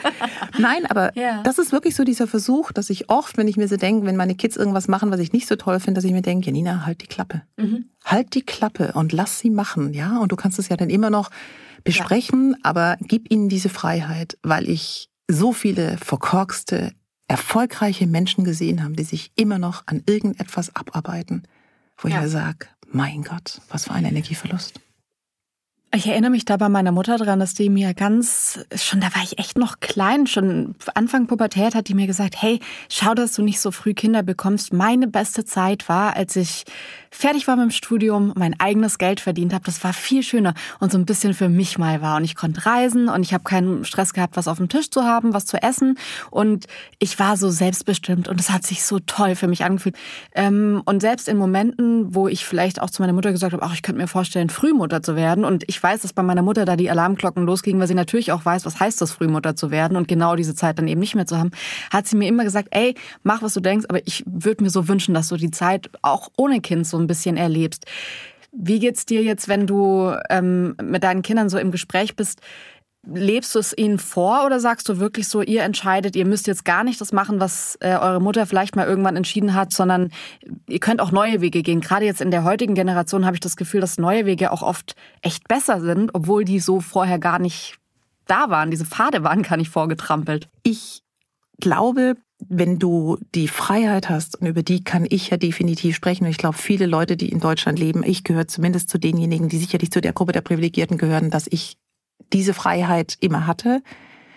Nein, 0.60 0.86
aber 0.86 1.16
yeah. 1.18 1.42
das 1.42 1.58
ist 1.58 1.72
wirklich 1.72 1.96
so 1.96 2.04
dieser 2.04 2.28
Versuch, 2.28 2.72
dass 2.72 2.92
ich 2.92 3.10
oft, 3.10 3.38
wenn 3.38 3.48
ich 3.48 3.58
mir 3.58 3.68
so 3.68 3.78
denke, 3.78 4.06
wenn 4.06 4.16
meine 4.16 4.36
Kids 4.36 4.56
irgendwas 4.56 4.88
machen, 4.88 5.10
was 5.10 5.20
ich 5.20 5.34
nicht 5.34 5.48
so 5.48 5.56
toll 5.56 5.80
finde, 5.80 5.98
dass 5.98 6.06
ich 6.06 6.14
mir 6.14 6.22
denke, 6.22 6.46
Janina, 6.46 6.86
halt 6.86 7.02
die 7.02 7.08
Klappe. 7.08 7.42
Mhm. 7.58 7.86
Halt 8.06 8.36
die 8.36 8.44
Klappe 8.44 8.92
und 8.94 9.12
lass 9.12 9.40
sie 9.40 9.50
machen, 9.50 9.94
ja. 9.96 10.20
Und 10.20 10.32
du 10.32 10.36
kannst 10.36 10.60
es 10.60 10.70
ja 10.70 10.78
dann 10.78 10.92
immer 10.92 11.10
noch 11.10 11.32
besprechen, 11.84 12.52
ja. 12.52 12.58
aber 12.64 12.98
gib 13.02 13.32
ihnen 13.32 13.50
diese 13.50 13.70
Freiheit, 13.70 14.38
weil 14.44 14.70
ich 14.70 15.10
so 15.28 15.52
viele 15.52 15.98
verkorkste, 15.98 16.92
erfolgreiche 17.28 18.08
Menschen 18.08 18.44
gesehen 18.44 18.84
haben, 18.84 18.96
die 18.96 19.04
sich 19.04 19.32
immer 19.36 19.60
noch 19.60 19.84
an 19.86 20.04
irgendetwas 20.06 20.76
abarbeiten, 20.76 21.44
wo 21.98 22.08
ja. 22.08 22.16
ich 22.16 22.22
mir 22.22 22.30
sage, 22.30 22.68
mein 22.90 23.24
Gott, 23.24 23.62
was 23.70 23.86
für 23.86 23.92
ein 23.92 24.06
Energieverlust. 24.06 24.80
Ich 25.96 26.06
erinnere 26.06 26.32
mich 26.32 26.44
da 26.44 26.58
bei 26.58 26.68
meiner 26.68 26.92
Mutter 26.92 27.18
dran, 27.18 27.40
dass 27.40 27.54
die 27.54 27.70
mir 27.70 27.94
ganz, 27.94 28.60
schon 28.76 29.00
da 29.00 29.08
war 29.16 29.24
ich 29.24 29.40
echt 29.40 29.58
noch 29.58 29.80
klein, 29.80 30.28
schon 30.28 30.76
Anfang 30.96 31.28
Pubertät 31.28 31.76
hat 31.76 31.88
die 31.88 31.94
mir 31.94 32.08
gesagt, 32.08 32.42
hey, 32.42 32.60
schau, 32.90 33.14
dass 33.14 33.34
du 33.34 33.42
nicht 33.42 33.62
so 33.62 33.72
früh 33.72 33.94
Kinder 33.94 34.22
bekommst. 34.22 34.74
Meine 34.74 35.08
beste 35.08 35.46
Zeit 35.46 35.88
war, 35.88 36.16
als 36.16 36.36
ich 36.36 36.66
fertig 37.12 37.48
war 37.48 37.56
mit 37.56 37.66
dem 37.66 37.72
Studium, 37.72 38.34
mein 38.36 38.60
eigenes 38.60 38.98
Geld 38.98 39.20
verdient 39.20 39.54
habe. 39.54 39.64
Das 39.66 39.84
war 39.84 39.94
viel 39.94 40.24
schöner 40.24 40.54
und 40.80 40.92
so 40.92 40.98
ein 40.98 41.06
bisschen 41.06 41.34
für 41.34 41.50
mich 41.50 41.78
mal 41.78 42.02
war. 42.02 42.18
Und 42.18 42.24
ich 42.24 42.36
konnte 42.36 42.66
reisen 42.66 43.10
und 43.10 43.24
ich 43.24 43.34
habe 43.34 43.44
keinen 43.44 43.86
Stress 43.86 44.14
gehabt, 44.14 44.38
was 44.38 44.48
auf 44.48 44.58
dem 44.58 44.70
Tisch 44.70 44.90
zu 44.90 45.04
haben, 45.04 45.34
was 45.34 45.46
zu 45.46 45.62
essen. 45.62 45.98
Und 46.32 46.66
ich 47.00 47.20
war 47.20 47.38
so 47.38 47.50
selbstbestimmt 47.50 48.28
und 48.28 48.40
es 48.40 48.50
hat 48.50 48.66
sich 48.66 48.84
so 48.84 49.00
toll 49.00 49.36
für 49.36 49.48
mich 49.48 49.64
angefühlt. 49.64 49.96
Ähm, 50.36 50.82
und 50.86 51.02
selbst 51.02 51.28
in 51.28 51.38
Momenten, 51.38 52.14
wo 52.14 52.28
ich 52.28 52.46
vielleicht 52.46 52.82
auch 52.82 52.90
zu 52.90 53.02
meiner 53.02 53.14
Mutter 53.14 53.32
gesagt 53.32 53.54
habe, 53.54 53.64
ach, 53.64 53.74
ich 53.74 53.82
könnte 53.82 54.02
mir 54.02 54.08
vorstellen, 54.08 54.50
Frühmutter 54.50 55.02
zu 55.02 55.16
werden. 55.16 55.46
Und 55.46 55.64
ich 55.68 55.82
weiß, 55.82 56.02
dass 56.02 56.14
bei 56.14 56.24
meiner 56.24 56.42
Mutter 56.42 56.66
da 56.66 56.76
die 56.76 56.90
Alarmglocken 56.90 57.46
losgingen, 57.46 57.80
weil 57.80 57.88
sie 57.88 57.94
natürlich 57.94 58.32
auch 58.32 58.46
weiß, 58.46 58.66
was 58.66 58.80
heißt 58.80 59.02
das, 59.02 59.12
Frühmutter 59.12 59.56
zu 59.56 59.72
werden 59.72 59.98
und 59.98 60.08
genau 60.08 60.36
diese 60.36 60.56
Zeit 60.56 60.80
dann 60.80 60.88
eben 60.88 61.00
nicht 61.00 61.16
mehr 61.16 61.26
zu 61.26 61.38
haben, 61.38 61.52
hat 61.92 62.08
sie 62.08 62.16
mir 62.16 62.28
immer 62.28 62.44
gesagt, 62.44 62.70
ey, 62.72 62.96
mach, 63.24 63.42
was 63.42 63.54
du 63.54 63.60
denkst, 63.60 63.86
aber 63.90 64.06
ich 64.06 64.24
würde 64.26 64.64
mir 64.64 64.70
so 64.70 64.88
wünschen, 64.88 65.14
dass 65.14 65.28
du 65.28 65.38
die 65.38 65.52
Zeit 65.52 65.90
auch 66.02 66.30
ohne 66.38 66.62
Kind 66.62 66.88
so 66.88 66.98
ein 66.98 67.07
bisschen 67.08 67.38
erlebst. 67.38 67.86
Wie 68.52 68.80
geht's 68.80 69.06
dir 69.06 69.22
jetzt, 69.22 69.48
wenn 69.48 69.68
du 69.68 70.16
ähm, 70.30 70.76
mit 70.82 71.04
deinen 71.04 71.22
Kindern 71.22 71.50
so 71.50 71.58
im 71.58 71.72
Gespräch 71.72 72.16
bist? 72.16 72.42
Lebst 73.10 73.56
du 73.56 73.60
es 73.60 73.78
ihnen 73.78 74.00
vor 74.00 74.46
oder 74.46 74.60
sagst 74.60 74.90
du 74.90 75.00
wirklich 75.00 75.30
so, 75.30 75.42
ihr 75.42 75.64
entscheidet, 75.64 76.16
ihr 76.16 76.26
müsst 76.26 76.48
jetzt 76.48 76.66
gar 76.66 76.84
nicht 76.84 77.00
das 77.00 77.14
machen, 77.14 77.40
was 77.40 77.78
äh, 77.80 77.96
eure 77.96 78.20
Mutter 78.20 78.46
vielleicht 78.46 78.76
mal 78.76 78.88
irgendwann 78.88 79.16
entschieden 79.16 79.54
hat, 79.54 79.72
sondern 79.72 80.10
ihr 80.68 80.80
könnt 80.80 81.00
auch 81.00 81.12
neue 81.12 81.40
Wege 81.40 81.62
gehen. 81.62 81.80
Gerade 81.80 82.06
jetzt 82.06 82.20
in 82.20 82.32
der 82.32 82.44
heutigen 82.44 82.74
Generation 82.74 83.26
habe 83.26 83.36
ich 83.36 83.40
das 83.40 83.56
Gefühl, 83.56 83.80
dass 83.80 83.98
neue 83.98 84.26
Wege 84.26 84.52
auch 84.52 84.62
oft 84.62 84.96
echt 85.22 85.48
besser 85.48 85.80
sind, 85.80 86.14
obwohl 86.16 86.44
die 86.44 86.60
so 86.60 86.82
vorher 86.82 87.20
gar 87.20 87.40
nicht 87.40 87.78
da 88.26 88.50
waren. 88.50 88.72
Diese 88.72 88.86
Pfade 88.86 89.24
waren 89.24 89.44
gar 89.44 89.58
nicht 89.58 89.70
vorgetrampelt. 89.70 90.50
Ich 90.64 91.04
glaube, 91.60 92.16
wenn 92.40 92.78
du 92.78 93.18
die 93.34 93.48
Freiheit 93.48 94.10
hast, 94.10 94.40
und 94.40 94.48
über 94.48 94.64
die 94.64 94.84
kann 94.84 95.06
ich 95.10 95.30
ja 95.30 95.38
definitiv 95.38 95.96
sprechen, 95.96 96.26
und 96.26 96.30
ich 96.30 96.38
glaube, 96.38 96.58
viele 96.58 96.86
Leute, 96.86 97.18
die 97.18 97.30
in 97.30 97.40
Deutschland 97.40 97.80
leben, 97.80 98.04
ich 98.04 98.24
gehöre 98.24 98.48
zumindest 98.48 98.90
zu 98.90 98.98
denjenigen, 98.98 99.50
die 99.50 99.58
sicherlich 99.58 99.92
zu 99.92 100.02
der 100.02 100.14
Gruppe 100.14 100.34
der 100.34 100.42
Privilegierten 100.42 100.98
gehören, 100.98 101.30
dass 101.30 101.48
ich 101.48 101.78
diese 102.34 102.54
Freiheit 102.54 103.18
immer 103.20 103.48
hatte, 103.48 103.82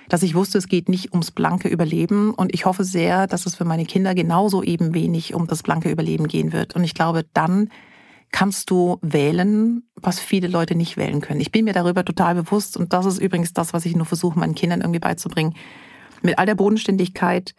dass 0.09 0.22
ich 0.22 0.35
wusste, 0.35 0.59
es 0.59 0.66
geht 0.66 0.88
nicht 0.88 1.12
ums 1.12 1.30
blanke 1.30 1.68
Überleben. 1.68 2.35
Und 2.35 2.52
ich 2.52 2.66
hoffe 2.66 2.85
sehr, 2.85 3.26
dass 3.26 3.46
es 3.46 3.54
für 3.54 3.64
meine 3.64 3.87
Kinder 3.87 4.14
genauso 4.14 4.62
eben 4.62 4.92
wenig 4.92 5.35
um 5.35 5.46
das 5.46 5.62
blanke 5.62 5.90
Überleben 5.90 6.26
gehen 6.26 6.52
wird. 6.52 6.74
Und 6.74 6.85
ich 6.85 6.94
glaube, 6.94 7.24
dann 7.33 7.70
kannst 8.33 8.70
du 8.70 8.98
wählen, 9.02 9.85
was 9.94 10.18
viele 10.18 10.48
Leute 10.48 10.74
nicht 10.74 10.96
wählen 10.96 11.20
können. 11.20 11.40
Ich 11.40 11.52
bin 11.52 11.64
mir 11.64 11.72
darüber 11.72 12.04
total 12.04 12.35
bewusst. 12.35 12.76
Und 12.76 12.92
das 12.92 13.06
ist 13.06 13.18
übrigens 13.18 13.52
das, 13.52 13.72
was 13.72 13.87
ich 13.87 13.94
nur 13.94 14.06
versuche, 14.06 14.38
meinen 14.38 14.54
Kindern 14.54 14.80
irgendwie 14.80 15.00
beizubringen. 15.00 15.54
Mit 16.22 16.38
all 16.38 16.46
der 16.46 16.54
Bodenständigkeit, 16.54 17.54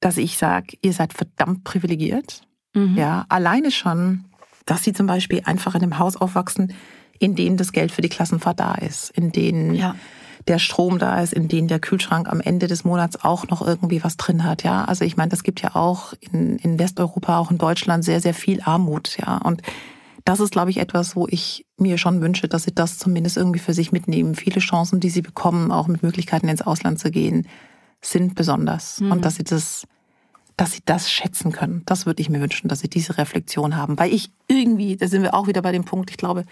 dass 0.00 0.16
ich 0.16 0.36
sage, 0.36 0.76
ihr 0.82 0.92
seid 0.92 1.12
verdammt 1.12 1.64
privilegiert. 1.64 2.42
Mhm. 2.74 2.96
Ja, 2.96 3.24
alleine 3.28 3.70
schon, 3.70 4.24
dass 4.66 4.84
sie 4.84 4.92
zum 4.92 5.06
Beispiel 5.06 5.42
einfach 5.44 5.74
in 5.74 5.82
einem 5.82 5.98
Haus 5.98 6.16
aufwachsen, 6.16 6.74
in 7.18 7.34
dem 7.34 7.56
das 7.56 7.72
Geld 7.72 7.92
für 7.92 8.02
die 8.02 8.08
Klassenfahrt 8.08 8.60
da 8.60 8.74
ist, 8.74 9.10
in 9.10 9.30
denen 9.30 9.74
ja. 9.74 9.94
der 10.48 10.58
Strom 10.58 10.98
da 10.98 11.20
ist, 11.20 11.32
in 11.32 11.48
denen 11.48 11.68
der 11.68 11.78
Kühlschrank 11.78 12.28
am 12.28 12.40
Ende 12.40 12.66
des 12.66 12.84
Monats 12.84 13.22
auch 13.22 13.46
noch 13.48 13.64
irgendwie 13.64 14.02
was 14.02 14.16
drin 14.16 14.44
hat. 14.44 14.64
Ja, 14.64 14.84
also 14.84 15.04
ich 15.04 15.16
meine, 15.16 15.28
das 15.28 15.44
gibt 15.44 15.62
ja 15.62 15.76
auch 15.76 16.14
in, 16.20 16.56
in 16.56 16.78
Westeuropa, 16.78 17.38
auch 17.38 17.50
in 17.50 17.58
Deutschland 17.58 18.04
sehr, 18.04 18.20
sehr 18.20 18.34
viel 18.34 18.60
Armut. 18.62 19.16
Ja, 19.18 19.38
und 19.38 19.62
das 20.24 20.40
ist, 20.40 20.52
glaube 20.52 20.70
ich, 20.70 20.78
etwas, 20.78 21.16
wo 21.16 21.26
ich 21.28 21.66
mir 21.76 21.98
schon 21.98 22.20
wünsche, 22.20 22.48
dass 22.48 22.64
sie 22.64 22.74
das 22.74 22.98
zumindest 22.98 23.36
irgendwie 23.36 23.58
für 23.58 23.74
sich 23.74 23.92
mitnehmen. 23.92 24.34
Viele 24.34 24.60
Chancen, 24.60 25.00
die 25.00 25.10
sie 25.10 25.22
bekommen, 25.22 25.72
auch 25.72 25.88
mit 25.88 26.02
Möglichkeiten 26.02 26.48
ins 26.48 26.62
Ausland 26.62 26.98
zu 26.98 27.10
gehen, 27.10 27.46
sind 28.02 28.34
besonders. 28.34 29.00
Mhm. 29.00 29.12
Und 29.12 29.24
dass 29.24 29.36
sie 29.36 29.44
das 29.44 29.86
dass 30.58 30.72
sie 30.72 30.82
das 30.84 31.10
schätzen 31.10 31.50
können. 31.50 31.82
Das 31.86 32.04
würde 32.04 32.20
ich 32.20 32.28
mir 32.28 32.40
wünschen, 32.40 32.68
dass 32.68 32.80
sie 32.80 32.88
diese 32.88 33.16
Reflexion 33.16 33.74
haben. 33.74 33.98
Weil 33.98 34.12
ich 34.12 34.30
irgendwie, 34.48 34.96
da 34.96 35.08
sind 35.08 35.22
wir 35.22 35.32
auch 35.32 35.46
wieder 35.46 35.62
bei 35.62 35.72
dem 35.72 35.84
Punkt, 35.84 36.10
ich 36.10 36.18
glaube, 36.18 36.44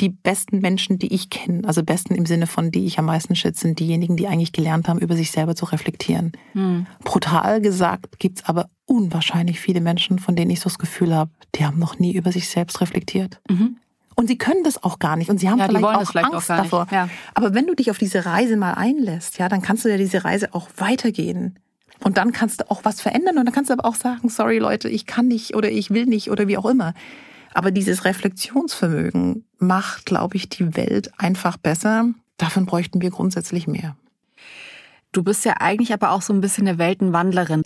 die 0.00 0.08
besten 0.08 0.58
Menschen, 0.60 0.98
die 0.98 1.12
ich 1.12 1.30
kenne, 1.30 1.66
also 1.66 1.82
besten 1.82 2.14
im 2.14 2.26
Sinne 2.26 2.46
von, 2.46 2.70
die 2.70 2.84
ich 2.86 2.98
am 2.98 3.04
meisten 3.06 3.36
schätze, 3.36 3.62
sind 3.62 3.78
diejenigen, 3.78 4.16
die 4.16 4.26
eigentlich 4.26 4.52
gelernt 4.52 4.88
haben, 4.88 4.98
über 4.98 5.14
sich 5.14 5.30
selber 5.30 5.54
zu 5.54 5.66
reflektieren. 5.66 6.32
Mhm. 6.54 6.86
Brutal 7.04 7.60
gesagt 7.60 8.18
gibt's 8.18 8.44
aber 8.44 8.68
unwahrscheinlich 8.86 9.60
viele 9.60 9.80
Menschen, 9.80 10.18
von 10.18 10.36
denen 10.36 10.50
ich 10.50 10.60
so 10.60 10.68
das 10.68 10.78
Gefühl 10.78 11.14
habe, 11.14 11.30
die 11.54 11.64
haben 11.64 11.78
noch 11.78 11.98
nie 11.98 12.12
über 12.12 12.32
sich 12.32 12.48
selbst 12.48 12.80
reflektiert. 12.80 13.40
Mhm. 13.48 13.76
Und 14.16 14.28
sie 14.28 14.38
können 14.38 14.62
das 14.64 14.82
auch 14.82 14.98
gar 14.98 15.16
nicht. 15.16 15.30
Und 15.30 15.38
sie 15.38 15.50
haben 15.50 15.58
ja, 15.58 15.66
vielleicht 15.66 15.84
auch 15.84 16.10
vielleicht 16.10 16.32
Angst 16.32 16.50
auch 16.50 16.56
davor. 16.56 16.86
Ja. 16.90 17.08
Aber 17.34 17.54
wenn 17.54 17.66
du 17.66 17.74
dich 17.74 17.90
auf 17.90 17.98
diese 17.98 18.24
Reise 18.26 18.56
mal 18.56 18.74
einlässt, 18.74 19.38
ja, 19.38 19.48
dann 19.48 19.62
kannst 19.62 19.84
du 19.84 19.88
ja 19.88 19.96
diese 19.96 20.24
Reise 20.24 20.54
auch 20.54 20.68
weitergehen. 20.76 21.58
Und 22.00 22.16
dann 22.16 22.32
kannst 22.32 22.60
du 22.60 22.70
auch 22.70 22.84
was 22.84 23.00
verändern 23.00 23.38
und 23.38 23.46
dann 23.46 23.54
kannst 23.54 23.70
du 23.70 23.74
aber 23.74 23.86
auch 23.86 23.94
sagen, 23.94 24.28
sorry 24.28 24.58
Leute, 24.58 24.88
ich 24.88 25.06
kann 25.06 25.26
nicht 25.26 25.54
oder 25.54 25.70
ich 25.70 25.90
will 25.90 26.06
nicht 26.06 26.30
oder 26.30 26.48
wie 26.48 26.58
auch 26.58 26.66
immer. 26.66 26.92
Aber 27.54 27.70
dieses 27.70 28.04
Reflexionsvermögen 28.04 29.44
macht, 29.58 30.06
glaube 30.06 30.36
ich, 30.36 30.48
die 30.48 30.76
Welt 30.76 31.12
einfach 31.18 31.56
besser. 31.56 32.10
Davon 32.36 32.66
bräuchten 32.66 33.00
wir 33.00 33.10
grundsätzlich 33.10 33.68
mehr. 33.68 33.96
Du 35.12 35.22
bist 35.22 35.44
ja 35.44 35.54
eigentlich 35.60 35.92
aber 35.92 36.10
auch 36.10 36.22
so 36.22 36.32
ein 36.32 36.40
bisschen 36.40 36.66
eine 36.66 36.78
Weltenwandlerin. 36.78 37.62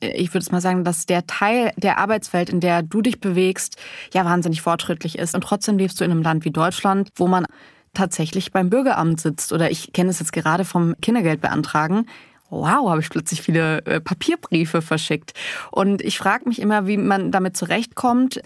Ich 0.00 0.28
würde 0.30 0.38
es 0.38 0.50
mal 0.50 0.60
sagen, 0.60 0.84
dass 0.84 1.06
der 1.06 1.26
Teil 1.26 1.72
der 1.76 1.98
Arbeitswelt, 1.98 2.48
in 2.48 2.60
der 2.60 2.82
du 2.82 3.02
dich 3.02 3.20
bewegst, 3.20 3.76
ja 4.14 4.24
wahnsinnig 4.24 4.62
fortschrittlich 4.62 5.18
ist. 5.18 5.34
Und 5.34 5.42
trotzdem 5.42 5.78
lebst 5.78 6.00
du 6.00 6.04
in 6.04 6.10
einem 6.10 6.22
Land 6.22 6.44
wie 6.44 6.50
Deutschland, 6.50 7.10
wo 7.16 7.26
man 7.26 7.44
tatsächlich 7.92 8.52
beim 8.52 8.70
Bürgeramt 8.70 9.20
sitzt. 9.20 9.52
Oder 9.52 9.70
ich 9.70 9.92
kenne 9.92 10.10
es 10.10 10.20
jetzt 10.20 10.32
gerade 10.32 10.64
vom 10.64 10.94
Kindergeld 11.00 11.40
beantragen 11.40 12.06
wow, 12.50 12.90
habe 12.90 13.00
ich 13.00 13.08
plötzlich 13.08 13.42
viele 13.42 13.84
äh, 13.86 14.00
Papierbriefe 14.00 14.82
verschickt. 14.82 15.32
Und 15.70 16.02
ich 16.02 16.18
frage 16.18 16.48
mich 16.48 16.60
immer, 16.60 16.86
wie 16.86 16.96
man 16.96 17.30
damit 17.30 17.56
zurechtkommt, 17.56 18.42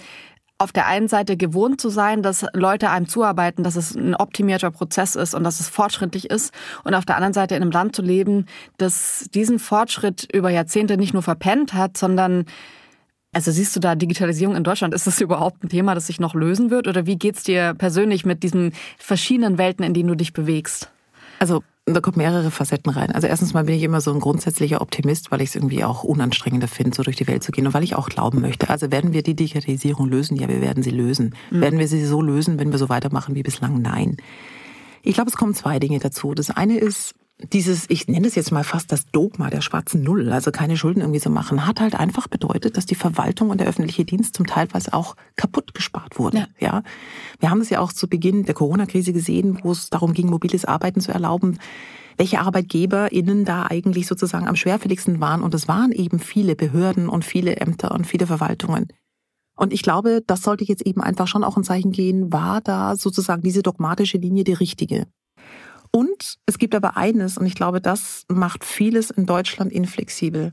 auf 0.59 0.73
der 0.73 0.87
einen 0.87 1.09
Seite 1.09 1.37
gewohnt 1.37 1.81
zu 1.81 1.89
sein, 1.89 2.23
dass 2.23 2.47
Leute 2.53 2.91
einem 2.91 3.09
zuarbeiten, 3.09 3.65
dass 3.65 3.77
es 3.77 3.95
ein 3.95 4.15
optimierter 4.15 4.71
Prozess 4.71 5.17
ist 5.17 5.35
und 5.35 5.43
dass 5.45 5.61
es 5.61 5.69
fortschrittlich 5.69 6.31
ist 6.31 6.55
und 6.85 6.95
auf 6.95 7.05
der 7.05 7.17
anderen 7.17 7.33
Seite 7.33 7.57
in 7.57 7.63
einem 7.63 7.73
Land 7.73 7.97
zu 7.97 8.03
leben, 8.03 8.47
das 8.79 9.29
diesen 9.35 9.59
Fortschritt 9.59 10.29
über 10.33 10.51
Jahrzehnte 10.51 10.97
nicht 10.97 11.13
nur 11.13 11.23
verpennt 11.23 11.75
hat, 11.75 11.97
sondern 11.97 12.45
also 13.33 13.51
siehst 13.51 13.75
du 13.75 13.81
da 13.81 13.97
Digitalisierung 13.97 14.55
in 14.55 14.63
Deutschland, 14.63 14.95
ist 14.95 15.09
das 15.09 15.21
überhaupt 15.21 15.65
ein 15.65 15.69
Thema, 15.69 15.97
das 15.97 16.07
sich 16.07 16.21
noch 16.21 16.35
lösen 16.35 16.71
wird 16.71 16.87
oder 16.87 17.05
wie 17.05 17.17
geht's 17.17 17.43
dir 17.43 17.75
persönlich 17.75 18.25
mit 18.25 18.45
diesen 18.45 18.73
verschiedenen 18.97 19.59
Welten, 19.59 19.85
in 19.85 19.93
denen 19.93 20.09
du 20.09 20.15
dich 20.15 20.33
bewegst? 20.33 20.93
Also 21.41 21.65
da 21.87 22.01
kommen 22.01 22.17
mehrere 22.17 22.51
Facetten 22.51 22.91
rein. 22.91 23.11
Also 23.11 23.27
erstens 23.27 23.53
mal 23.53 23.65
bin 23.65 23.75
ich 23.75 23.83
immer 23.83 24.01
so 24.01 24.11
ein 24.13 24.21
grundsätzlicher 24.21 24.81
Optimist, 24.81 25.31
weil 25.31 25.43
ich 25.43 25.51
es 25.51 25.55
irgendwie 25.55 25.85
auch 25.85 26.03
unanstrengender 26.03 26.69
finde, 26.69 26.97
so 26.97 27.03
durch 27.03 27.17
die 27.17 27.27
Welt 27.27 27.43
zu 27.43 27.53
gehen 27.53 27.67
und 27.67 27.75
weil 27.75 27.85
ich 27.85 27.95
auch 27.95 28.09
glauben 28.09 28.41
möchte. 28.41 28.71
Also 28.71 28.91
werden 28.91 29.13
wir 29.13 29.23
die 29.23 29.35
Digitalisierung 29.35 30.09
lösen? 30.09 30.37
Ja, 30.37 30.49
wir 30.49 30.63
werden 30.63 30.83
sie 30.83 30.91
lösen. 30.91 31.35
Mhm. 31.51 31.61
Werden 31.61 31.79
wir 31.79 31.89
sie 31.89 32.05
so 32.07 32.23
lösen, 32.23 32.59
wenn 32.59 32.71
wir 32.71 32.79
so 32.79 32.89
weitermachen 32.89 33.35
wie 33.35 33.43
bislang? 33.43 33.83
Nein. 33.83 34.17
Ich 35.03 35.15
glaube, 35.15 35.29
es 35.29 35.37
kommen 35.37 35.53
zwei 35.53 35.79
Dinge 35.79 35.99
dazu. 35.99 36.33
Das 36.33 36.51
eine 36.51 36.79
ist, 36.79 37.15
dieses, 37.39 37.91
ich 37.91 38.07
nenne 38.07 38.27
es 38.27 38.37
jetzt 38.37 38.53
mal 38.53 38.65
fast 38.65 38.93
das 38.93 39.07
Dogma 39.07 39.51
der 39.51 39.61
schwarzen 39.61 40.03
Null, 40.03 40.31
also 40.33 40.53
keine 40.53 40.77
Schulden 40.77 41.01
irgendwie 41.01 41.19
so 41.19 41.31
machen, 41.31 41.67
hat 41.67 41.81
halt 41.81 41.95
einfach 41.95 42.29
bedeutet, 42.29 42.77
dass 42.77 42.87
die 42.87 42.95
Verwaltung 42.95 43.51
und 43.51 43.61
der 43.61 43.67
öffentliche 43.67 44.05
Dienst 44.05 44.37
zum 44.37 44.47
Teilweise 44.47 44.95
auch 44.95 45.17
kaputt 45.37 45.75
gespart 45.75 46.19
wurde. 46.19 46.39
Ja. 46.39 46.47
ja. 46.61 46.83
Wir 47.41 47.51
haben 47.51 47.61
es 47.61 47.71
ja 47.71 47.81
auch 47.81 47.93
zu 47.93 48.09
Beginn 48.09 48.45
der 48.45 48.55
Corona-Krise 48.55 49.13
gesehen, 49.13 49.59
wo 49.63 49.73
es 49.73 49.91
darum 49.91 50.15
ging, 50.15 50.31
mobiles 50.31 50.65
Arbeiten 50.65 51.01
zu 51.01 51.13
erlauben, 51.13 51.59
welche 52.17 52.41
ArbeitgeberInnen 52.41 53.45
da 53.45 53.65
eigentlich 53.65 54.07
sozusagen 54.07 54.47
am 54.47 54.57
schwerfälligsten 54.57 55.21
waren. 55.21 55.43
Und 55.43 55.55
es 55.55 55.67
waren 55.67 55.91
eben 55.91 56.21
viele 56.21 56.55
Behörden 56.55 57.09
und 57.09 57.25
viele 57.25 57.57
Ämter 57.57 57.91
und 57.91 58.07
viele 58.07 58.29
Verwaltungen. 58.29 58.87
Und 59.57 59.73
ich 59.73 59.83
glaube, 59.83 60.23
das 60.27 60.43
sollte 60.43 60.65
jetzt 60.65 60.87
eben 60.87 61.01
einfach 61.01 61.29
schon 61.29 61.45
auch 61.45 61.57
ein 61.57 61.65
Zeichen 61.65 61.93
gehen, 61.93 62.33
war 62.33 62.61
da 62.61 62.97
sozusagen 62.97 63.43
diese 63.43 63.63
dogmatische 63.63 64.19
Linie 64.19 64.45
die 64.45 64.53
richtige. 64.53 65.07
Und 65.95 66.41
es 66.47 66.59
gibt 66.59 66.75
aber 66.75 66.97
eines, 66.97 67.39
und 67.39 67.47
ich 67.47 67.55
glaube, 67.55 67.81
das 67.81 68.25
macht 68.27 68.65
vieles 68.65 69.11
in 69.11 69.27
Deutschland 69.27 69.71
inflexibel. 69.71 70.53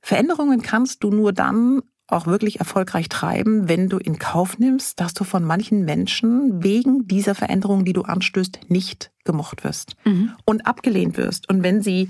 Veränderungen 0.00 0.62
kannst 0.62 1.04
du 1.04 1.10
nur 1.10 1.34
dann 1.34 1.82
auch 2.06 2.26
wirklich 2.26 2.60
erfolgreich 2.60 3.10
treiben, 3.10 3.68
wenn 3.68 3.90
du 3.90 3.98
in 3.98 4.18
Kauf 4.18 4.58
nimmst, 4.58 4.98
dass 4.98 5.12
du 5.12 5.24
von 5.24 5.44
manchen 5.44 5.84
Menschen 5.84 6.64
wegen 6.64 7.06
dieser 7.06 7.34
Veränderung, 7.34 7.84
die 7.84 7.92
du 7.92 8.04
anstößt, 8.04 8.70
nicht 8.70 9.12
gemocht 9.24 9.64
wirst 9.64 9.96
mhm. 10.06 10.32
und 10.46 10.66
abgelehnt 10.66 11.18
wirst. 11.18 11.50
Und 11.50 11.62
wenn 11.62 11.82
sie 11.82 12.08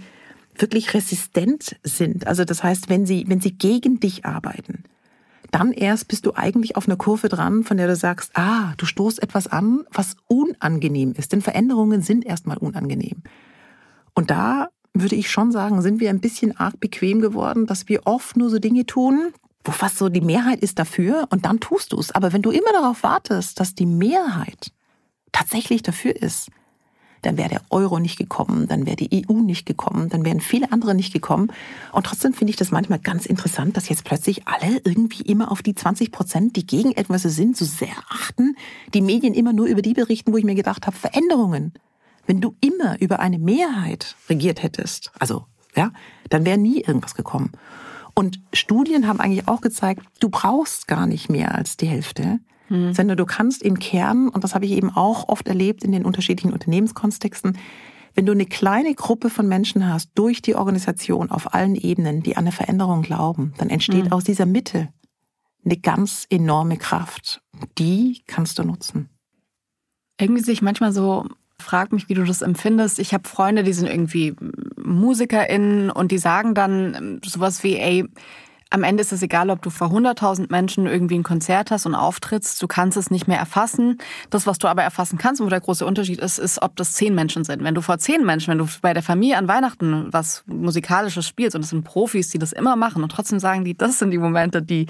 wirklich 0.54 0.94
resistent 0.94 1.74
sind, 1.82 2.28
also 2.28 2.44
das 2.44 2.62
heißt, 2.62 2.88
wenn 2.88 3.04
sie, 3.04 3.24
wenn 3.26 3.40
sie 3.40 3.58
gegen 3.58 3.98
dich 3.98 4.24
arbeiten, 4.24 4.84
dann 5.50 5.72
erst 5.72 6.08
bist 6.08 6.26
du 6.26 6.34
eigentlich 6.34 6.76
auf 6.76 6.86
einer 6.86 6.96
Kurve 6.96 7.28
dran, 7.28 7.64
von 7.64 7.76
der 7.76 7.88
du 7.88 7.96
sagst, 7.96 8.36
ah, 8.36 8.72
du 8.76 8.86
stoßt 8.86 9.22
etwas 9.22 9.46
an, 9.46 9.84
was 9.92 10.16
unangenehm 10.26 11.12
ist. 11.16 11.32
Denn 11.32 11.42
Veränderungen 11.42 12.02
sind 12.02 12.24
erstmal 12.24 12.56
unangenehm. 12.58 13.22
Und 14.14 14.30
da 14.30 14.68
würde 14.94 15.16
ich 15.16 15.30
schon 15.30 15.52
sagen, 15.52 15.82
sind 15.82 16.00
wir 16.00 16.10
ein 16.10 16.20
bisschen 16.20 16.56
arg 16.56 16.78
bequem 16.80 17.20
geworden, 17.20 17.66
dass 17.66 17.88
wir 17.88 18.06
oft 18.06 18.36
nur 18.36 18.50
so 18.50 18.58
Dinge 18.58 18.86
tun, 18.86 19.32
wo 19.64 19.72
fast 19.72 19.98
so 19.98 20.08
die 20.08 20.20
Mehrheit 20.20 20.60
ist 20.60 20.78
dafür 20.78 21.26
und 21.30 21.44
dann 21.44 21.60
tust 21.60 21.92
du 21.92 21.98
es. 21.98 22.12
Aber 22.12 22.32
wenn 22.32 22.42
du 22.42 22.50
immer 22.50 22.72
darauf 22.72 23.02
wartest, 23.02 23.60
dass 23.60 23.74
die 23.74 23.86
Mehrheit 23.86 24.72
tatsächlich 25.32 25.82
dafür 25.82 26.16
ist, 26.16 26.50
dann 27.22 27.36
wäre 27.36 27.48
der 27.48 27.62
Euro 27.70 27.98
nicht 27.98 28.16
gekommen, 28.16 28.66
dann 28.68 28.86
wäre 28.86 28.96
die 28.96 29.26
EU 29.28 29.34
nicht 29.34 29.66
gekommen, 29.66 30.08
dann 30.08 30.24
wären 30.24 30.40
viele 30.40 30.72
andere 30.72 30.94
nicht 30.94 31.12
gekommen. 31.12 31.52
Und 31.92 32.06
trotzdem 32.06 32.32
finde 32.32 32.50
ich 32.50 32.56
das 32.56 32.70
manchmal 32.70 32.98
ganz 32.98 33.26
interessant, 33.26 33.76
dass 33.76 33.88
jetzt 33.88 34.04
plötzlich 34.04 34.46
alle 34.46 34.80
irgendwie 34.84 35.22
immer 35.22 35.50
auf 35.52 35.62
die 35.62 35.74
20 35.74 36.12
Prozent, 36.12 36.56
die 36.56 36.66
gegen 36.66 36.92
etwas 36.92 37.22
sind, 37.22 37.56
so 37.56 37.64
sehr 37.64 37.96
achten, 38.08 38.56
die 38.94 39.02
Medien 39.02 39.34
immer 39.34 39.52
nur 39.52 39.66
über 39.66 39.82
die 39.82 39.94
berichten, 39.94 40.32
wo 40.32 40.36
ich 40.36 40.44
mir 40.44 40.54
gedacht 40.54 40.86
habe, 40.86 40.96
Veränderungen. 40.96 41.74
Wenn 42.26 42.40
du 42.40 42.54
immer 42.60 43.00
über 43.00 43.20
eine 43.20 43.38
Mehrheit 43.38 44.16
regiert 44.28 44.62
hättest, 44.62 45.10
also, 45.18 45.46
ja, 45.74 45.92
dann 46.28 46.44
wäre 46.44 46.58
nie 46.58 46.80
irgendwas 46.80 47.14
gekommen. 47.14 47.52
Und 48.14 48.40
Studien 48.52 49.06
haben 49.06 49.20
eigentlich 49.20 49.48
auch 49.48 49.60
gezeigt, 49.60 50.04
du 50.20 50.28
brauchst 50.28 50.86
gar 50.88 51.06
nicht 51.06 51.30
mehr 51.30 51.54
als 51.54 51.76
die 51.76 51.86
Hälfte 51.86 52.40
mhm. 52.70 52.94
sondern 52.94 53.18
du 53.18 53.26
kannst 53.26 53.62
im 53.62 53.78
Kern, 53.78 54.28
und 54.28 54.42
das 54.42 54.54
habe 54.54 54.64
ich 54.64 54.72
eben 54.72 54.90
auch 54.90 55.28
oft 55.28 55.46
erlebt 55.46 55.84
in 55.84 55.92
den 55.92 56.06
unterschiedlichen 56.06 56.52
Unternehmenskontexten, 56.52 57.58
wenn 58.14 58.26
du 58.26 58.32
eine 58.32 58.46
kleine 58.46 58.94
Gruppe 58.94 59.30
von 59.30 59.46
Menschen 59.46 59.86
hast 59.88 60.10
durch 60.14 60.42
die 60.42 60.54
Organisation 60.54 61.30
auf 61.30 61.54
allen 61.54 61.76
Ebenen, 61.76 62.22
die 62.22 62.36
an 62.36 62.44
eine 62.44 62.52
Veränderung 62.52 63.02
glauben, 63.02 63.52
dann 63.58 63.70
entsteht 63.70 64.06
mhm. 64.06 64.12
aus 64.12 64.24
dieser 64.24 64.46
Mitte 64.46 64.88
eine 65.64 65.76
ganz 65.76 66.26
enorme 66.30 66.76
Kraft. 66.76 67.42
Die 67.78 68.22
kannst 68.26 68.58
du 68.58 68.64
nutzen. 68.64 69.10
Irgendwie 70.18 70.42
sich 70.42 70.62
manchmal 70.62 70.92
so 70.92 71.26
frag 71.60 71.92
mich, 71.92 72.08
wie 72.08 72.14
du 72.14 72.24
das 72.24 72.42
empfindest. 72.42 72.98
Ich 72.98 73.12
habe 73.14 73.28
Freunde, 73.28 73.62
die 73.62 73.72
sind 73.72 73.88
irgendwie 73.88 74.34
MusikerInnen 74.82 75.90
und 75.90 76.10
die 76.10 76.18
sagen 76.18 76.54
dann 76.54 77.20
sowas 77.24 77.62
wie, 77.62 77.76
ey, 77.76 78.06
am 78.72 78.84
Ende 78.84 79.00
ist 79.00 79.12
es 79.12 79.20
egal, 79.20 79.50
ob 79.50 79.62
du 79.62 79.70
vor 79.70 79.88
100.000 79.88 80.46
Menschen 80.48 80.86
irgendwie 80.86 81.18
ein 81.18 81.24
Konzert 81.24 81.72
hast 81.72 81.86
und 81.86 81.96
auftrittst. 81.96 82.62
Du 82.62 82.68
kannst 82.68 82.96
es 82.96 83.10
nicht 83.10 83.26
mehr 83.26 83.38
erfassen. 83.38 83.98
Das, 84.30 84.46
was 84.46 84.58
du 84.58 84.68
aber 84.68 84.82
erfassen 84.82 85.18
kannst, 85.18 85.42
wo 85.42 85.48
der 85.48 85.60
große 85.60 85.84
Unterschied 85.84 86.20
ist, 86.20 86.38
ist, 86.38 86.62
ob 86.62 86.76
das 86.76 86.92
zehn 86.92 87.14
Menschen 87.14 87.44
sind. 87.44 87.64
Wenn 87.64 87.74
du 87.74 87.82
vor 87.82 87.98
zehn 87.98 88.24
Menschen, 88.24 88.52
wenn 88.52 88.58
du 88.58 88.66
bei 88.80 88.94
der 88.94 89.02
Familie 89.02 89.38
an 89.38 89.48
Weihnachten 89.48 90.12
was 90.12 90.44
Musikalisches 90.46 91.26
spielst 91.26 91.56
und 91.56 91.62
es 91.62 91.70
sind 91.70 91.82
Profis, 91.82 92.30
die 92.30 92.38
das 92.38 92.52
immer 92.52 92.76
machen 92.76 93.02
und 93.02 93.10
trotzdem 93.10 93.40
sagen 93.40 93.64
die, 93.64 93.76
das 93.76 93.98
sind 93.98 94.12
die 94.12 94.18
Momente, 94.18 94.62
die 94.62 94.86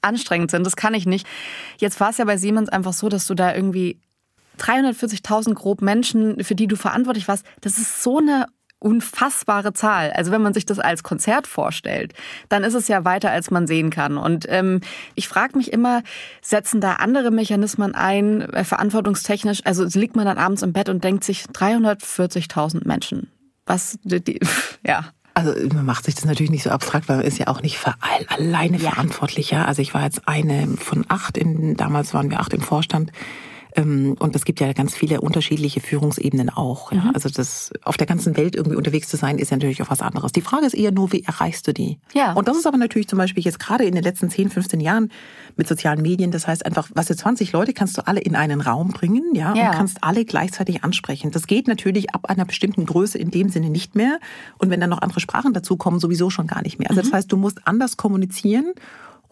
anstrengend 0.00 0.52
sind. 0.52 0.64
Das 0.64 0.76
kann 0.76 0.94
ich 0.94 1.04
nicht. 1.04 1.26
Jetzt 1.78 1.98
war 1.98 2.10
es 2.10 2.18
ja 2.18 2.24
bei 2.24 2.36
Siemens 2.36 2.68
einfach 2.68 2.92
so, 2.92 3.08
dass 3.08 3.26
du 3.26 3.34
da 3.34 3.52
irgendwie 3.52 3.98
340.000 4.60 5.54
grob 5.54 5.82
Menschen, 5.82 6.44
für 6.44 6.54
die 6.54 6.68
du 6.68 6.76
verantwortlich 6.76 7.26
warst. 7.26 7.44
Das 7.60 7.78
ist 7.78 8.02
so 8.02 8.18
eine 8.18 8.46
unfassbare 8.84 9.72
Zahl. 9.72 10.12
Also 10.12 10.30
wenn 10.30 10.42
man 10.42 10.52
sich 10.52 10.66
das 10.66 10.78
als 10.78 11.02
Konzert 11.02 11.46
vorstellt, 11.46 12.12
dann 12.50 12.62
ist 12.62 12.74
es 12.74 12.86
ja 12.86 13.04
weiter, 13.04 13.30
als 13.30 13.50
man 13.50 13.66
sehen 13.66 13.90
kann. 13.90 14.18
Und 14.18 14.46
ähm, 14.48 14.80
ich 15.14 15.26
frage 15.26 15.56
mich 15.56 15.72
immer, 15.72 16.02
setzen 16.42 16.80
da 16.80 16.94
andere 16.94 17.30
Mechanismen 17.30 17.94
ein, 17.94 18.42
äh, 18.42 18.64
verantwortungstechnisch? 18.64 19.62
Also 19.64 19.84
liegt 19.98 20.16
man 20.16 20.26
dann 20.26 20.38
abends 20.38 20.62
im 20.62 20.72
Bett 20.72 20.90
und 20.90 21.02
denkt 21.02 21.24
sich 21.24 21.44
340.000 21.46 22.86
Menschen. 22.86 23.30
Was, 23.66 23.98
die, 24.04 24.38
ja. 24.86 25.06
Also 25.32 25.52
man 25.74 25.86
macht 25.86 26.04
sich 26.04 26.14
das 26.14 26.26
natürlich 26.26 26.52
nicht 26.52 26.62
so 26.62 26.70
abstrakt, 26.70 27.08
weil 27.08 27.16
man 27.16 27.26
ist 27.26 27.38
ja 27.38 27.48
auch 27.48 27.62
nicht 27.62 27.78
für 27.78 27.94
all, 28.00 28.26
alleine 28.28 28.76
ja. 28.76 28.90
verantwortlicher. 28.90 29.66
Also 29.66 29.82
ich 29.82 29.94
war 29.94 30.04
jetzt 30.04 30.28
eine 30.28 30.68
von 30.76 31.06
acht, 31.08 31.38
in, 31.38 31.76
damals 31.76 32.14
waren 32.14 32.30
wir 32.30 32.38
acht 32.38 32.52
im 32.52 32.60
Vorstand. 32.60 33.10
Ähm, 33.76 34.16
und 34.18 34.36
es 34.36 34.44
gibt 34.44 34.60
ja 34.60 34.72
ganz 34.72 34.94
viele 34.94 35.20
unterschiedliche 35.20 35.80
Führungsebenen 35.80 36.50
auch. 36.50 36.92
Ja. 36.92 37.02
Mhm. 37.02 37.10
Also 37.14 37.28
das 37.28 37.72
auf 37.82 37.96
der 37.96 38.06
ganzen 38.06 38.36
Welt 38.36 38.54
irgendwie 38.54 38.76
unterwegs 38.76 39.08
zu 39.08 39.16
sein, 39.16 39.38
ist 39.38 39.50
ja 39.50 39.56
natürlich 39.56 39.82
auch 39.82 39.90
was 39.90 40.00
anderes. 40.00 40.32
Die 40.32 40.40
Frage 40.40 40.66
ist 40.66 40.74
eher 40.74 40.92
nur, 40.92 41.12
wie 41.12 41.22
erreichst 41.24 41.66
du 41.66 41.72
die? 41.72 41.98
Ja. 42.12 42.32
Und 42.32 42.48
das 42.48 42.56
ist 42.56 42.66
aber 42.66 42.76
natürlich 42.76 43.08
zum 43.08 43.18
Beispiel 43.18 43.42
jetzt 43.42 43.58
gerade 43.58 43.84
in 43.84 43.94
den 43.94 44.04
letzten 44.04 44.30
10, 44.30 44.50
15 44.50 44.80
Jahren 44.80 45.10
mit 45.56 45.66
sozialen 45.66 46.02
Medien. 46.02 46.30
Das 46.30 46.46
heißt 46.46 46.64
einfach, 46.64 46.88
was 46.94 47.08
jetzt 47.08 47.20
20 47.20 47.52
Leute 47.52 47.72
kannst 47.72 47.98
du 47.98 48.06
alle 48.06 48.20
in 48.20 48.36
einen 48.36 48.60
Raum 48.60 48.88
bringen, 48.88 49.34
ja, 49.34 49.54
ja, 49.54 49.70
und 49.70 49.76
kannst 49.76 49.98
alle 50.02 50.24
gleichzeitig 50.24 50.84
ansprechen. 50.84 51.30
Das 51.30 51.46
geht 51.46 51.68
natürlich 51.68 52.14
ab 52.14 52.26
einer 52.26 52.44
bestimmten 52.44 52.86
Größe 52.86 53.18
in 53.18 53.30
dem 53.30 53.48
Sinne 53.48 53.70
nicht 53.70 53.94
mehr. 53.94 54.18
Und 54.58 54.70
wenn 54.70 54.80
dann 54.80 54.90
noch 54.90 55.02
andere 55.02 55.20
Sprachen 55.20 55.52
dazukommen, 55.52 56.00
sowieso 56.00 56.30
schon 56.30 56.46
gar 56.46 56.62
nicht 56.62 56.78
mehr. 56.78 56.90
Also 56.90 57.02
das 57.02 57.10
mhm. 57.10 57.16
heißt, 57.16 57.32
du 57.32 57.36
musst 57.36 57.66
anders 57.66 57.96
kommunizieren 57.96 58.72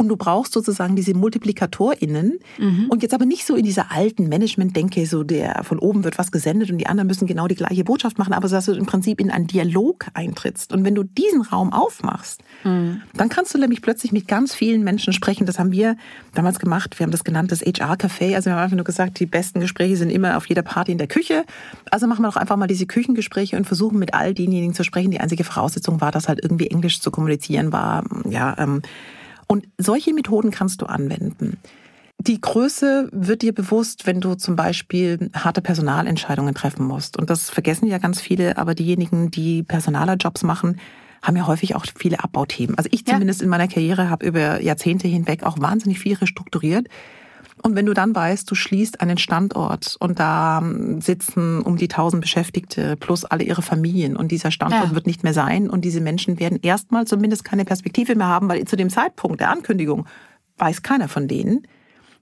und 0.02 0.08
du 0.08 0.16
brauchst 0.16 0.52
sozusagen 0.52 0.96
diese 0.96 1.14
MultiplikatorInnen 1.14 2.40
mhm. 2.58 2.86
und 2.88 3.02
jetzt 3.02 3.14
aber 3.14 3.24
nicht 3.24 3.46
so 3.46 3.54
in 3.54 3.64
dieser 3.64 3.92
alten 3.92 4.28
Management-Denke, 4.28 5.06
so 5.06 5.22
der 5.22 5.62
von 5.62 5.78
oben 5.78 6.02
wird 6.02 6.18
was 6.18 6.32
gesendet 6.32 6.70
und 6.72 6.78
die 6.78 6.86
anderen 6.86 7.06
müssen 7.06 7.28
genau 7.28 7.46
die 7.46 7.54
gleiche 7.54 7.84
Botschaft 7.84 8.18
machen, 8.18 8.32
aber 8.32 8.48
so, 8.48 8.56
dass 8.56 8.66
du 8.66 8.72
im 8.72 8.84
Prinzip 8.84 9.20
in 9.20 9.30
einen 9.30 9.46
Dialog 9.46 10.06
eintrittst. 10.14 10.72
Und 10.72 10.84
wenn 10.84 10.96
du 10.96 11.04
diesen 11.04 11.42
Raum 11.42 11.72
aufmachst, 11.72 12.42
mhm. 12.64 13.02
dann 13.14 13.28
kannst 13.28 13.54
du 13.54 13.58
nämlich 13.58 13.80
plötzlich 13.80 14.10
mit 14.10 14.26
ganz 14.26 14.54
vielen 14.54 14.82
Menschen 14.82 15.12
sprechen. 15.12 15.46
Das 15.46 15.60
haben 15.60 15.70
wir 15.70 15.96
damals 16.34 16.58
gemacht. 16.58 16.98
Wir 16.98 17.04
haben 17.04 17.12
das 17.12 17.22
genannt, 17.22 17.52
das 17.52 17.62
HR-Café. 17.62 18.34
Also 18.34 18.50
wir 18.50 18.54
haben 18.54 18.62
einfach 18.64 18.76
nur 18.76 18.84
gesagt, 18.84 19.20
die 19.20 19.26
besten 19.26 19.60
Gespräche 19.60 19.96
sind 19.96 20.10
immer 20.10 20.36
auf 20.36 20.46
jeder 20.46 20.62
Party 20.62 20.90
in 20.90 20.98
der 20.98 21.06
Küche. 21.06 21.44
Also 21.92 22.08
machen 22.08 22.22
wir 22.22 22.28
doch 22.28 22.36
einfach 22.36 22.56
mal 22.56 22.66
diese 22.66 22.86
Küchengespräche 22.86 23.56
und 23.56 23.66
versuchen 23.66 24.00
mit 24.00 24.14
all 24.14 24.34
denjenigen 24.34 24.74
zu 24.74 24.82
sprechen. 24.82 25.12
Die 25.12 25.20
einzige 25.20 25.44
Voraussetzung 25.44 26.00
war, 26.00 26.10
dass 26.10 26.26
halt 26.26 26.40
irgendwie 26.42 26.66
Englisch 26.66 27.00
zu 27.00 27.12
kommunizieren 27.12 27.72
war. 27.72 28.04
Ja, 28.28 28.56
ähm, 28.58 28.82
und 29.52 29.68
solche 29.76 30.14
Methoden 30.14 30.50
kannst 30.50 30.80
du 30.80 30.86
anwenden. 30.86 31.58
Die 32.18 32.40
Größe 32.40 33.10
wird 33.12 33.42
dir 33.42 33.52
bewusst, 33.52 34.06
wenn 34.06 34.18
du 34.18 34.34
zum 34.34 34.56
Beispiel 34.56 35.28
harte 35.34 35.60
Personalentscheidungen 35.60 36.54
treffen 36.54 36.86
musst. 36.86 37.18
Und 37.18 37.28
das 37.28 37.50
vergessen 37.50 37.86
ja 37.86 37.98
ganz 37.98 38.18
viele, 38.18 38.56
aber 38.56 38.74
diejenigen, 38.74 39.30
die 39.30 39.62
Personalerjobs 39.62 40.42
machen, 40.42 40.80
haben 41.22 41.36
ja 41.36 41.46
häufig 41.46 41.74
auch 41.74 41.84
viele 41.94 42.24
Abbauthemen. 42.24 42.78
Also 42.78 42.88
ich 42.92 43.04
zumindest 43.04 43.40
ja. 43.40 43.44
in 43.44 43.50
meiner 43.50 43.68
Karriere 43.68 44.08
habe 44.08 44.24
über 44.24 44.62
Jahrzehnte 44.62 45.06
hinweg 45.06 45.42
auch 45.42 45.60
wahnsinnig 45.60 45.98
viel 45.98 46.14
restrukturiert. 46.14 46.88
Und 47.60 47.76
wenn 47.76 47.86
du 47.86 47.92
dann 47.92 48.14
weißt, 48.14 48.50
du 48.50 48.54
schließt 48.54 49.00
einen 49.00 49.18
Standort 49.18 49.96
und 50.00 50.18
da 50.18 50.58
ähm, 50.58 51.00
sitzen 51.00 51.60
um 51.60 51.76
die 51.76 51.88
tausend 51.88 52.22
Beschäftigte 52.22 52.96
plus 52.96 53.24
alle 53.24 53.44
ihre 53.44 53.62
Familien 53.62 54.16
und 54.16 54.32
dieser 54.32 54.50
Standort 54.50 54.90
ja. 54.90 54.94
wird 54.94 55.06
nicht 55.06 55.22
mehr 55.22 55.34
sein 55.34 55.68
und 55.68 55.84
diese 55.84 56.00
Menschen 56.00 56.40
werden 56.40 56.58
erstmal 56.62 57.06
zumindest 57.06 57.44
keine 57.44 57.64
Perspektive 57.64 58.14
mehr 58.16 58.28
haben, 58.28 58.48
weil 58.48 58.64
zu 58.64 58.76
dem 58.76 58.90
Zeitpunkt 58.90 59.40
der 59.40 59.50
Ankündigung 59.50 60.06
weiß 60.58 60.82
keiner 60.82 61.08
von 61.08 61.28
denen, 61.28 61.66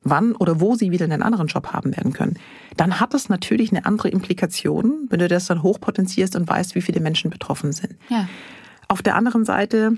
wann 0.03 0.35
oder 0.35 0.61
wo 0.61 0.75
sie 0.75 0.91
wieder 0.91 1.05
einen 1.05 1.23
anderen 1.23 1.47
Job 1.47 1.69
haben 1.69 1.97
werden 1.97 2.13
können. 2.13 2.39
Dann 2.77 3.01
hat 3.01 3.15
das 3.15 3.29
natürlich 3.29 3.71
eine 3.71 3.85
andere 3.87 4.09
Implikation, 4.09 5.07
wenn 5.11 5.21
du 5.21 5.29
das 5.29 5.47
dann 5.47 5.63
hochpotenzierst 5.63 6.37
und 6.37 6.49
weißt, 6.49 6.75
wie 6.75 6.81
viele 6.81 7.01
Menschen 7.01 7.31
betroffen 7.31 7.73
sind. 7.73 7.97
Ja. 8.09 8.29
Auf 8.89 9.03
der 9.03 9.15
anderen 9.15 9.45
Seite, 9.45 9.93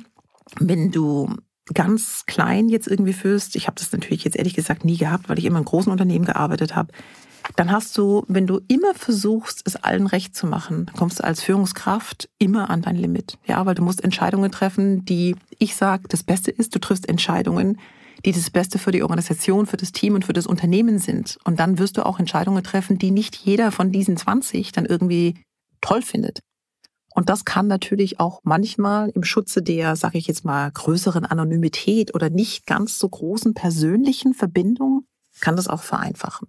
wenn 0.59 0.91
du 0.91 1.35
ganz 1.73 2.25
klein 2.27 2.69
jetzt 2.69 2.89
irgendwie 2.89 3.13
führst, 3.13 3.57
ich 3.57 3.67
habe 3.67 3.77
das 3.79 3.93
natürlich 3.93 4.25
jetzt 4.25 4.37
ehrlich 4.37 4.55
gesagt 4.55 4.85
nie 4.85 4.97
gehabt, 4.97 5.29
weil 5.29 5.39
ich 5.39 5.45
immer 5.45 5.59
in 5.59 5.65
großen 5.65 5.93
Unternehmen 5.93 6.25
gearbeitet 6.25 6.75
habe, 6.75 6.93
dann 7.57 7.73
hast 7.73 7.97
du, 7.99 8.25
wenn 8.29 8.47
du 8.47 8.61
immer 8.69 8.95
versuchst, 8.95 9.63
es 9.65 9.77
allen 9.77 10.07
recht 10.07 10.35
zu 10.35 10.47
machen, 10.47 10.91
kommst 10.97 11.19
du 11.19 11.25
als 11.25 11.43
Führungskraft 11.43 12.29
immer 12.39 12.71
an 12.71 12.83
dein 12.83 12.97
Limit. 12.97 13.39
Ja, 13.47 13.67
weil 13.67 13.75
du 13.75 13.83
musst 13.83 14.03
Entscheidungen 14.03 14.51
treffen, 14.53 15.05
die 15.05 15.37
ich 15.59 15.77
sage, 15.77 16.05
das 16.09 16.23
Beste 16.23 16.51
ist, 16.51 16.75
du 16.75 16.79
triffst 16.79 17.09
Entscheidungen, 17.09 17.79
die 18.25 18.33
das 18.33 18.51
Beste 18.51 18.79
für 18.79 18.93
die 18.93 19.03
Organisation, 19.03 19.67
für 19.67 19.77
das 19.77 19.93
Team 19.93 20.15
und 20.15 20.25
für 20.25 20.33
das 20.33 20.47
Unternehmen 20.47 20.99
sind. 20.99 21.39
Und 21.45 21.59
dann 21.59 21.79
wirst 21.79 21.97
du 21.97 22.07
auch 22.07 22.21
Entscheidungen 22.21 22.63
treffen, 22.63 22.99
die 22.99 23.11
nicht 23.11 23.35
jeder 23.37 23.73
von 23.73 23.91
diesen 23.91 24.17
20 24.17 24.73
dann 24.73 24.87
irgendwie 24.87 25.35
toll 25.81 26.03
findet. 26.03 26.41
Und 27.15 27.29
das 27.29 27.45
kann 27.45 27.67
natürlich 27.67 28.21
auch 28.21 28.41
manchmal 28.43 29.11
im 29.11 29.25
Schutze 29.25 29.63
der, 29.63 29.97
sage 29.97 30.19
ich 30.19 30.27
jetzt 30.27 30.45
mal, 30.45 30.71
größeren 30.71 31.25
Anonymität 31.25 32.15
oder 32.15 32.31
nicht 32.31 32.67
ganz 32.67 32.99
so 32.99 33.09
großen 33.09 33.55
persönlichen 33.55 34.35
Verbindung, 34.35 35.07
kann 35.41 35.57
das 35.57 35.69
auch 35.69 35.83
vereinfachen. 35.83 36.49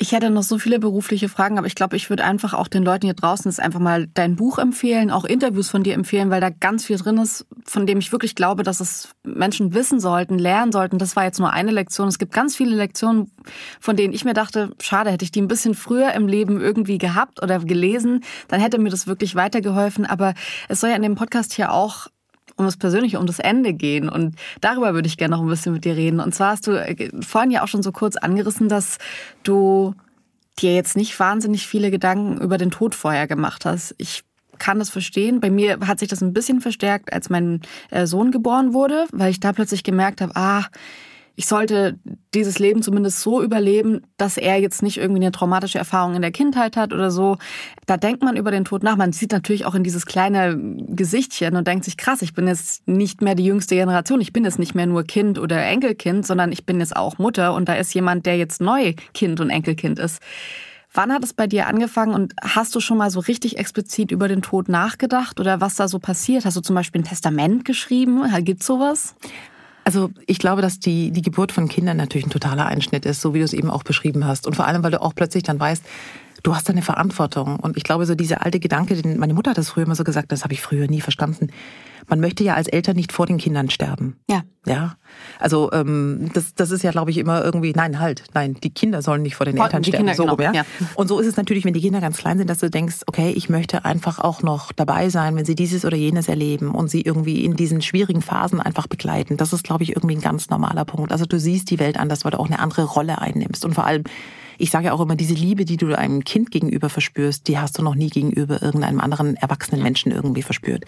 Ich 0.00 0.12
hätte 0.12 0.30
noch 0.30 0.44
so 0.44 0.58
viele 0.58 0.78
berufliche 0.78 1.28
Fragen, 1.28 1.58
aber 1.58 1.66
ich 1.66 1.74
glaube, 1.74 1.96
ich 1.96 2.08
würde 2.08 2.22
einfach 2.22 2.54
auch 2.54 2.68
den 2.68 2.84
Leuten 2.84 3.06
hier 3.06 3.14
draußen 3.14 3.50
jetzt 3.50 3.58
einfach 3.58 3.80
mal 3.80 4.06
dein 4.06 4.36
Buch 4.36 4.58
empfehlen, 4.58 5.10
auch 5.10 5.24
Interviews 5.24 5.68
von 5.68 5.82
dir 5.82 5.94
empfehlen, 5.94 6.30
weil 6.30 6.40
da 6.40 6.50
ganz 6.50 6.84
viel 6.84 6.98
drin 6.98 7.18
ist, 7.18 7.46
von 7.64 7.84
dem 7.84 7.98
ich 7.98 8.12
wirklich 8.12 8.36
glaube, 8.36 8.62
dass 8.62 8.78
es 8.78 9.08
Menschen 9.24 9.74
wissen 9.74 9.98
sollten, 9.98 10.38
lernen 10.38 10.70
sollten. 10.70 10.98
Das 10.98 11.16
war 11.16 11.24
jetzt 11.24 11.40
nur 11.40 11.52
eine 11.52 11.72
Lektion. 11.72 12.06
Es 12.06 12.20
gibt 12.20 12.32
ganz 12.32 12.54
viele 12.54 12.76
Lektionen, 12.76 13.32
von 13.80 13.96
denen 13.96 14.14
ich 14.14 14.24
mir 14.24 14.34
dachte, 14.34 14.70
schade, 14.80 15.10
hätte 15.10 15.24
ich 15.24 15.32
die 15.32 15.42
ein 15.42 15.48
bisschen 15.48 15.74
früher 15.74 16.12
im 16.12 16.28
Leben 16.28 16.60
irgendwie 16.60 16.98
gehabt 16.98 17.42
oder 17.42 17.58
gelesen, 17.58 18.22
dann 18.46 18.60
hätte 18.60 18.78
mir 18.78 18.90
das 18.90 19.08
wirklich 19.08 19.34
weitergeholfen. 19.34 20.06
Aber 20.06 20.34
es 20.68 20.78
soll 20.78 20.90
ja 20.90 20.96
in 20.96 21.02
dem 21.02 21.16
Podcast 21.16 21.54
hier 21.54 21.72
auch 21.72 22.06
um 22.58 22.66
das 22.66 22.76
Persönliche, 22.76 23.18
um 23.18 23.26
das 23.26 23.38
Ende 23.38 23.72
gehen. 23.72 24.08
Und 24.08 24.34
darüber 24.60 24.92
würde 24.92 25.08
ich 25.08 25.16
gerne 25.16 25.36
noch 25.36 25.42
ein 25.42 25.48
bisschen 25.48 25.72
mit 25.72 25.84
dir 25.84 25.96
reden. 25.96 26.20
Und 26.20 26.34
zwar 26.34 26.50
hast 26.52 26.66
du 26.66 26.72
äh, 26.72 27.10
vorhin 27.20 27.50
ja 27.50 27.62
auch 27.62 27.68
schon 27.68 27.82
so 27.82 27.92
kurz 27.92 28.16
angerissen, 28.16 28.68
dass 28.68 28.98
du 29.44 29.94
dir 30.58 30.74
jetzt 30.74 30.96
nicht 30.96 31.18
wahnsinnig 31.18 31.66
viele 31.66 31.90
Gedanken 31.90 32.40
über 32.40 32.58
den 32.58 32.70
Tod 32.70 32.94
vorher 32.94 33.26
gemacht 33.26 33.64
hast. 33.64 33.94
Ich 33.98 34.24
kann 34.58 34.80
das 34.80 34.90
verstehen. 34.90 35.40
Bei 35.40 35.50
mir 35.50 35.78
hat 35.86 36.00
sich 36.00 36.08
das 36.08 36.20
ein 36.20 36.32
bisschen 36.32 36.60
verstärkt, 36.60 37.12
als 37.12 37.30
mein 37.30 37.62
äh, 37.90 38.06
Sohn 38.06 38.32
geboren 38.32 38.74
wurde, 38.74 39.06
weil 39.12 39.30
ich 39.30 39.38
da 39.38 39.52
plötzlich 39.52 39.84
gemerkt 39.84 40.20
habe, 40.20 40.34
ah, 40.34 40.64
ich 41.38 41.46
sollte 41.46 42.00
dieses 42.34 42.58
Leben 42.58 42.82
zumindest 42.82 43.20
so 43.20 43.40
überleben, 43.40 44.00
dass 44.16 44.38
er 44.38 44.60
jetzt 44.60 44.82
nicht 44.82 44.96
irgendwie 44.96 45.20
eine 45.20 45.30
traumatische 45.30 45.78
Erfahrung 45.78 46.16
in 46.16 46.20
der 46.20 46.32
Kindheit 46.32 46.76
hat 46.76 46.92
oder 46.92 47.12
so. 47.12 47.38
Da 47.86 47.96
denkt 47.96 48.24
man 48.24 48.36
über 48.36 48.50
den 48.50 48.64
Tod 48.64 48.82
nach. 48.82 48.96
Man 48.96 49.12
sieht 49.12 49.30
natürlich 49.30 49.64
auch 49.64 49.76
in 49.76 49.84
dieses 49.84 50.04
kleine 50.04 50.58
Gesichtchen 50.88 51.54
und 51.54 51.68
denkt 51.68 51.84
sich, 51.84 51.96
krass, 51.96 52.22
ich 52.22 52.34
bin 52.34 52.48
jetzt 52.48 52.88
nicht 52.88 53.22
mehr 53.22 53.36
die 53.36 53.44
jüngste 53.44 53.76
Generation. 53.76 54.20
Ich 54.20 54.32
bin 54.32 54.44
jetzt 54.44 54.58
nicht 54.58 54.74
mehr 54.74 54.86
nur 54.86 55.04
Kind 55.04 55.38
oder 55.38 55.64
Enkelkind, 55.64 56.26
sondern 56.26 56.50
ich 56.50 56.66
bin 56.66 56.80
jetzt 56.80 56.96
auch 56.96 57.18
Mutter 57.18 57.54
und 57.54 57.68
da 57.68 57.74
ist 57.74 57.94
jemand, 57.94 58.26
der 58.26 58.36
jetzt 58.36 58.60
neu 58.60 58.94
Kind 59.14 59.38
und 59.38 59.50
Enkelkind 59.50 60.00
ist. 60.00 60.20
Wann 60.92 61.12
hat 61.12 61.22
es 61.22 61.34
bei 61.34 61.46
dir 61.46 61.68
angefangen 61.68 62.14
und 62.14 62.34
hast 62.42 62.74
du 62.74 62.80
schon 62.80 62.98
mal 62.98 63.12
so 63.12 63.20
richtig 63.20 63.58
explizit 63.58 64.10
über 64.10 64.26
den 64.26 64.42
Tod 64.42 64.68
nachgedacht 64.68 65.38
oder 65.38 65.60
was 65.60 65.76
da 65.76 65.86
so 65.86 66.00
passiert? 66.00 66.44
Hast 66.46 66.56
du 66.56 66.62
zum 66.62 66.74
Beispiel 66.74 67.02
ein 67.02 67.04
Testament 67.04 67.64
geschrieben? 67.64 68.24
Gibt's 68.44 68.66
sowas? 68.66 69.14
Also 69.88 70.10
ich 70.26 70.38
glaube, 70.38 70.60
dass 70.60 70.80
die, 70.80 71.12
die 71.12 71.22
Geburt 71.22 71.50
von 71.50 71.66
Kindern 71.66 71.96
natürlich 71.96 72.26
ein 72.26 72.30
totaler 72.30 72.66
Einschnitt 72.66 73.06
ist, 73.06 73.22
so 73.22 73.32
wie 73.32 73.38
du 73.38 73.44
es 73.46 73.54
eben 73.54 73.70
auch 73.70 73.84
beschrieben 73.84 74.26
hast. 74.26 74.46
Und 74.46 74.54
vor 74.54 74.66
allem, 74.66 74.82
weil 74.82 74.90
du 74.90 75.00
auch 75.00 75.14
plötzlich 75.14 75.44
dann 75.44 75.58
weißt, 75.58 75.82
du 76.42 76.54
hast 76.54 76.68
eine 76.70 76.82
Verantwortung. 76.82 77.58
Und 77.60 77.76
ich 77.76 77.84
glaube, 77.84 78.06
so 78.06 78.14
dieser 78.14 78.44
alte 78.44 78.60
Gedanke, 78.60 79.00
den 79.00 79.18
meine 79.18 79.34
Mutter 79.34 79.50
hat 79.50 79.58
das 79.58 79.70
früher 79.70 79.84
immer 79.84 79.94
so 79.94 80.04
gesagt, 80.04 80.32
das 80.32 80.44
habe 80.44 80.54
ich 80.54 80.60
früher 80.60 80.86
nie 80.86 81.00
verstanden 81.00 81.48
man 82.08 82.20
möchte 82.20 82.42
ja 82.42 82.54
als 82.54 82.68
Eltern 82.68 82.96
nicht 82.96 83.12
vor 83.12 83.26
den 83.26 83.38
Kindern 83.38 83.70
sterben. 83.70 84.16
Ja. 84.28 84.42
Ja. 84.66 84.96
Also 85.38 85.70
ähm, 85.72 86.30
das, 86.34 86.54
das 86.54 86.70
ist 86.70 86.82
ja, 86.82 86.90
glaube 86.90 87.10
ich, 87.10 87.18
immer 87.18 87.42
irgendwie, 87.42 87.72
nein, 87.74 88.00
halt, 88.00 88.24
nein, 88.34 88.54
die 88.62 88.70
Kinder 88.70 89.02
sollen 89.02 89.22
nicht 89.22 89.34
vor 89.34 89.46
den 89.46 89.56
Eltern 89.56 89.82
die 89.82 89.90
sterben. 89.90 90.06
Kinder, 90.06 90.14
so 90.14 90.36
genau. 90.36 90.52
ja? 90.52 90.52
ja. 90.52 90.64
Und 90.94 91.08
so 91.08 91.20
ist 91.20 91.26
es 91.26 91.36
natürlich, 91.36 91.64
wenn 91.64 91.74
die 91.74 91.80
Kinder 91.80 92.00
ganz 92.00 92.18
klein 92.18 92.38
sind, 92.38 92.50
dass 92.50 92.58
du 92.58 92.68
denkst, 92.68 92.96
okay, 93.06 93.30
ich 93.30 93.48
möchte 93.48 93.84
einfach 93.84 94.18
auch 94.18 94.42
noch 94.42 94.72
dabei 94.72 95.08
sein, 95.08 95.36
wenn 95.36 95.44
sie 95.44 95.54
dieses 95.54 95.84
oder 95.84 95.96
jenes 95.96 96.28
erleben 96.28 96.74
und 96.74 96.88
sie 96.88 97.02
irgendwie 97.02 97.44
in 97.44 97.56
diesen 97.56 97.80
schwierigen 97.80 98.20
Phasen 98.20 98.60
einfach 98.60 98.86
begleiten. 98.86 99.36
Das 99.36 99.52
ist, 99.52 99.64
glaube 99.64 99.84
ich, 99.84 99.96
irgendwie 99.96 100.16
ein 100.16 100.22
ganz 100.22 100.50
normaler 100.50 100.84
Punkt. 100.84 101.12
Also 101.12 101.24
du 101.24 101.38
siehst 101.38 101.70
die 101.70 101.78
Welt 101.78 101.98
anders, 101.98 102.24
weil 102.24 102.32
du 102.32 102.40
auch 102.40 102.46
eine 102.46 102.58
andere 102.58 102.84
Rolle 102.84 103.20
einnimmst. 103.20 103.64
Und 103.64 103.74
vor 103.74 103.84
allem, 103.86 104.04
ich 104.58 104.70
sage 104.70 104.86
ja 104.86 104.92
auch 104.92 105.00
immer, 105.00 105.16
diese 105.16 105.34
Liebe, 105.34 105.64
die 105.64 105.76
du 105.76 105.96
einem 105.96 106.24
Kind 106.24 106.50
gegenüber 106.50 106.90
verspürst, 106.90 107.48
die 107.48 107.58
hast 107.58 107.78
du 107.78 107.82
noch 107.82 107.94
nie 107.94 108.10
gegenüber 108.10 108.62
irgendeinem 108.62 109.00
anderen 109.00 109.36
erwachsenen 109.36 109.82
Menschen 109.82 110.12
irgendwie 110.12 110.42
verspürt. 110.42 110.84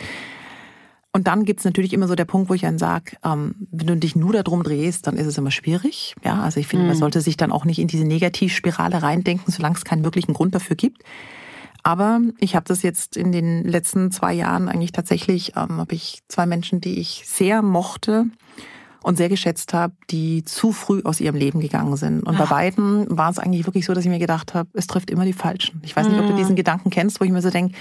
Und 1.12 1.26
dann 1.26 1.44
gibt's 1.44 1.64
natürlich 1.64 1.92
immer 1.92 2.06
so 2.06 2.14
der 2.14 2.24
Punkt, 2.24 2.50
wo 2.50 2.54
ich 2.54 2.60
dann 2.60 2.78
sage, 2.78 3.16
ähm, 3.24 3.54
wenn 3.72 3.86
du 3.86 3.96
dich 3.96 4.14
nur 4.14 4.32
darum 4.32 4.62
drehst, 4.62 5.06
dann 5.06 5.16
ist 5.16 5.26
es 5.26 5.38
immer 5.38 5.50
schwierig. 5.50 6.14
Ja, 6.24 6.42
also 6.42 6.60
ich 6.60 6.68
finde, 6.68 6.86
man 6.86 6.94
mhm. 6.94 7.00
sollte 7.00 7.20
sich 7.20 7.36
dann 7.36 7.50
auch 7.50 7.64
nicht 7.64 7.80
in 7.80 7.88
diese 7.88 8.04
Negativspirale 8.04 9.02
reindenken, 9.02 9.52
solange 9.52 9.76
es 9.76 9.84
keinen 9.84 10.04
wirklichen 10.04 10.34
Grund 10.34 10.54
dafür 10.54 10.76
gibt. 10.76 11.02
Aber 11.82 12.20
ich 12.38 12.54
habe 12.54 12.66
das 12.66 12.82
jetzt 12.82 13.16
in 13.16 13.32
den 13.32 13.64
letzten 13.64 14.12
zwei 14.12 14.34
Jahren 14.34 14.68
eigentlich 14.68 14.92
tatsächlich, 14.92 15.56
ähm, 15.56 15.78
habe 15.78 15.94
ich 15.94 16.20
zwei 16.28 16.46
Menschen, 16.46 16.80
die 16.80 17.00
ich 17.00 17.22
sehr 17.26 17.62
mochte 17.62 18.26
und 19.02 19.16
sehr 19.16 19.28
geschätzt 19.28 19.72
habe, 19.72 19.94
die 20.10 20.44
zu 20.44 20.72
früh 20.72 21.00
aus 21.04 21.20
ihrem 21.20 21.36
Leben 21.36 21.60
gegangen 21.60 21.96
sind. 21.96 22.22
Und 22.22 22.34
Ach. 22.34 22.48
bei 22.48 22.70
beiden 22.70 23.06
war 23.08 23.30
es 23.30 23.38
eigentlich 23.38 23.66
wirklich 23.66 23.86
so, 23.86 23.94
dass 23.94 24.04
ich 24.04 24.10
mir 24.10 24.18
gedacht 24.18 24.54
habe, 24.54 24.68
es 24.74 24.86
trifft 24.86 25.10
immer 25.10 25.24
die 25.24 25.32
Falschen. 25.32 25.80
Ich 25.84 25.96
weiß 25.96 26.08
nicht, 26.08 26.18
ob 26.18 26.26
du 26.26 26.32
mhm. 26.32 26.36
diesen 26.36 26.56
Gedanken 26.56 26.90
kennst, 26.90 27.20
wo 27.20 27.24
ich 27.24 27.30
mir 27.30 27.42
so 27.42 27.50
denke, 27.50 27.74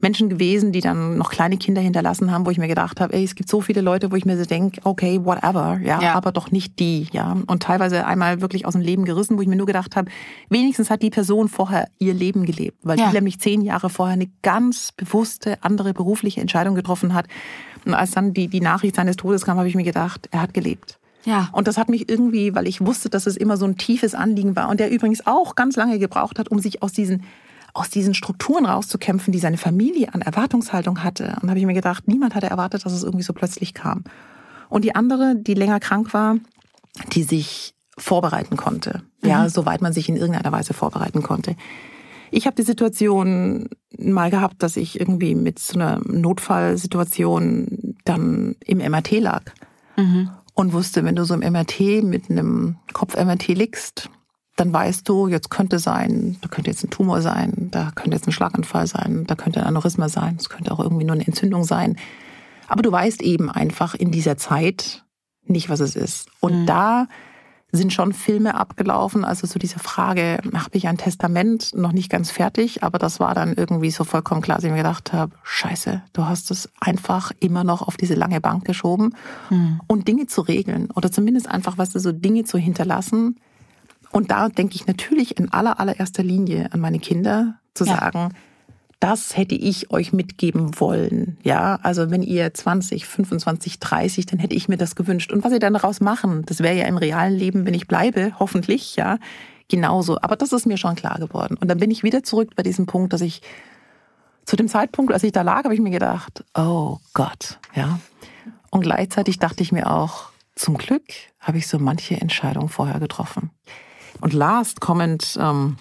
Menschen 0.00 0.28
gewesen, 0.28 0.72
die 0.72 0.80
dann 0.80 1.18
noch 1.18 1.30
kleine 1.30 1.58
Kinder 1.58 1.80
hinterlassen 1.80 2.30
haben, 2.30 2.46
wo 2.46 2.50
ich 2.50 2.58
mir 2.58 2.68
gedacht 2.68 3.00
habe, 3.00 3.12
ey, 3.12 3.22
es 3.22 3.34
gibt 3.34 3.48
so 3.48 3.60
viele 3.60 3.80
Leute, 3.80 4.10
wo 4.10 4.16
ich 4.16 4.24
mir 4.24 4.36
so 4.38 4.44
denke, 4.44 4.80
okay, 4.84 5.20
whatever, 5.24 5.78
ja, 5.82 6.00
ja, 6.00 6.14
aber 6.14 6.32
doch 6.32 6.50
nicht 6.50 6.78
die, 6.78 7.06
ja. 7.12 7.36
Und 7.46 7.62
teilweise 7.62 8.06
einmal 8.06 8.40
wirklich 8.40 8.66
aus 8.66 8.72
dem 8.72 8.82
Leben 8.82 9.04
gerissen, 9.04 9.36
wo 9.36 9.42
ich 9.42 9.48
mir 9.48 9.56
nur 9.56 9.66
gedacht 9.66 9.96
habe, 9.96 10.10
wenigstens 10.48 10.90
hat 10.90 11.02
die 11.02 11.10
Person 11.10 11.48
vorher 11.48 11.88
ihr 11.98 12.14
Leben 12.14 12.46
gelebt, 12.46 12.78
weil 12.82 12.98
ja. 12.98 13.08
die 13.08 13.14
nämlich 13.14 13.40
zehn 13.40 13.60
Jahre 13.60 13.90
vorher 13.90 14.14
eine 14.14 14.30
ganz 14.42 14.92
bewusste 14.92 15.62
andere 15.62 15.92
berufliche 15.92 16.40
Entscheidung 16.40 16.74
getroffen 16.74 17.12
hat. 17.12 17.26
Und 17.84 17.94
als 17.94 18.12
dann 18.12 18.34
die, 18.34 18.48
die 18.48 18.60
Nachricht 18.60 18.96
seines 18.96 19.16
Todes 19.16 19.44
kam, 19.44 19.58
habe 19.58 19.68
ich 19.68 19.74
mir 19.74 19.84
gedacht, 19.84 20.28
er 20.30 20.42
hat 20.42 20.54
gelebt. 20.54 20.98
Ja. 21.24 21.48
Und 21.52 21.68
das 21.68 21.76
hat 21.76 21.88
mich 21.88 22.08
irgendwie, 22.08 22.54
weil 22.54 22.66
ich 22.66 22.84
wusste, 22.84 23.10
dass 23.10 23.26
es 23.26 23.36
immer 23.36 23.56
so 23.56 23.66
ein 23.66 23.76
tiefes 23.76 24.14
Anliegen 24.14 24.56
war 24.56 24.68
und 24.68 24.80
der 24.80 24.90
übrigens 24.90 25.26
auch 25.26 25.54
ganz 25.54 25.76
lange 25.76 25.98
gebraucht 25.98 26.38
hat, 26.38 26.50
um 26.50 26.58
sich 26.58 26.82
aus 26.82 26.92
diesen 26.92 27.24
aus 27.72 27.88
diesen 27.88 28.14
Strukturen 28.14 28.66
rauszukämpfen, 28.66 29.32
die 29.32 29.38
seine 29.38 29.56
Familie 29.56 30.12
an 30.12 30.22
Erwartungshaltung 30.22 31.04
hatte. 31.04 31.36
Und 31.36 31.44
da 31.44 31.50
habe 31.50 31.60
ich 31.60 31.66
mir 31.66 31.74
gedacht, 31.74 32.08
niemand 32.08 32.34
hatte 32.34 32.48
erwartet, 32.48 32.84
dass 32.84 32.92
es 32.92 33.04
irgendwie 33.04 33.22
so 33.22 33.32
plötzlich 33.32 33.74
kam. 33.74 34.02
Und 34.68 34.84
die 34.84 34.94
andere, 34.94 35.36
die 35.36 35.54
länger 35.54 35.78
krank 35.78 36.12
war, 36.12 36.36
die 37.12 37.22
sich 37.22 37.74
vorbereiten 37.96 38.56
konnte. 38.56 39.02
Mhm. 39.22 39.28
Ja, 39.28 39.48
soweit 39.48 39.82
man 39.82 39.92
sich 39.92 40.08
in 40.08 40.16
irgendeiner 40.16 40.50
Weise 40.52 40.74
vorbereiten 40.74 41.22
konnte. 41.22 41.54
Ich 42.30 42.46
habe 42.46 42.56
die 42.56 42.62
Situation 42.62 43.68
mal 43.98 44.30
gehabt, 44.30 44.62
dass 44.62 44.76
ich 44.76 44.98
irgendwie 44.98 45.34
mit 45.34 45.58
so 45.58 45.74
einer 45.74 46.00
Notfallsituation 46.04 47.96
dann 48.04 48.56
im 48.64 48.78
MRT 48.78 49.20
lag. 49.20 49.42
Mhm. 49.96 50.30
und 50.54 50.72
wusste, 50.72 51.04
wenn 51.04 51.16
du 51.16 51.24
so 51.24 51.34
im 51.34 51.40
MRT 51.40 52.02
mit 52.02 52.30
einem 52.30 52.76
Kopf-MRT 52.92 53.48
liegst, 53.48 54.10
dann 54.56 54.72
weißt 54.72 55.08
du, 55.08 55.26
jetzt 55.28 55.50
könnte 55.50 55.78
sein, 55.78 56.36
da 56.42 56.48
könnte 56.48 56.70
jetzt 56.70 56.84
ein 56.84 56.90
Tumor 56.90 57.22
sein, 57.22 57.68
da 57.70 57.92
könnte 57.94 58.16
jetzt 58.16 58.26
ein 58.26 58.32
Schlaganfall 58.32 58.86
sein, 58.86 59.24
da 59.26 59.34
könnte 59.34 59.60
ein 59.60 59.66
Aneurysma 59.66 60.08
sein, 60.08 60.36
es 60.38 60.50
könnte 60.50 60.72
auch 60.72 60.80
irgendwie 60.80 61.04
nur 61.04 61.14
eine 61.14 61.26
Entzündung 61.26 61.64
sein. 61.64 61.96
Aber 62.68 62.82
du 62.82 62.92
weißt 62.92 63.22
eben 63.22 63.50
einfach 63.50 63.94
in 63.94 64.10
dieser 64.10 64.36
Zeit 64.36 65.04
nicht, 65.44 65.70
was 65.70 65.80
es 65.80 65.96
ist. 65.96 66.28
Und 66.40 66.62
mhm. 66.62 66.66
da 66.66 67.08
sind 67.72 67.92
schon 67.92 68.12
Filme 68.12 68.54
abgelaufen. 68.54 69.24
Also 69.24 69.46
so 69.46 69.58
diese 69.58 69.78
Frage, 69.78 70.38
habe 70.52 70.70
ich 70.72 70.88
ein 70.88 70.98
Testament 70.98 71.74
noch 71.74 71.92
nicht 71.92 72.10
ganz 72.10 72.30
fertig, 72.30 72.82
aber 72.82 72.98
das 72.98 73.20
war 73.20 73.34
dann 73.34 73.54
irgendwie 73.54 73.90
so 73.90 74.04
vollkommen 74.04 74.42
klar, 74.42 74.58
dass 74.58 74.64
ich 74.64 74.70
mir 74.70 74.78
gedacht 74.78 75.12
habe, 75.12 75.32
scheiße, 75.42 76.02
du 76.12 76.24
hast 76.26 76.50
es 76.50 76.68
einfach 76.80 77.32
immer 77.40 77.64
noch 77.64 77.82
auf 77.82 77.96
diese 77.96 78.14
lange 78.14 78.40
Bank 78.40 78.64
geschoben 78.64 79.14
mhm. 79.50 79.80
und 79.86 80.08
Dinge 80.08 80.26
zu 80.26 80.40
regeln 80.40 80.90
oder 80.94 81.12
zumindest 81.12 81.48
einfach, 81.48 81.78
was 81.78 81.90
du 81.90 82.00
so 82.00 82.12
Dinge 82.12 82.44
zu 82.44 82.58
hinterlassen. 82.58 83.38
Und 84.10 84.30
da 84.30 84.48
denke 84.48 84.74
ich 84.74 84.86
natürlich 84.86 85.38
in 85.38 85.52
aller 85.52 85.78
allererster 85.78 86.24
Linie 86.24 86.72
an 86.72 86.80
meine 86.80 86.98
Kinder, 86.98 87.54
zu 87.74 87.84
ja. 87.84 87.96
sagen, 87.96 88.34
das 89.00 89.36
hätte 89.36 89.54
ich 89.54 89.90
euch 89.90 90.12
mitgeben 90.12 90.78
wollen. 90.78 91.38
Ja, 91.42 91.78
also 91.82 92.10
wenn 92.10 92.22
ihr 92.22 92.52
20, 92.52 93.06
25, 93.06 93.80
30, 93.80 94.26
dann 94.26 94.38
hätte 94.38 94.54
ich 94.54 94.68
mir 94.68 94.76
das 94.76 94.94
gewünscht. 94.94 95.32
Und 95.32 95.42
was 95.42 95.52
ihr 95.52 95.58
dann 95.58 95.72
daraus 95.72 96.00
machen, 96.00 96.44
das 96.44 96.60
wäre 96.60 96.76
ja 96.76 96.84
im 96.84 96.98
realen 96.98 97.34
Leben, 97.34 97.64
wenn 97.64 97.72
ich 97.72 97.88
bleibe, 97.88 98.32
hoffentlich, 98.38 98.96
ja, 98.96 99.18
genauso. 99.68 100.20
Aber 100.20 100.36
das 100.36 100.52
ist 100.52 100.66
mir 100.66 100.76
schon 100.76 100.96
klar 100.96 101.18
geworden. 101.18 101.56
Und 101.58 101.68
dann 101.68 101.78
bin 101.78 101.90
ich 101.90 102.02
wieder 102.02 102.22
zurück 102.22 102.50
bei 102.54 102.62
diesem 102.62 102.84
Punkt, 102.84 103.14
dass 103.14 103.22
ich 103.22 103.40
zu 104.44 104.56
dem 104.56 104.68
Zeitpunkt, 104.68 105.12
als 105.12 105.22
ich 105.22 105.32
da 105.32 105.42
lag, 105.42 105.64
habe 105.64 105.74
ich 105.74 105.80
mir 105.80 105.90
gedacht, 105.90 106.44
oh 106.54 106.98
Gott, 107.14 107.58
ja. 107.74 107.98
Und 108.70 108.82
gleichzeitig 108.82 109.38
dachte 109.38 109.62
ich 109.62 109.72
mir 109.72 109.90
auch, 109.90 110.30
zum 110.54 110.76
Glück 110.76 111.04
habe 111.40 111.56
ich 111.56 111.68
so 111.68 111.78
manche 111.78 112.20
Entscheidung 112.20 112.68
vorher 112.68 113.00
getroffen. 113.00 113.50
Und 114.20 114.34
last 114.34 114.80
comment, 114.80 115.38
ähm, 115.40 115.78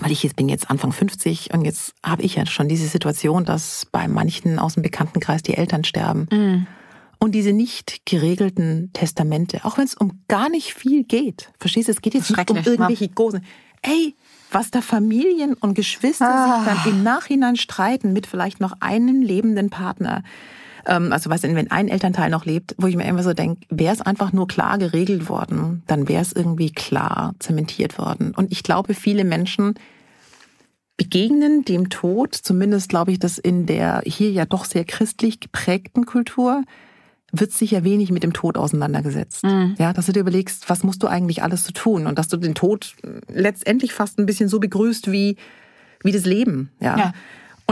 weil 0.00 0.12
ich 0.12 0.22
jetzt 0.22 0.36
bin 0.36 0.48
jetzt 0.48 0.70
Anfang 0.70 0.92
50 0.92 1.52
und 1.52 1.64
jetzt 1.64 1.94
habe 2.04 2.22
ich 2.22 2.36
ja 2.36 2.46
schon 2.46 2.68
diese 2.68 2.86
Situation, 2.86 3.44
dass 3.44 3.86
bei 3.92 4.08
manchen 4.08 4.58
aus 4.58 4.74
dem 4.74 4.82
Bekanntenkreis 4.82 5.42
die 5.42 5.54
Eltern 5.54 5.84
sterben. 5.84 6.28
Mm. 6.30 6.66
Und 7.18 7.36
diese 7.36 7.52
nicht 7.52 8.04
geregelten 8.04 8.90
Testamente, 8.94 9.64
auch 9.64 9.78
wenn 9.78 9.84
es 9.84 9.94
um 9.94 10.22
gar 10.26 10.48
nicht 10.48 10.74
viel 10.74 11.04
geht, 11.04 11.52
verstehst 11.60 11.86
du, 11.88 11.92
es 11.92 12.00
geht 12.00 12.14
jetzt 12.14 12.30
nicht 12.30 12.50
um 12.50 12.56
irgendwelche 12.56 13.08
großen, 13.08 13.44
ey, 13.82 14.16
was 14.50 14.70
da 14.70 14.80
Familien 14.80 15.54
und 15.54 15.74
Geschwister 15.74 16.28
ah. 16.28 16.64
sich 16.64 16.72
dann 16.72 16.92
im 16.92 17.02
Nachhinein 17.02 17.56
streiten 17.56 18.12
mit 18.12 18.26
vielleicht 18.26 18.60
noch 18.60 18.74
einem 18.80 19.22
lebenden 19.22 19.70
Partner. 19.70 20.24
Ähm, 20.86 21.12
also 21.12 21.30
was, 21.30 21.42
wenn 21.42 21.70
ein 21.70 21.88
Elternteil 21.88 22.30
noch 22.30 22.44
lebt, 22.44 22.74
wo 22.78 22.86
ich 22.86 22.96
mir 22.96 23.04
immer 23.04 23.22
so 23.22 23.32
denke, 23.32 23.66
wäre 23.70 23.94
es 23.94 24.00
einfach 24.00 24.32
nur 24.32 24.48
klar 24.48 24.78
geregelt 24.78 25.28
worden, 25.28 25.82
dann 25.86 26.08
wäre 26.08 26.22
es 26.22 26.32
irgendwie 26.32 26.70
klar 26.70 27.34
zementiert 27.38 27.98
worden. 27.98 28.32
Und 28.34 28.52
ich 28.52 28.62
glaube, 28.62 28.94
viele 28.94 29.24
Menschen 29.24 29.74
begegnen 30.96 31.64
dem 31.64 31.88
Tod, 31.88 32.34
zumindest 32.34 32.88
glaube 32.88 33.12
ich, 33.12 33.18
dass 33.18 33.38
in 33.38 33.66
der 33.66 34.02
hier 34.04 34.30
ja 34.30 34.44
doch 34.44 34.64
sehr 34.64 34.84
christlich 34.84 35.40
geprägten 35.40 36.06
Kultur, 36.06 36.62
wird 37.32 37.50
sich 37.52 37.70
ja 37.70 37.82
wenig 37.82 38.12
mit 38.12 38.22
dem 38.22 38.34
Tod 38.34 38.58
auseinandergesetzt. 38.58 39.42
Mhm. 39.44 39.74
Ja, 39.78 39.94
dass 39.94 40.06
du 40.06 40.12
dir 40.12 40.20
überlegst, 40.20 40.68
was 40.68 40.84
musst 40.84 41.02
du 41.02 41.06
eigentlich 41.06 41.42
alles 41.42 41.64
zu 41.64 41.72
tun 41.72 42.06
und 42.06 42.18
dass 42.18 42.28
du 42.28 42.36
den 42.36 42.54
Tod 42.54 42.94
letztendlich 43.26 43.94
fast 43.94 44.18
ein 44.18 44.26
bisschen 44.26 44.48
so 44.48 44.60
begrüßt 44.60 45.10
wie, 45.10 45.36
wie 46.04 46.12
das 46.12 46.26
Leben. 46.26 46.70
Ja. 46.78 46.98
ja. 46.98 47.12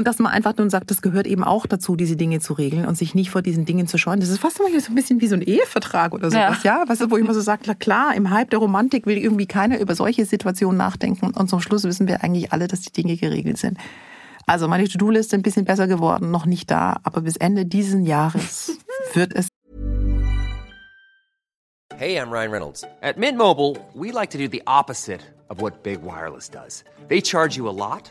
Und 0.00 0.06
dass 0.06 0.18
man 0.18 0.32
einfach 0.32 0.56
nun 0.56 0.70
sagt, 0.70 0.90
das 0.90 1.02
gehört 1.02 1.26
eben 1.26 1.44
auch 1.44 1.66
dazu, 1.66 1.94
diese 1.94 2.16
Dinge 2.16 2.40
zu 2.40 2.54
regeln 2.54 2.86
und 2.86 2.96
sich 2.96 3.14
nicht 3.14 3.28
vor 3.28 3.42
diesen 3.42 3.66
Dingen 3.66 3.86
zu 3.86 3.98
scheuen. 3.98 4.18
Das 4.18 4.30
ist 4.30 4.38
fast 4.38 4.58
immer 4.58 4.70
so 4.80 4.90
ein 4.90 4.94
bisschen 4.94 5.20
wie 5.20 5.26
so 5.26 5.34
ein 5.34 5.42
Ehevertrag 5.42 6.14
oder 6.14 6.30
sowas, 6.30 6.62
ja. 6.62 6.78
ja? 6.78 6.88
Weißt 6.88 7.02
du, 7.02 7.10
wo 7.10 7.18
ich 7.18 7.22
immer 7.22 7.34
so 7.34 7.42
sage, 7.42 7.64
klar, 7.64 7.74
klar, 7.74 8.14
im 8.14 8.30
Hype 8.30 8.48
der 8.48 8.60
Romantik 8.60 9.04
will 9.04 9.18
irgendwie 9.18 9.44
keiner 9.44 9.78
über 9.78 9.94
solche 9.94 10.24
Situationen 10.24 10.78
nachdenken. 10.78 11.32
Und 11.34 11.50
zum 11.50 11.60
Schluss 11.60 11.84
wissen 11.84 12.08
wir 12.08 12.24
eigentlich 12.24 12.50
alle, 12.50 12.66
dass 12.66 12.80
die 12.80 12.92
Dinge 12.92 13.18
geregelt 13.18 13.58
sind. 13.58 13.76
Also 14.46 14.68
meine 14.68 14.88
To-Do-Liste 14.88 15.36
ein 15.36 15.42
bisschen 15.42 15.66
besser 15.66 15.86
geworden, 15.86 16.30
noch 16.30 16.46
nicht 16.46 16.70
da, 16.70 16.98
aber 17.02 17.20
bis 17.20 17.36
Ende 17.36 17.66
dieses 17.66 18.08
Jahres 18.08 18.78
wird 19.12 19.34
es. 19.34 19.48
Hey, 21.98 22.16
I'm 22.16 22.30
Ryan 22.30 22.50
Reynolds. 22.50 22.84
At 23.02 23.18
Mint 23.18 23.36
Mobile, 23.36 23.76
we 23.92 24.12
like 24.12 24.30
to 24.30 24.38
do 24.38 24.48
the 24.48 24.62
opposite 24.66 25.20
of 25.50 25.60
what 25.60 25.82
Big 25.82 25.98
Wireless 26.02 26.48
does. 26.48 26.84
They 27.10 27.20
charge 27.20 27.58
you 27.58 27.68
a 27.68 27.76
lot. 27.76 28.10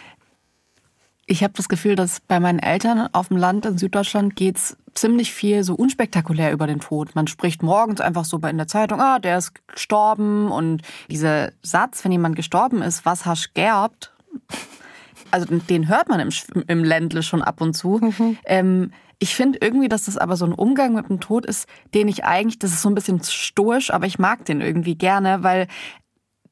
Ich 1.31 1.45
habe 1.45 1.53
das 1.55 1.69
Gefühl, 1.69 1.95
dass 1.95 2.19
bei 2.19 2.41
meinen 2.41 2.59
Eltern 2.59 3.07
auf 3.13 3.29
dem 3.29 3.37
Land 3.37 3.65
in 3.65 3.77
Süddeutschland 3.77 4.35
geht's 4.35 4.75
ziemlich 4.95 5.31
viel 5.31 5.63
so 5.63 5.75
unspektakulär 5.75 6.51
über 6.51 6.67
den 6.67 6.81
Tod. 6.81 7.15
Man 7.15 7.25
spricht 7.27 7.63
morgens 7.63 8.01
einfach 8.01 8.25
so 8.25 8.37
in 8.39 8.57
der 8.57 8.67
Zeitung, 8.67 8.99
ah, 8.99 9.17
der 9.17 9.37
ist 9.37 9.53
gestorben 9.65 10.51
und 10.51 10.81
dieser 11.09 11.53
Satz, 11.61 12.03
wenn 12.03 12.11
jemand 12.11 12.35
gestorben 12.35 12.81
ist, 12.81 13.05
was 13.05 13.25
hast 13.25 13.55
gerbt, 13.55 14.11
also 15.31 15.45
den 15.45 15.87
hört 15.87 16.09
man 16.09 16.19
im, 16.19 16.31
im 16.67 16.83
Ländle 16.83 17.23
schon 17.23 17.41
ab 17.41 17.61
und 17.61 17.75
zu. 17.75 18.01
Mhm. 18.01 18.37
Ähm, 18.43 18.91
ich 19.17 19.33
finde 19.33 19.59
irgendwie, 19.61 19.87
dass 19.87 20.05
das 20.05 20.17
aber 20.17 20.35
so 20.35 20.45
ein 20.45 20.51
Umgang 20.51 20.95
mit 20.95 21.07
dem 21.07 21.21
Tod 21.21 21.45
ist, 21.45 21.69
den 21.93 22.09
ich 22.09 22.25
eigentlich, 22.25 22.59
das 22.59 22.73
ist 22.73 22.81
so 22.81 22.89
ein 22.89 22.95
bisschen 22.95 23.23
stoisch, 23.23 23.93
aber 23.93 24.05
ich 24.05 24.19
mag 24.19 24.43
den 24.43 24.59
irgendwie 24.59 24.95
gerne, 24.95 25.43
weil 25.43 25.67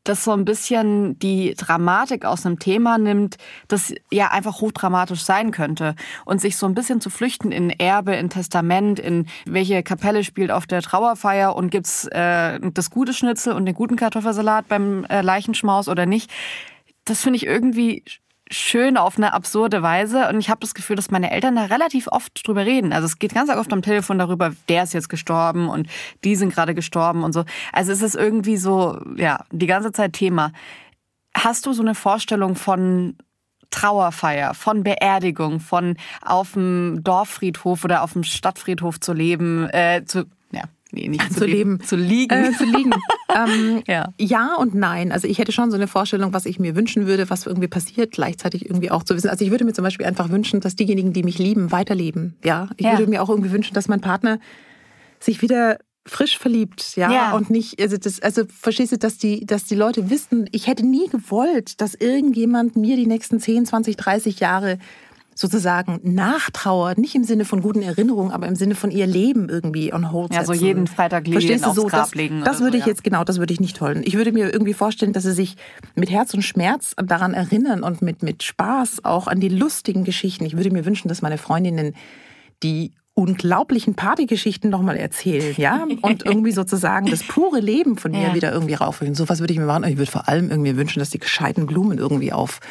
das 0.03 0.23
so 0.23 0.31
ein 0.31 0.45
bisschen 0.45 1.19
die 1.19 1.53
Dramatik 1.55 2.25
aus 2.25 2.45
einem 2.45 2.59
Thema 2.59 2.97
nimmt, 2.97 3.37
das 3.67 3.93
ja 4.11 4.29
einfach 4.29 4.61
hochdramatisch 4.61 5.23
sein 5.23 5.51
könnte 5.51 5.95
und 6.25 6.41
sich 6.41 6.57
so 6.57 6.65
ein 6.65 6.73
bisschen 6.73 7.01
zu 7.01 7.09
flüchten 7.09 7.51
in 7.51 7.69
Erbe, 7.69 8.15
in 8.15 8.29
Testament, 8.29 8.99
in 8.99 9.27
welche 9.45 9.83
Kapelle 9.83 10.23
spielt 10.23 10.51
auf 10.51 10.67
der 10.67 10.81
Trauerfeier 10.81 11.55
und 11.55 11.69
gibt's 11.69 12.05
äh, 12.07 12.59
das 12.73 12.89
gute 12.89 13.13
Schnitzel 13.13 13.53
und 13.53 13.65
den 13.65 13.75
guten 13.75 13.95
Kartoffelsalat 13.95 14.67
beim 14.67 15.05
äh, 15.05 15.21
Leichenschmaus 15.21 15.87
oder 15.87 16.05
nicht. 16.05 16.31
Das 17.05 17.21
finde 17.21 17.37
ich 17.37 17.45
irgendwie 17.45 18.03
schön 18.49 18.97
auf 18.97 19.17
eine 19.17 19.33
absurde 19.33 19.81
Weise. 19.81 20.27
Und 20.29 20.39
ich 20.39 20.49
habe 20.49 20.61
das 20.61 20.73
Gefühl, 20.73 20.95
dass 20.95 21.11
meine 21.11 21.31
Eltern 21.31 21.55
da 21.55 21.65
relativ 21.65 22.07
oft 22.07 22.45
drüber 22.47 22.65
reden. 22.65 22.93
Also 22.93 23.05
es 23.05 23.19
geht 23.19 23.33
ganz 23.33 23.49
oft 23.49 23.71
am 23.71 23.81
Telefon 23.81 24.17
darüber, 24.17 24.53
der 24.67 24.83
ist 24.83 24.93
jetzt 24.93 25.09
gestorben 25.09 25.69
und 25.69 25.87
die 26.23 26.35
sind 26.35 26.53
gerade 26.53 26.73
gestorben 26.73 27.23
und 27.23 27.33
so. 27.33 27.45
Also 27.71 27.91
es 27.91 28.01
ist 28.01 28.15
irgendwie 28.15 28.57
so, 28.57 28.99
ja, 29.15 29.45
die 29.51 29.67
ganze 29.67 29.91
Zeit 29.91 30.13
Thema. 30.13 30.51
Hast 31.35 31.65
du 31.65 31.73
so 31.73 31.81
eine 31.83 31.95
Vorstellung 31.95 32.55
von 32.55 33.15
Trauerfeier, 33.69 34.55
von 34.55 34.83
Beerdigung, 34.83 35.59
von 35.59 35.95
auf 36.23 36.53
dem 36.53 37.01
Dorffriedhof 37.03 37.83
oder 37.83 38.01
auf 38.01 38.13
dem 38.13 38.23
Stadtfriedhof 38.23 38.99
zu 38.99 39.13
leben, 39.13 39.69
äh, 39.69 40.03
zu, 40.05 40.25
Nee, 40.91 41.07
nicht 41.07 41.31
zu, 41.31 41.39
zu 41.39 41.45
leben. 41.45 41.73
leben. 41.73 41.83
Zu 41.83 41.95
liegen. 41.95 42.35
Äh, 42.35 42.51
zu 42.53 42.65
liegen. 42.65 42.91
ähm, 43.35 43.83
ja. 43.87 44.13
ja 44.19 44.55
und 44.55 44.73
nein. 44.73 45.11
Also 45.11 45.27
ich 45.27 45.37
hätte 45.37 45.51
schon 45.51 45.69
so 45.69 45.77
eine 45.77 45.87
Vorstellung, 45.87 46.33
was 46.33 46.45
ich 46.45 46.59
mir 46.59 46.75
wünschen 46.75 47.05
würde, 47.05 47.29
was 47.29 47.45
irgendwie 47.45 47.67
passiert, 47.67 48.11
gleichzeitig 48.11 48.65
irgendwie 48.65 48.89
auch 48.89 49.03
zu 49.03 49.15
wissen. 49.15 49.29
Also 49.29 49.45
ich 49.45 49.51
würde 49.51 49.65
mir 49.65 49.73
zum 49.73 49.83
Beispiel 49.83 50.07
einfach 50.07 50.29
wünschen, 50.29 50.61
dass 50.61 50.75
diejenigen, 50.75 51.13
die 51.13 51.23
mich 51.23 51.37
lieben, 51.37 51.71
weiterleben. 51.71 52.35
Ja. 52.43 52.69
Ich 52.77 52.85
ja. 52.85 52.97
würde 52.97 53.09
mir 53.09 53.21
auch 53.21 53.29
irgendwie 53.29 53.51
wünschen, 53.51 53.75
dass 53.75 53.87
mein 53.87 54.01
Partner 54.01 54.39
sich 55.19 55.41
wieder 55.41 55.77
frisch 56.05 56.37
verliebt, 56.37 56.95
ja, 56.95 57.11
ja, 57.11 57.33
und 57.33 57.49
nicht, 57.49 57.79
also 57.79 57.97
das, 57.97 58.19
also 58.21 58.43
verstehst 58.47 58.91
du, 58.91 58.97
dass 58.97 59.17
die, 59.17 59.45
dass 59.45 59.65
die 59.65 59.75
Leute 59.75 60.09
wissen, 60.09 60.49
ich 60.51 60.65
hätte 60.65 60.85
nie 60.85 61.07
gewollt, 61.07 61.79
dass 61.81 61.93
irgendjemand 61.93 62.75
mir 62.75 62.95
die 62.95 63.05
nächsten 63.05 63.39
10, 63.39 63.67
20, 63.67 63.95
30 63.95 64.39
Jahre 64.39 64.79
sozusagen 65.35 65.99
nachtrauert, 66.03 66.97
nicht 66.97 67.15
im 67.15 67.23
Sinne 67.23 67.45
von 67.45 67.61
guten 67.61 67.81
Erinnerungen, 67.81 68.31
aber 68.31 68.47
im 68.47 68.55
Sinne 68.55 68.75
von 68.75 68.91
ihr 68.91 69.07
Leben 69.07 69.47
irgendwie 69.47 69.93
on 69.93 70.11
hold 70.11 70.33
setzen. 70.33 70.41
Ja, 70.41 70.45
so 70.45 70.65
jeden 70.65 70.87
Freitag 70.87 71.25
legen, 71.25 71.39
Verstehst 71.39 71.65
du, 71.65 71.71
so, 71.71 71.85
Grab 71.85 72.03
das, 72.03 72.15
legen. 72.15 72.43
Das 72.43 72.59
würde 72.59 72.77
so, 72.77 72.81
ich 72.81 72.85
jetzt, 72.85 73.03
genau, 73.03 73.23
das 73.23 73.37
würde 73.39 73.53
ich 73.53 73.61
nicht 73.61 73.79
wollen. 73.79 74.01
Ich 74.03 74.15
würde 74.15 74.31
mir 74.31 74.51
irgendwie 74.51 74.73
vorstellen, 74.73 75.13
dass 75.13 75.23
sie 75.23 75.31
sich 75.31 75.55
mit 75.95 76.09
Herz 76.09 76.33
und 76.33 76.41
Schmerz 76.41 76.93
daran 76.97 77.33
erinnern 77.33 77.83
und 77.83 78.01
mit, 78.01 78.21
mit 78.21 78.43
Spaß 78.43 79.05
auch 79.05 79.27
an 79.27 79.39
die 79.39 79.49
lustigen 79.49 80.03
Geschichten. 80.03 80.45
Ich 80.45 80.57
würde 80.57 80.71
mir 80.71 80.85
wünschen, 80.85 81.07
dass 81.07 81.21
meine 81.21 81.37
Freundinnen 81.37 81.93
die 82.61 82.91
unglaublichen 83.13 83.95
Partygeschichten 83.95 84.69
nochmal 84.69 84.95
erzählen, 84.95 85.53
ja, 85.57 85.85
und 86.01 86.25
irgendwie 86.25 86.51
sozusagen 86.51 87.07
das 87.07 87.21
pure 87.21 87.59
Leben 87.59 87.97
von 87.97 88.11
mir 88.11 88.29
ja. 88.29 88.33
wieder 88.33 88.53
irgendwie 88.53 88.75
raufholen. 88.75 89.13
So 89.13 89.27
was 89.27 89.41
würde 89.41 89.51
ich 89.51 89.59
mir 89.59 89.65
machen. 89.65 89.83
Ich 89.83 89.97
würde 89.97 90.11
vor 90.11 90.29
allem 90.29 90.49
irgendwie 90.49 90.77
wünschen, 90.77 90.99
dass 90.99 91.09
die 91.09 91.19
gescheiten 91.19 91.65
Blumen 91.65 91.97
irgendwie 91.97 92.31
auf 92.31 92.61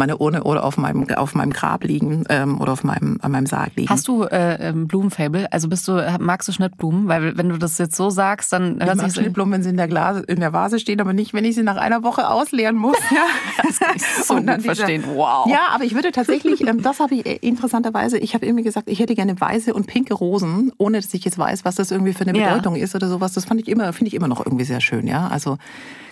meine 0.00 0.16
Urne 0.16 0.42
oder 0.44 0.64
auf 0.64 0.78
meinem, 0.78 1.08
auf 1.10 1.34
meinem 1.34 1.52
Grab 1.52 1.84
liegen 1.84 2.24
ähm, 2.28 2.60
oder 2.60 2.72
auf 2.72 2.82
meinem, 2.82 3.18
an 3.20 3.30
meinem 3.30 3.46
Sarg 3.46 3.76
liegen. 3.76 3.90
Hast 3.90 4.08
du 4.08 4.24
äh, 4.24 4.72
Blumenfable? 4.74 5.52
Also 5.52 5.68
bist 5.68 5.86
du, 5.86 5.92
magst 6.18 6.48
du 6.48 6.52
Schnittblumen? 6.52 7.06
Weil 7.06 7.36
wenn 7.36 7.50
du 7.50 7.58
das 7.58 7.78
jetzt 7.78 7.94
so 7.94 8.10
sagst, 8.10 8.52
dann 8.52 8.82
hört 8.82 8.98
sich 8.98 9.12
so 9.12 9.20
Schnittblumen, 9.20 9.52
wenn 9.52 9.62
sie 9.62 9.68
in 9.70 9.76
der, 9.76 9.88
Glas, 9.88 10.22
in 10.22 10.40
der 10.40 10.52
Vase 10.52 10.80
stehen, 10.80 11.00
aber 11.00 11.12
nicht, 11.12 11.34
wenn 11.34 11.44
ich 11.44 11.54
sie 11.54 11.62
nach 11.62 11.76
einer 11.76 12.02
Woche 12.02 12.28
ausleeren 12.28 12.76
muss. 12.76 12.96
Ja. 13.10 13.24
das 13.66 13.80
kann 13.80 13.96
ich 13.96 14.06
so 14.06 14.34
Und 14.34 14.46
dann 14.46 14.60
verstehen. 14.60 15.02
Wow. 15.14 15.46
Ja, 15.50 15.70
aber 15.74 15.82
ich 15.82 15.94
würde 15.94 16.12
tatsächlich, 16.12 16.64
ähm, 16.66 16.80
das 16.80 17.00
habe 17.00 17.16
ich 17.16 17.26
äh, 17.26 17.36
interessanterweise, 17.36 18.18
ich 18.18 18.34
habe 18.34 18.46
irgendwie 18.46 18.62
gesagt, 18.62 18.88
ich 18.88 19.00
hätte 19.00 19.16
gerne 19.16 19.38
weiße 19.38 19.74
und 19.74 19.88
pinke 19.88 20.14
Rosen, 20.14 20.72
ohne 20.78 21.00
dass 21.00 21.12
ich 21.12 21.24
jetzt 21.24 21.38
weiß, 21.38 21.64
was 21.64 21.74
das 21.74 21.90
irgendwie 21.90 22.12
für 22.12 22.22
eine 22.22 22.32
Bedeutung 22.32 22.76
ja. 22.76 22.84
ist 22.84 22.94
oder 22.94 23.08
sowas. 23.08 23.32
Das 23.32 23.46
fand 23.46 23.60
ich 23.60 23.68
immer, 23.68 23.92
finde 23.92 24.08
ich 24.08 24.14
immer 24.14 24.28
noch 24.28 24.46
irgendwie 24.46 24.64
sehr 24.64 24.80
schön, 24.80 25.08
ja. 25.08 25.26
Also 25.26 25.58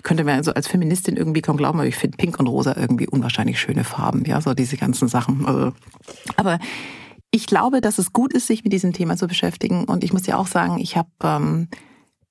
könnte 0.03 0.25
man 0.25 0.37
also 0.37 0.53
als 0.55 0.69
Feministin 0.69 1.17
irgendwie 1.17 1.43
kaum 1.43 1.57
glauben, 1.57 1.79
aber 1.79 1.89
ich 1.89 1.97
finde 1.97 2.17
Pink 2.17 2.39
und 2.39 2.47
Rosa 2.47 2.75
irgendwie 2.77 3.07
unwahrscheinlich 3.07 3.61
schöne 3.79 3.85
Farben, 3.85 4.25
ja, 4.25 4.41
so 4.41 4.55
diese 4.55 4.77
ganzen 4.77 5.09
Sachen. 5.09 5.47
Also, 5.47 5.73
aber 6.37 6.59
ich 7.31 7.47
glaube, 7.47 7.81
dass 7.81 7.99
es 7.99 8.13
gut 8.13 8.33
ist, 8.33 8.47
sich 8.47 8.65
mit 8.65 8.73
diesem 8.73 8.93
Thema 8.93 9.17
zu 9.17 9.27
beschäftigen. 9.27 9.85
Und 9.85 10.03
ich 10.03 10.13
muss 10.13 10.27
ja 10.27 10.37
auch 10.37 10.47
sagen, 10.47 10.79
ich 10.79 10.97
habe 10.97 11.11
ähm, 11.23 11.69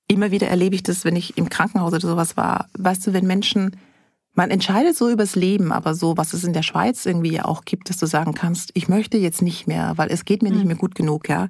immer 0.08 0.30
wieder 0.30 0.48
erlebe 0.48 0.74
ich 0.74 0.82
das, 0.82 1.04
wenn 1.04 1.16
ich 1.16 1.38
im 1.38 1.48
Krankenhaus 1.48 1.92
oder 1.92 2.06
sowas 2.06 2.36
war. 2.36 2.66
Weißt 2.76 3.06
du, 3.06 3.12
wenn 3.12 3.26
Menschen 3.26 3.76
man 4.34 4.50
entscheidet 4.52 4.96
so 4.96 5.10
übers 5.10 5.34
Leben, 5.34 5.72
aber 5.72 5.94
so, 5.94 6.16
was 6.16 6.32
es 6.32 6.44
in 6.44 6.52
der 6.52 6.62
Schweiz 6.62 7.06
irgendwie 7.06 7.32
ja 7.32 7.44
auch 7.44 7.64
gibt, 7.64 7.90
dass 7.90 7.96
du 7.96 8.06
sagen 8.06 8.34
kannst, 8.34 8.70
ich 8.74 8.88
möchte 8.88 9.18
jetzt 9.18 9.42
nicht 9.42 9.66
mehr, 9.66 9.94
weil 9.96 10.12
es 10.12 10.24
geht 10.24 10.42
mir 10.42 10.50
nicht 10.50 10.60
mhm. 10.60 10.68
mehr 10.68 10.76
gut 10.76 10.94
genug, 10.94 11.28
ja. 11.28 11.48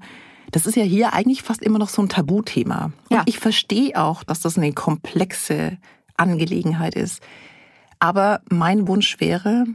Das 0.53 0.65
ist 0.65 0.75
ja 0.75 0.85
hier 0.85 1.13
eigentlich 1.13 1.43
fast 1.43 1.61
immer 1.61 1.79
noch 1.79 1.91
so 1.91 2.01
ein 2.01 2.09
Tabuthema. 2.09 2.93
Ja. 3.11 3.21
Und 3.21 3.29
ich 3.29 3.39
verstehe 3.39 4.03
auch, 4.03 4.25
dass 4.25 4.41
das 4.41 4.57
eine 4.57 4.73
komplexe 4.73 5.77
Angelegenheit 6.17 6.95
ist. 6.95 7.21
Aber 7.99 8.41
mein 8.49 8.89
Wunsch 8.89 9.21
wäre, 9.21 9.67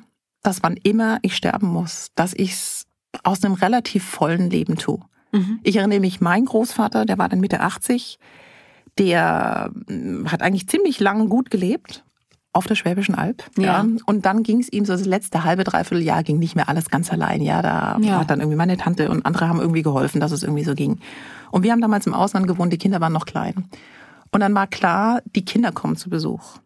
dass 0.43 0.61
wann 0.61 0.77
immer 0.83 1.19
ich 1.21 1.35
sterben 1.35 1.67
muss, 1.67 2.11
dass 2.15 2.33
ich 2.33 2.51
es 2.51 2.85
aus 3.23 3.43
einem 3.43 3.53
relativ 3.55 4.03
vollen 4.03 4.49
Leben 4.49 4.75
tue. 4.75 4.99
Mhm. 5.31 5.59
Ich 5.63 5.77
erinnere 5.77 5.99
mich, 5.99 6.21
mein 6.21 6.45
Großvater, 6.45 7.05
der 7.05 7.17
war 7.17 7.29
dann 7.29 7.39
Mitte 7.39 7.61
80, 7.61 8.19
der 8.97 9.71
hm, 9.87 10.31
hat 10.31 10.41
eigentlich 10.41 10.67
ziemlich 10.67 10.99
lang 10.99 11.29
gut 11.29 11.49
gelebt 11.49 12.03
auf 12.53 12.67
der 12.67 12.75
Schwäbischen 12.75 13.15
Alb. 13.15 13.43
Ja. 13.57 13.83
ja. 13.83 13.85
Und 14.05 14.25
dann 14.25 14.43
ging 14.43 14.59
es 14.59 14.71
ihm 14.71 14.85
so 14.85 14.93
das 14.93 15.05
letzte 15.05 15.43
halbe, 15.43 15.63
dreiviertel 15.63 16.03
Jahr 16.03 16.23
ging 16.23 16.37
nicht 16.37 16.55
mehr 16.55 16.69
alles 16.69 16.89
ganz 16.89 17.11
allein. 17.11 17.41
Ja, 17.41 17.63
da 17.63 17.97
ja. 17.99 18.19
hat 18.19 18.29
dann 18.29 18.39
irgendwie 18.39 18.57
meine 18.57 18.77
Tante 18.77 19.09
und 19.09 19.25
andere 19.25 19.47
haben 19.47 19.59
irgendwie 19.59 19.81
geholfen, 19.81 20.21
dass 20.21 20.31
es 20.31 20.43
irgendwie 20.43 20.63
so 20.63 20.75
ging. 20.75 20.99
Und 21.49 21.63
wir 21.63 21.71
haben 21.71 21.81
damals 21.81 22.05
im 22.05 22.13
Ausland 22.13 22.47
gewohnt, 22.47 22.71
die 22.71 22.77
Kinder 22.77 23.01
waren 23.01 23.13
noch 23.13 23.25
klein. 23.25 23.65
Und 24.31 24.39
dann 24.39 24.53
war 24.53 24.67
klar, 24.67 25.21
die 25.35 25.45
Kinder 25.45 25.71
kommen 25.71 25.95
zu 25.95 26.09
Besuch. 26.09 26.57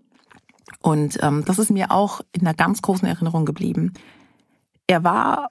Und 0.82 1.20
ähm, 1.22 1.44
das 1.46 1.60
ist 1.60 1.72
mir 1.72 1.92
auch 1.92 2.22
in 2.34 2.42
einer 2.42 2.54
ganz 2.54 2.82
großen 2.82 3.08
Erinnerung 3.08 3.46
geblieben. 3.46 3.94
Er 4.88 5.04
war 5.04 5.50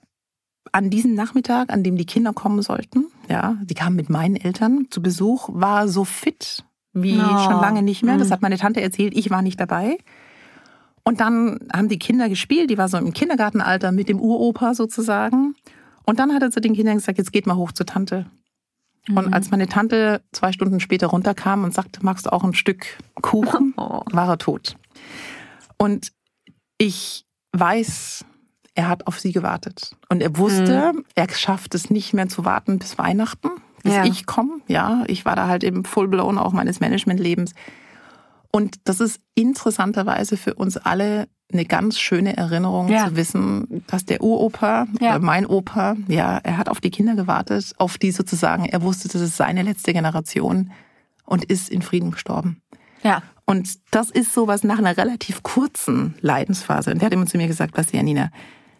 an 0.73 0.91
diesem 0.91 1.15
Nachmittag, 1.15 1.73
an 1.73 1.83
dem 1.83 1.97
die 1.97 2.07
Kinder 2.07 2.33
kommen 2.33 2.63
sollten, 2.63 3.07
ja, 3.29 3.57
die 3.63 3.75
kamen 3.75 3.97
mit 3.97 4.11
meinen 4.11 4.37
Eltern 4.37 4.87
zu 4.91 5.01
Besuch, 5.01 5.49
war 5.53 5.89
so 5.89 6.05
fit 6.05 6.65
wie 6.93 7.19
oh. 7.19 7.39
schon 7.45 7.61
lange 7.61 7.83
nicht 7.83 8.03
mehr. 8.03 8.17
Das 8.17 8.29
mhm. 8.29 8.33
hat 8.33 8.43
meine 8.43 8.59
Tante 8.59 8.81
erzählt, 8.81 9.17
ich 9.17 9.31
war 9.31 9.43
nicht 9.43 9.61
dabei. 9.61 9.99
Und 11.05 11.21
dann 11.21 11.61
haben 11.73 11.89
die 11.89 11.99
Kinder 11.99 12.29
gespielt, 12.29 12.71
die 12.71 12.79
war 12.79 12.89
so 12.89 12.97
im 12.97 13.13
Kindergartenalter 13.13 13.93
mit 13.93 14.09
dem 14.09 14.21
Uropa 14.21 14.75
sozusagen. 14.75 15.55
Und 16.05 16.19
dann 16.19 16.33
hat 16.33 16.43
er 16.43 16.51
zu 16.51 16.61
den 16.61 16.75
Kindern 16.75 16.97
gesagt, 16.97 17.19
jetzt 17.19 17.33
geht 17.33 17.47
mal 17.47 17.57
hoch 17.57 17.73
zur 17.73 17.87
Tante. 17.87 18.27
Mhm. 19.07 19.17
Und 19.17 19.35
als 19.35 19.51
meine 19.51 19.69
Tante 19.69 20.23
zwei 20.33 20.53
Stunden 20.53 20.81
später 20.81 21.09
runterkam 21.09 21.65
und 21.65 21.75
sagte, 21.75 22.01
magst 22.03 22.27
du 22.27 22.33
auch 22.33 22.45
ein 22.45 22.55
Stück 22.55 22.87
Kuchen, 23.21 23.75
oh. 23.77 24.01
war 24.11 24.29
er 24.29 24.39
tot. 24.39 24.77
Und 25.79 26.13
ich 26.79 27.25
weiß, 27.53 28.25
er 28.75 28.89
hat 28.89 29.07
auf 29.07 29.19
sie 29.19 29.33
gewartet. 29.33 29.97
Und 30.09 30.23
er 30.23 30.37
wusste, 30.37 30.93
mhm. 30.95 31.05
er 31.15 31.29
schafft 31.31 31.75
es 31.75 31.91
nicht 31.91 32.13
mehr 32.13 32.29
zu 32.29 32.45
warten 32.45 32.79
bis 32.79 32.99
Weihnachten, 32.99 33.49
bis 33.83 33.95
ja. 33.95 34.05
ich 34.05 34.27
komme. 34.27 34.61
Ja, 34.69 35.05
ich 35.07 35.25
war 35.25 35.37
da 35.37 35.49
halt 35.49 35.65
im 35.65 35.85
Fullblown 35.85 36.39
auch 36.39 36.53
meines 36.53 36.81
Managementlebens. 36.81 37.55
Und 38.53 38.77
das 38.85 39.01
ist 39.01 39.21
interessanterweise 39.35 40.37
für 40.37 40.55
uns 40.55 40.77
alle 40.77 41.29
eine 41.53 41.65
ganz 41.65 41.99
schöne 41.99 42.37
Erinnerung 42.37 42.89
ja. 42.89 43.09
zu 43.09 43.17
wissen, 43.17 43.85
dass 43.87 44.05
der 44.05 44.23
Uropa, 44.23 44.87
ja. 45.01 45.19
mein 45.19 45.47
Opa, 45.47 45.97
ja, 46.09 46.39
er 46.39 46.59
hat 46.59 46.69
auf 46.69 46.81
die 46.81 46.91
Kinder 46.91 47.15
gewartet, 47.15 47.73
auf 47.79 47.99
die 47.99 48.11
sozusagen, 48.11 48.67
er 48.67 48.83
wusste, 48.83 49.09
das 49.09 49.23
ist 49.23 49.37
seine 49.37 49.63
letzte 49.63 49.93
Generation 49.93 50.73
und 51.25 51.45
ist 51.45 51.69
in 51.69 51.83
Frieden 51.83 52.11
gestorben. 52.11 52.63
Ja. 53.03 53.23
Und 53.47 53.79
das 53.93 54.11
ist 54.11 54.35
sowas 54.35 54.65
nach 54.65 54.79
einer 54.79 54.97
relativ 54.97 55.43
kurzen 55.43 56.15
Leidensphase. 56.21 56.91
Und 56.91 57.01
der 57.01 57.07
hat 57.07 57.13
immer 57.13 57.27
zu 57.27 57.37
mir 57.37 57.47
gesagt, 57.47 57.79
was 57.79 57.93
Janina, 57.93 58.31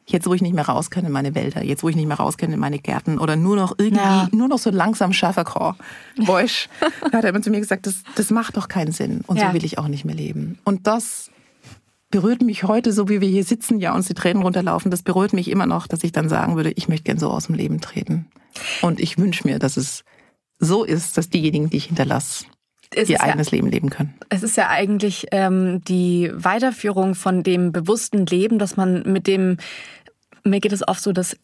jetzt 0.07 0.27
wo 0.27 0.35
ich 0.35 0.43
nicht 0.43 0.55
mehr 0.55 0.67
raus 0.67 0.91
kann 0.91 1.05
in 1.05 1.13
meine 1.13 1.35
Wälder, 1.35 1.65
jetzt 1.65 1.83
wo 1.83 1.89
ich 1.89 1.97
nicht 1.97 2.07
mehr 2.07 2.17
raus 2.17 2.37
kann 2.37 2.53
in 2.53 2.59
meine 2.59 2.79
Gärten 2.79 3.19
oder 3.19 3.37
nur 3.37 3.57
noch 3.57 3.77
irgendwie, 3.79 4.03
ja. 4.03 4.29
nur 4.33 4.49
noch 4.49 4.59
so 4.59 4.71
langsam 4.71 5.13
Schafferkor, 5.13 5.77
Boisch, 6.25 6.69
da 7.11 7.19
hat 7.19 7.25
er 7.25 7.31
immer 7.31 7.43
zu 7.43 7.51
mir 7.51 7.61
gesagt, 7.61 7.87
das, 7.87 8.03
das 8.15 8.31
macht 8.31 8.57
doch 8.57 8.69
keinen 8.69 8.93
Sinn 8.93 9.23
und 9.27 9.37
ja. 9.37 9.49
so 9.49 9.55
will 9.55 9.65
ich 9.65 9.79
auch 9.79 9.89
nicht 9.89 10.05
mehr 10.05 10.15
leben. 10.15 10.59
Und 10.65 10.87
das 10.87 11.31
berührt 12.11 12.43
mich 12.43 12.65
heute, 12.65 12.93
so 12.93 13.09
wie 13.09 13.21
wir 13.21 13.29
hier 13.29 13.45
sitzen, 13.45 13.79
ja, 13.81 13.95
uns 13.95 14.07
die 14.07 14.15
Tränen 14.15 14.43
runterlaufen, 14.43 14.91
das 14.91 15.03
berührt 15.03 15.33
mich 15.33 15.49
immer 15.49 15.67
noch, 15.67 15.87
dass 15.87 16.05
ich 16.05 16.13
dann 16.13 16.29
sagen 16.29 16.57
würde, 16.57 16.71
ich 16.71 16.89
möchte 16.89 17.05
gern 17.05 17.19
so 17.19 17.31
aus 17.31 17.47
dem 17.47 17.57
Leben 17.57 17.81
treten. 17.81 18.27
Und 18.81 19.01
ich 19.01 19.19
wünsche 19.19 19.47
mir, 19.47 19.59
dass 19.59 19.77
es 19.77 20.05
so 20.59 20.85
ist, 20.85 21.19
dass 21.19 21.29
diejenigen, 21.29 21.69
die 21.69 21.77
ich 21.77 21.87
hinterlasse, 21.87 22.47
es 22.97 23.09
ihr 23.09 23.23
eigenes 23.23 23.51
ja, 23.51 23.57
Leben 23.57 23.71
leben 23.71 23.91
können. 23.91 24.15
Es 24.29 24.43
ist 24.43 24.57
ja 24.57 24.69
eigentlich 24.69 25.27
ähm, 25.33 25.83
die 25.85 26.31
Weiterführung 26.35 27.15
von 27.15 27.43
dem 27.43 27.73
bewussten 27.73 28.27
Leben, 28.27 28.59
dass 28.59 28.77
man 28.77 29.03
mit 29.05 29.27
dem 29.27 29.59
mir 30.45 30.61
geht 30.61 30.73
es 30.73 30.87
oft 30.87 31.03
so, 31.03 31.13
dass 31.13 31.37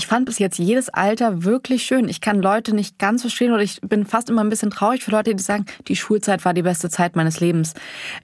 ich 0.00 0.06
fand 0.06 0.24
bis 0.24 0.38
jetzt 0.38 0.58
jedes 0.58 0.88
Alter 0.88 1.44
wirklich 1.44 1.82
schön. 1.82 2.08
Ich 2.08 2.22
kann 2.22 2.40
Leute 2.40 2.74
nicht 2.74 2.98
ganz 2.98 3.20
verstehen 3.20 3.52
oder 3.52 3.62
ich 3.62 3.82
bin 3.82 4.06
fast 4.06 4.30
immer 4.30 4.42
ein 4.42 4.48
bisschen 4.48 4.70
traurig 4.70 5.04
für 5.04 5.10
Leute, 5.10 5.34
die 5.34 5.42
sagen, 5.42 5.66
die 5.88 5.96
Schulzeit 5.96 6.42
war 6.46 6.54
die 6.54 6.62
beste 6.62 6.88
Zeit 6.88 7.16
meines 7.16 7.38
Lebens. 7.38 7.74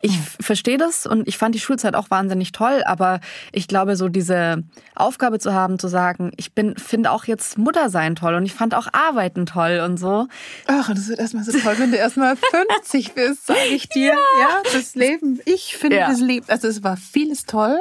Ich 0.01 0.17
mhm. 0.17 0.25
verstehe 0.41 0.79
das 0.79 1.05
und 1.05 1.29
ich 1.29 1.37
fand 1.37 1.55
die 1.55 1.61
Schulzeit 1.61 1.95
auch 1.95 2.11
wahnsinnig 2.11 2.53
toll, 2.53 2.83
aber 2.87 3.21
ich 3.53 3.69
glaube, 3.69 3.97
so 3.97 4.09
diese 4.09 4.65
Aufgabe 4.95 5.39
zu 5.39 5.53
haben, 5.53 5.79
zu 5.79 5.89
sagen, 5.89 6.33
ich 6.39 6.55
bin, 6.55 6.79
finde 6.79 7.11
auch 7.11 7.27
jetzt 7.27 7.59
Mutter 7.59 7.91
sein 7.91 8.17
toll 8.17 8.37
und 8.37 8.47
ich 8.47 8.55
fand 8.55 8.75
auch 8.75 8.87
Arbeiten 8.95 9.45
toll 9.45 9.83
und 9.85 9.99
so. 9.99 10.29
Ach, 10.69 10.89
das 10.89 11.09
wird 11.09 11.19
erstmal 11.19 11.45
so 11.45 11.53
toll, 11.59 11.75
wenn 11.77 11.91
du 11.91 11.99
erstmal 11.99 12.37
50 12.37 13.13
bist, 13.15 13.49
sage 13.49 13.61
ich 13.75 13.91
dir. 13.91 14.15
Ja. 14.15 14.15
ja. 14.41 14.63
das 14.73 14.95
Leben. 14.95 15.41
Ich 15.45 15.77
finde 15.77 15.99
ja. 15.99 16.09
das 16.09 16.21
Leben, 16.21 16.47
also 16.49 16.69
es 16.69 16.83
war 16.83 16.97
vieles 16.97 17.45
toll. 17.45 17.79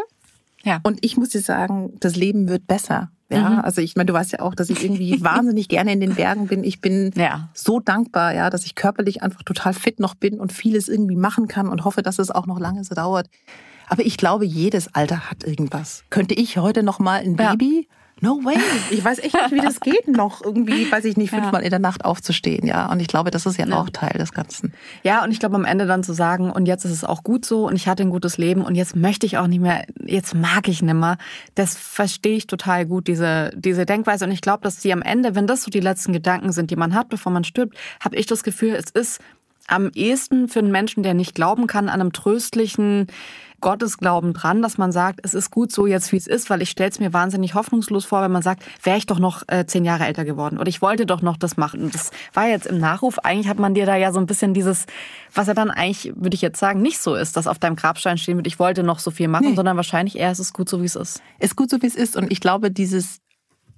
Ja. 0.66 0.82
Und 0.84 1.06
ich 1.06 1.16
muss 1.16 1.30
dir 1.30 1.42
sagen, 1.42 1.94
das 2.00 2.16
Leben 2.16 2.50
wird 2.50 2.68
besser. 2.68 3.12
Ja, 3.30 3.50
mhm. 3.50 3.60
also 3.62 3.82
ich 3.82 3.96
meine, 3.96 4.08
du 4.08 4.14
weißt 4.14 4.34
ja 4.34 4.40
auch, 4.40 4.54
dass 4.54 4.70
ich 4.70 4.84
irgendwie 4.84 5.22
wahnsinnig 5.24 5.70
gerne 5.70 5.94
in 5.94 6.00
den 6.00 6.16
Bergen 6.16 6.48
bin. 6.48 6.64
Ich 6.64 6.82
bin 6.82 7.12
ja. 7.16 7.50
so 7.54 7.80
dankbar, 7.80 8.34
ja, 8.34 8.50
dass 8.50 8.66
ich 8.66 8.76
körperlich 8.76 9.24
einfach 9.24 9.44
total 9.44 9.74
fit 9.74 10.00
noch 10.00 10.16
bin 10.16 10.40
und 10.40 10.52
vieles 10.52 10.90
irgendwie 10.90 11.16
machen 11.16 11.48
kann 11.48 11.70
und 11.70 11.86
hoffe, 11.86 12.02
dass 12.02 12.20
es 12.20 12.32
auch 12.32 12.46
noch 12.46 12.60
lange 12.60 12.84
so 12.84 12.94
dauert. 12.94 13.30
Aber 13.88 14.06
ich 14.06 14.18
glaube, 14.18 14.46
jedes 14.46 14.94
Alter 14.94 15.30
hat 15.30 15.44
irgendwas. 15.44 16.04
Könnte 16.10 16.34
ich 16.34 16.58
heute 16.58 16.82
noch 16.82 17.00
mal 17.00 17.22
ein 17.22 17.36
Baby 17.36 17.88
No 18.22 18.40
way. 18.44 18.56
Ich 18.92 19.04
weiß 19.04 19.20
echt 19.20 19.34
nicht, 19.34 19.52
wie 19.52 19.60
das 19.60 19.82
geht 19.82 20.08
noch 20.08 20.42
irgendwie, 20.42 20.90
weiß 20.90 21.04
ich 21.04 21.18
nicht, 21.18 21.32
fünfmal 21.32 21.62
ja. 21.62 21.66
in 21.66 21.70
der 21.70 21.80
Nacht 21.80 22.06
aufzustehen, 22.06 22.66
ja. 22.66 22.90
Und 22.90 23.02
ich 23.02 23.08
glaube, 23.08 23.30
das 23.30 23.46
ist 23.46 23.58
ja, 23.58 23.68
ja, 23.68 23.76
auch 23.76 23.90
Teil 23.90 24.18
des 24.18 24.32
Ganzen. 24.32 24.74
Ja, 25.04 25.24
und 25.24 25.32
ich 25.32 25.40
glaube 25.40 25.56
am 25.56 25.66
Ende 25.66 25.86
dann 25.86 26.02
zu 26.02 26.14
sagen, 26.14 26.50
und 26.50 26.66
jetzt 26.66 26.86
ist 26.86 26.92
es 26.92 27.04
auch 27.04 27.24
gut 27.24 27.44
so 27.46 27.68
und 27.68 27.76
ich 27.76 27.90
hatte 27.90 28.04
ein 28.04 28.10
gutes 28.10 28.38
Leben 28.38 28.62
und 28.62 28.76
jetzt 28.76 28.96
möchte 28.96 29.26
ich 29.26 29.38
auch 29.38 29.48
nicht 29.48 29.60
mehr, 29.60 29.86
jetzt 30.06 30.34
mag 30.34 30.70
ich 30.70 30.82
nimmer. 30.82 31.18
Das 31.56 31.76
verstehe 31.76 32.38
ich 32.38 32.48
total 32.48 32.86
gut, 32.86 33.08
diese, 33.08 33.52
diese 33.54 33.86
Denkweise. 33.86 34.24
Und 34.24 34.32
ich 34.32 34.42
glaube, 34.42 34.64
dass 34.64 34.78
die 34.78 34.94
am 34.94 35.02
Ende, 35.02 35.36
wenn 35.36 35.46
das 35.46 35.64
so 35.64 35.70
die 35.70 35.82
letzten 35.82 36.14
Gedanken 36.14 36.54
sind, 36.54 36.72
die 36.72 36.78
man 36.78 36.96
hat, 36.96 37.10
bevor 37.10 37.34
man 37.34 37.44
stirbt, 37.44 37.76
habe 38.00 38.16
ich 38.16 38.28
das 38.28 38.44
Gefühl, 38.44 38.76
es 38.76 38.92
ist 38.92 39.20
am 39.68 39.92
ehesten 39.94 40.48
für 40.48 40.60
einen 40.60 40.72
Menschen, 40.72 41.04
der 41.04 41.16
nicht 41.16 41.36
glauben 41.36 41.68
kann, 41.68 41.90
an 41.90 42.00
einem 42.00 42.14
tröstlichen, 42.14 43.08
Gottesglauben 43.62 44.34
dran, 44.34 44.62
dass 44.62 44.78
man 44.78 44.92
sagt, 44.92 45.20
es 45.24 45.34
ist 45.34 45.52
gut 45.52 45.72
so 45.72 45.88
jetzt, 45.88 46.12
wie 46.12 46.18
es 46.18 46.28
ist, 46.28 46.50
weil 46.50 46.62
ich 46.62 46.70
stelle 46.70 46.90
es 46.90 47.00
mir 47.00 47.14
wahnsinnig 47.14 47.54
hoffnungslos 47.54 48.06
vor, 48.06 48.22
wenn 48.22 48.32
man 48.32 48.42
sagt, 48.42 48.64
wäre 48.84 48.98
ich 48.98 49.06
doch 49.06 49.20
noch 49.20 49.44
äh, 49.48 49.66
zehn 49.66 49.86
Jahre 49.86 50.06
älter 50.06 50.26
geworden 50.26 50.58
oder 50.58 50.68
ich 50.68 50.82
wollte 50.82 51.06
doch 51.06 51.22
noch 51.22 51.38
das 51.38 51.58
machen. 51.58 51.82
Und 51.84 51.96
das 51.96 52.12
war 52.34 52.48
jetzt 52.48 52.68
im 52.68 52.80
Nachruf, 52.80 53.20
eigentlich 53.20 53.48
hat 53.48 53.60
man 53.60 53.74
dir 53.74 53.86
da 53.86 53.96
ja 53.96 54.12
so 54.12 54.20
ein 54.20 54.26
bisschen 54.26 54.54
dieses, 54.54 54.86
was 55.34 55.48
ja 55.48 55.54
dann 55.54 55.72
eigentlich, 55.72 56.14
würde 56.16 56.36
ich 56.36 56.42
jetzt 56.42 56.60
sagen, 56.60 56.82
nicht 56.82 57.00
so 57.00 57.16
ist, 57.16 57.38
dass 57.38 57.48
auf 57.48 57.60
deinem 57.60 57.76
Grabstein 57.76 58.18
stehen 58.18 58.38
wird, 58.38 58.48
ich 58.48 58.60
wollte 58.60 58.84
noch 58.84 59.00
so 59.00 59.12
viel 59.12 59.28
machen, 59.28 59.50
nee. 59.50 59.56
sondern 59.56 59.78
wahrscheinlich 59.78 60.18
eher, 60.18 60.32
es 60.32 60.40
ist 60.40 60.54
gut 60.54 60.70
so, 60.70 60.82
wie 60.82 60.86
es 60.86 60.96
ist. 60.96 61.22
Es 61.40 61.52
ist 61.52 61.56
gut 61.56 61.70
so, 61.70 61.82
wie 61.82 61.88
es 61.88 61.96
ist 61.96 62.16
und 62.16 62.32
ich 62.32 62.40
glaube, 62.40 62.72
dieses 62.72 63.20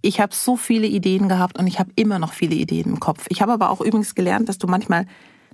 ich 0.02 0.20
habe 0.20 0.34
so 0.34 0.58
viele 0.58 0.88
Ideen 0.88 1.28
gehabt 1.28 1.58
und 1.58 1.68
ich 1.68 1.80
habe 1.80 1.90
immer 1.96 2.20
noch 2.20 2.32
viele 2.32 2.56
Ideen 2.56 2.86
im 2.86 3.00
Kopf. 3.00 3.26
Ich 3.30 3.42
habe 3.42 3.52
aber 3.52 3.72
auch 3.72 3.82
übrigens 3.82 4.14
gelernt, 4.14 4.48
dass 4.48 4.60
du 4.60 4.68
manchmal 4.68 5.08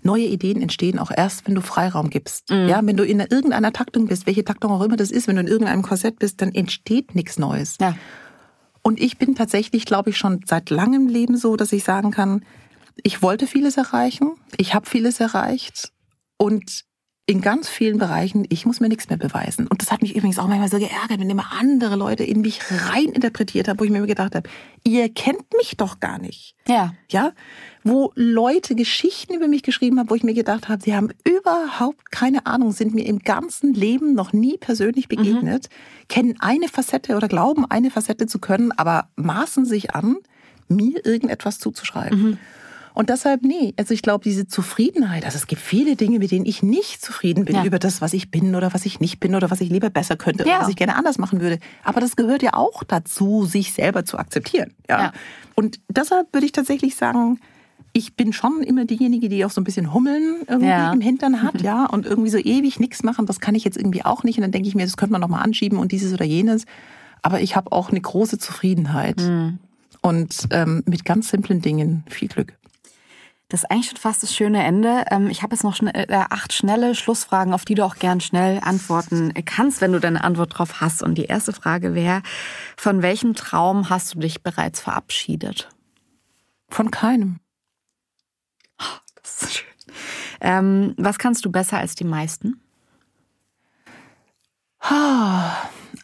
neue 0.05 0.25
Ideen 0.25 0.61
entstehen 0.61 0.99
auch 0.99 1.11
erst, 1.15 1.47
wenn 1.47 1.55
du 1.55 1.61
Freiraum 1.61 2.09
gibst. 2.09 2.49
Mhm. 2.49 2.67
Ja, 2.67 2.81
wenn 2.83 2.97
du 2.97 3.03
in 3.03 3.19
irgendeiner 3.19 3.73
Taktung 3.73 4.07
bist, 4.07 4.25
welche 4.25 4.43
Taktung 4.43 4.71
auch 4.71 4.81
immer 4.81 4.97
das 4.97 5.11
ist, 5.11 5.27
wenn 5.27 5.35
du 5.35 5.41
in 5.41 5.47
irgendeinem 5.47 5.81
Korsett 5.81 6.19
bist, 6.19 6.41
dann 6.41 6.53
entsteht 6.53 7.15
nichts 7.15 7.39
Neues. 7.39 7.77
Ja. 7.79 7.95
Und 8.81 8.99
ich 8.99 9.17
bin 9.17 9.35
tatsächlich, 9.35 9.85
glaube 9.85 10.09
ich, 10.09 10.17
schon 10.17 10.41
seit 10.45 10.69
langem 10.69 11.07
Leben 11.07 11.37
so, 11.37 11.55
dass 11.55 11.71
ich 11.71 11.83
sagen 11.83 12.11
kann, 12.11 12.43
ich 13.01 13.21
wollte 13.21 13.47
vieles 13.47 13.77
erreichen, 13.77 14.33
ich 14.57 14.75
habe 14.75 14.85
vieles 14.87 15.19
erreicht 15.19 15.91
und 16.37 16.83
in 17.25 17.39
ganz 17.39 17.69
vielen 17.69 17.99
Bereichen, 17.99 18.45
ich 18.49 18.65
muss 18.65 18.81
mir 18.81 18.89
nichts 18.89 19.07
mehr 19.07 19.17
beweisen. 19.17 19.67
Und 19.67 19.81
das 19.81 19.91
hat 19.91 20.01
mich 20.01 20.13
übrigens 20.13 20.39
auch 20.39 20.47
manchmal 20.47 20.69
so 20.69 20.77
geärgert, 20.77 21.21
wenn 21.21 21.29
immer 21.29 21.53
andere 21.57 21.95
Leute 21.95 22.25
in 22.25 22.41
mich 22.41 22.59
rein 22.69 23.05
interpretiert 23.05 23.69
haben, 23.69 23.79
wo 23.79 23.85
ich 23.85 23.91
mir 23.91 24.05
gedacht 24.05 24.35
habe, 24.35 24.49
ihr 24.83 25.07
kennt 25.07 25.45
mich 25.55 25.77
doch 25.77 26.01
gar 26.01 26.19
nicht. 26.19 26.53
Ja. 26.67 26.93
Ja, 27.09 27.31
wo 27.85 28.11
Leute 28.15 28.75
Geschichten 28.75 29.33
über 29.33 29.47
mich 29.47 29.63
geschrieben 29.63 29.99
haben, 29.99 30.09
wo 30.09 30.15
ich 30.15 30.23
mir 30.23 30.33
gedacht 30.33 30.67
habe, 30.67 30.83
sie 30.83 30.95
haben 30.95 31.11
überhaupt 31.23 32.11
keine 32.11 32.45
Ahnung, 32.45 32.73
sind 32.73 32.93
mir 32.93 33.05
im 33.05 33.19
ganzen 33.19 33.73
Leben 33.73 34.15
noch 34.15 34.33
nie 34.33 34.57
persönlich 34.57 35.07
begegnet, 35.07 35.69
kennen 36.09 36.35
eine 36.39 36.67
Facette 36.67 37.15
oder 37.15 37.29
glauben 37.29 37.65
eine 37.69 37.89
Facette 37.89 38.27
zu 38.27 38.39
können, 38.39 38.73
aber 38.73 39.07
maßen 39.15 39.65
sich 39.65 39.95
an, 39.95 40.17
mir 40.67 41.05
irgendetwas 41.05 41.59
zuzuschreiben. 41.59 42.37
Und 42.93 43.09
deshalb, 43.09 43.41
nee, 43.43 43.73
also 43.77 43.93
ich 43.93 44.01
glaube, 44.03 44.23
diese 44.23 44.47
Zufriedenheit, 44.47 45.25
also 45.25 45.35
es 45.37 45.47
gibt 45.47 45.61
viele 45.61 45.95
Dinge, 45.95 46.19
mit 46.19 46.31
denen 46.31 46.45
ich 46.45 46.61
nicht 46.61 47.03
zufrieden 47.03 47.45
bin 47.45 47.55
Ja. 47.55 47.65
über 47.65 47.79
das, 47.79 48.01
was 48.01 48.13
ich 48.13 48.29
bin 48.29 48.53
oder 48.55 48.73
was 48.73 48.85
ich 48.85 48.99
nicht 48.99 49.19
bin 49.19 49.33
oder 49.35 49.49
was 49.49 49.61
ich 49.61 49.69
lieber 49.69 49.89
besser 49.89 50.15
könnte 50.15 50.43
Ja. 50.47 50.55
oder 50.55 50.61
was 50.63 50.69
ich 50.69 50.75
gerne 50.75 50.95
anders 50.95 51.17
machen 51.17 51.41
würde. 51.41 51.59
Aber 51.83 52.01
das 52.01 52.15
gehört 52.15 52.43
ja 52.43 52.53
auch 52.53 52.83
dazu, 52.83 53.45
sich 53.45 53.73
selber 53.73 54.05
zu 54.05 54.17
akzeptieren. 54.17 54.73
Ja. 54.89 55.01
Ja. 55.01 55.11
Und 55.55 55.79
deshalb 55.89 56.31
würde 56.33 56.45
ich 56.45 56.51
tatsächlich 56.51 56.95
sagen, 56.95 57.39
ich 57.93 58.15
bin 58.15 58.33
schon 58.33 58.61
immer 58.63 58.85
diejenige, 58.85 59.29
die 59.29 59.43
auch 59.45 59.51
so 59.51 59.61
ein 59.61 59.63
bisschen 59.63 59.93
Hummeln 59.93 60.37
irgendwie 60.47 60.67
Ja. 60.69 60.91
im 60.93 61.01
Hintern 61.01 61.41
hat, 61.43 61.61
ja, 61.61 61.85
und 61.85 62.05
irgendwie 62.05 62.29
so 62.29 62.37
ewig 62.37 62.79
nichts 62.79 63.03
machen, 63.03 63.25
das 63.25 63.39
kann 63.39 63.55
ich 63.55 63.63
jetzt 63.63 63.77
irgendwie 63.77 64.03
auch 64.05 64.23
nicht. 64.23 64.37
Und 64.37 64.41
dann 64.43 64.51
denke 64.51 64.67
ich 64.67 64.75
mir, 64.75 64.83
das 64.85 64.97
könnte 64.97 65.11
man 65.13 65.21
noch 65.21 65.27
mal 65.29 65.41
anschieben 65.41 65.77
und 65.79 65.91
dieses 65.91 66.13
oder 66.13 66.25
jenes. 66.25 66.65
Aber 67.21 67.39
ich 67.41 67.55
habe 67.55 67.71
auch 67.71 67.89
eine 67.89 68.01
große 68.01 68.37
Zufriedenheit 68.37 69.21
und 70.01 70.47
ähm, 70.51 70.83
mit 70.85 71.05
ganz 71.05 71.29
simplen 71.29 71.61
Dingen 71.61 72.03
viel 72.09 72.27
Glück. 72.27 72.53
Das 73.49 73.63
ist 73.63 73.71
eigentlich 73.71 73.89
schon 73.89 73.97
fast 73.97 74.23
das 74.23 74.33
schöne 74.35 74.63
Ende. 74.63 75.05
Ähm, 75.11 75.29
Ich 75.29 75.43
habe 75.43 75.53
jetzt 75.53 75.63
noch 75.63 75.79
äh, 75.81 76.07
acht 76.09 76.53
schnelle 76.53 76.95
Schlussfragen, 76.95 77.53
auf 77.53 77.65
die 77.65 77.75
du 77.75 77.85
auch 77.85 77.95
gern 77.95 78.19
schnell 78.19 78.59
antworten 78.63 79.31
kannst, 79.45 79.81
wenn 79.81 79.91
du 79.91 79.99
deine 79.99 80.23
Antwort 80.23 80.57
drauf 80.57 80.81
hast. 80.81 81.03
Und 81.03 81.15
die 81.15 81.25
erste 81.25 81.53
Frage 81.53 81.93
wäre, 81.93 82.23
von 82.77 83.01
welchem 83.01 83.35
Traum 83.35 83.89
hast 83.89 84.15
du 84.15 84.19
dich 84.19 84.41
bereits 84.41 84.79
verabschiedet? 84.79 85.69
Von 86.69 86.89
keinem. 86.89 87.39
Das 89.21 89.43
ist 89.43 89.55
schön. 89.55 89.67
Ähm, 90.41 90.95
was 90.97 91.19
kannst 91.19 91.45
du 91.45 91.51
besser 91.51 91.77
als 91.77 91.95
die 91.95 92.03
meisten? 92.03 92.59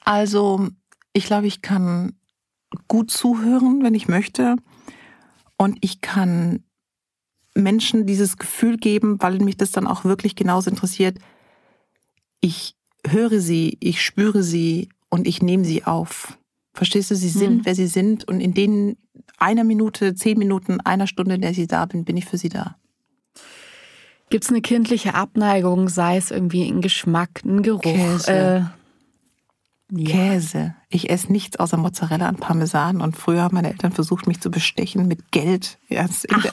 Also, 0.06 0.70
ich 1.14 1.26
glaube, 1.26 1.48
ich 1.48 1.62
kann 1.62 2.14
gut 2.88 3.12
zuhören, 3.12 3.84
wenn 3.84 3.94
ich 3.94 4.08
möchte. 4.08 4.56
Und 5.58 5.78
ich 5.82 6.00
kann 6.00 6.64
Menschen 7.60 8.06
dieses 8.06 8.38
Gefühl 8.38 8.78
geben, 8.78 9.22
weil 9.22 9.40
mich 9.40 9.58
das 9.58 9.72
dann 9.72 9.88
auch 9.88 10.06
wirklich 10.06 10.36
genauso 10.36 10.70
interessiert. 10.70 11.18
Ich 12.42 12.76
höre 13.06 13.40
sie, 13.40 13.78
ich 13.80 14.02
spüre 14.02 14.44
sie 14.44 14.90
und 15.10 15.28
ich 15.28 15.42
nehme 15.42 15.66
sie 15.66 15.86
auf. 15.86 16.38
Verstehst 16.74 17.12
du? 17.12 17.16
Sie 17.16 17.30
sind, 17.30 17.66
wer 17.66 17.76
sie 17.76 17.88
sind. 17.88 18.28
Und 18.28 18.40
in 18.40 18.54
denen 18.54 18.98
einer 19.38 19.64
Minute, 19.64 20.16
zehn 20.16 20.38
Minuten, 20.38 20.80
einer 20.82 21.08
Stunde, 21.08 21.36
in 21.36 21.42
der 21.42 21.52
ich 21.52 21.68
da 21.68 21.86
bin, 21.86 22.06
bin 22.06 22.18
ich 22.18 22.26
für 22.26 22.38
sie 22.38 22.50
da. 22.50 22.76
Gibt 24.30 24.44
es 24.44 24.50
eine 24.50 24.62
kindliche 24.62 25.16
Abneigung, 25.16 25.90
sei 25.90 26.18
es 26.18 26.30
irgendwie 26.30 26.70
ein 26.70 26.82
Geschmack, 26.82 27.44
ein 27.44 27.64
Geruch? 27.64 27.82
Käse. 27.82 28.72
Äh. 29.92 30.04
Käse. 30.06 30.76
Ich 30.92 31.12
esse 31.12 31.32
nichts 31.32 31.58
außer 31.60 31.78
Mozzarella 31.78 32.30
und 32.30 32.40
Parmesan. 32.40 33.00
Und 33.02 33.16
früher 33.16 33.44
haben 33.44 33.54
meine 33.54 33.70
Eltern 33.70 33.92
versucht, 33.92 34.26
mich 34.26 34.42
zu 34.42 34.50
bestechen 34.50 35.08
mit 35.08 35.32
Geld. 35.32 35.78
Ach, 35.96 36.10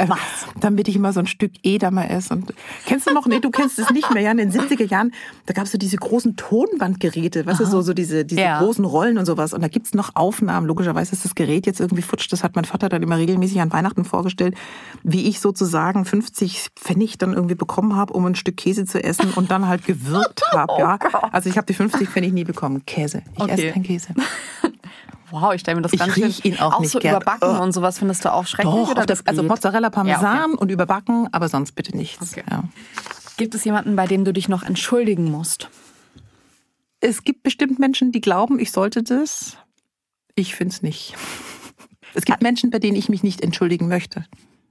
was? 0.08 0.18
Damit 0.60 0.88
ich 0.88 0.96
immer 0.96 1.14
so 1.14 1.20
ein 1.20 1.26
Stück 1.26 1.52
Edamer 1.62 2.10
esse. 2.10 2.34
Und 2.34 2.52
kennst 2.84 3.08
du 3.08 3.14
noch? 3.14 3.26
Nee, 3.26 3.40
du 3.40 3.50
kennst 3.50 3.78
es 3.78 3.88
nicht 3.88 4.12
mehr. 4.12 4.22
Ja, 4.22 4.32
in 4.32 4.36
den 4.36 4.52
70er 4.52 4.86
Jahren, 4.90 5.12
da 5.46 5.54
gab 5.54 5.64
es 5.64 5.72
so 5.72 5.78
diese 5.78 5.96
großen 5.96 6.36
Tonbandgeräte, 6.36 7.46
weißt 7.46 7.60
du, 7.60 7.64
so, 7.64 7.80
so 7.80 7.94
diese, 7.94 8.26
diese 8.26 8.42
Ja. 8.42 8.58
großen 8.58 8.84
Rollen 8.84 9.16
und 9.16 9.24
sowas. 9.24 9.54
Und 9.54 9.62
da 9.62 9.68
gibt's 9.68 9.94
noch 9.94 10.10
Aufnahmen. 10.16 10.66
Logischerweise 10.66 11.12
ist 11.12 11.24
das 11.24 11.34
Gerät 11.34 11.64
jetzt 11.64 11.80
irgendwie 11.80 12.02
futsch. 12.02 12.30
Das 12.30 12.44
hat 12.44 12.56
mein 12.56 12.66
Vater 12.66 12.90
dann 12.90 13.02
immer 13.02 13.16
regelmäßig 13.16 13.62
an 13.62 13.72
Weihnachten 13.72 14.04
vorgestellt, 14.04 14.54
wie 15.02 15.28
ich 15.28 15.40
sozusagen 15.40 16.04
50 16.04 16.68
Pfennig 16.76 17.16
dann 17.16 17.32
irgendwie 17.32 17.54
bekommen 17.54 17.96
habe, 17.96 18.12
um 18.12 18.26
ein 18.26 18.34
Stück 18.34 18.58
Käse 18.58 18.84
zu 18.84 19.02
essen 19.02 19.30
und 19.32 19.50
dann 19.50 19.66
halt 19.66 19.86
gewürgt 19.86 20.42
habe. 20.52 20.74
Ja. 20.78 20.98
Also 21.32 21.48
ich 21.48 21.56
habe 21.56 21.66
die 21.66 21.74
50 21.74 22.06
Pfennig 22.06 22.34
nie 22.34 22.44
bekommen. 22.44 22.84
Käse. 22.84 23.22
Ich 23.34 23.40
Okay. 23.40 23.52
esse 23.52 23.70
keinen 23.72 23.82
Käse. 23.84 24.08
Wow, 25.30 25.52
ich 25.54 25.60
stelle 25.60 25.74
mir 25.76 25.82
das 25.82 25.92
Ich 25.92 25.98
ganz 25.98 26.14
schön 26.14 26.32
ihn 26.44 26.58
auch 26.60 26.78
nicht 26.78 26.92
so 26.92 27.00
gern. 27.00 27.16
überbacken 27.16 27.50
Ugh. 27.50 27.60
und 27.60 27.72
sowas 27.72 27.98
findest 27.98 28.24
du 28.24 28.32
auch 28.32 28.46
schrecklich 28.46 28.72
Doch, 28.72 28.90
oder 28.92 29.00
auf 29.00 29.06
das, 29.06 29.18
das 29.18 29.26
also? 29.26 29.42
Mozzarella 29.42 29.90
Parmesan 29.90 30.22
Ja, 30.22 30.44
okay. 30.44 30.56
und 30.56 30.70
überbacken, 30.70 31.28
aber 31.32 31.48
sonst 31.48 31.72
bitte 31.72 31.96
nichts. 31.96 32.32
Okay. 32.32 32.44
Ja. 32.48 32.62
Gibt 33.36 33.54
es 33.56 33.64
jemanden, 33.64 33.96
bei 33.96 34.06
dem 34.06 34.24
du 34.24 34.32
dich 34.32 34.48
noch 34.48 34.62
entschuldigen 34.62 35.30
musst? 35.30 35.68
Es 37.00 37.24
gibt 37.24 37.42
bestimmt 37.42 37.78
Menschen, 37.80 38.12
die 38.12 38.20
glauben, 38.20 38.60
ich 38.60 38.70
sollte 38.70 39.02
das. 39.02 39.56
Ich 40.36 40.54
finde 40.54 40.74
es 40.74 40.82
nicht. 40.82 41.14
Es 42.14 42.24
gibt 42.24 42.40
Menschen, 42.40 42.70
bei 42.70 42.78
denen 42.78 42.96
ich 42.96 43.08
mich 43.08 43.22
nicht 43.24 43.40
entschuldigen 43.42 43.88
möchte. 43.88 44.24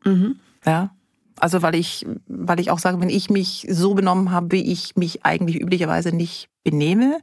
Mhm. 0.06 0.40
Ja. 0.66 0.96
Also 1.38 1.62
weil 1.64 1.76
ich, 1.76 2.06
weil 2.28 2.62
ich 2.62 2.72
auch 2.72 2.80
sage, 2.80 3.02
wenn 3.02 3.10
ich 3.10 3.30
mich 3.30 3.68
so 3.70 3.94
benommen 3.94 4.32
habe, 4.32 4.52
wie 4.54 4.72
ich 4.72 4.96
mich 4.96 5.26
eigentlich 5.26 5.60
üblicherweise 5.60 6.16
nicht 6.16 6.48
benehme, 6.64 7.20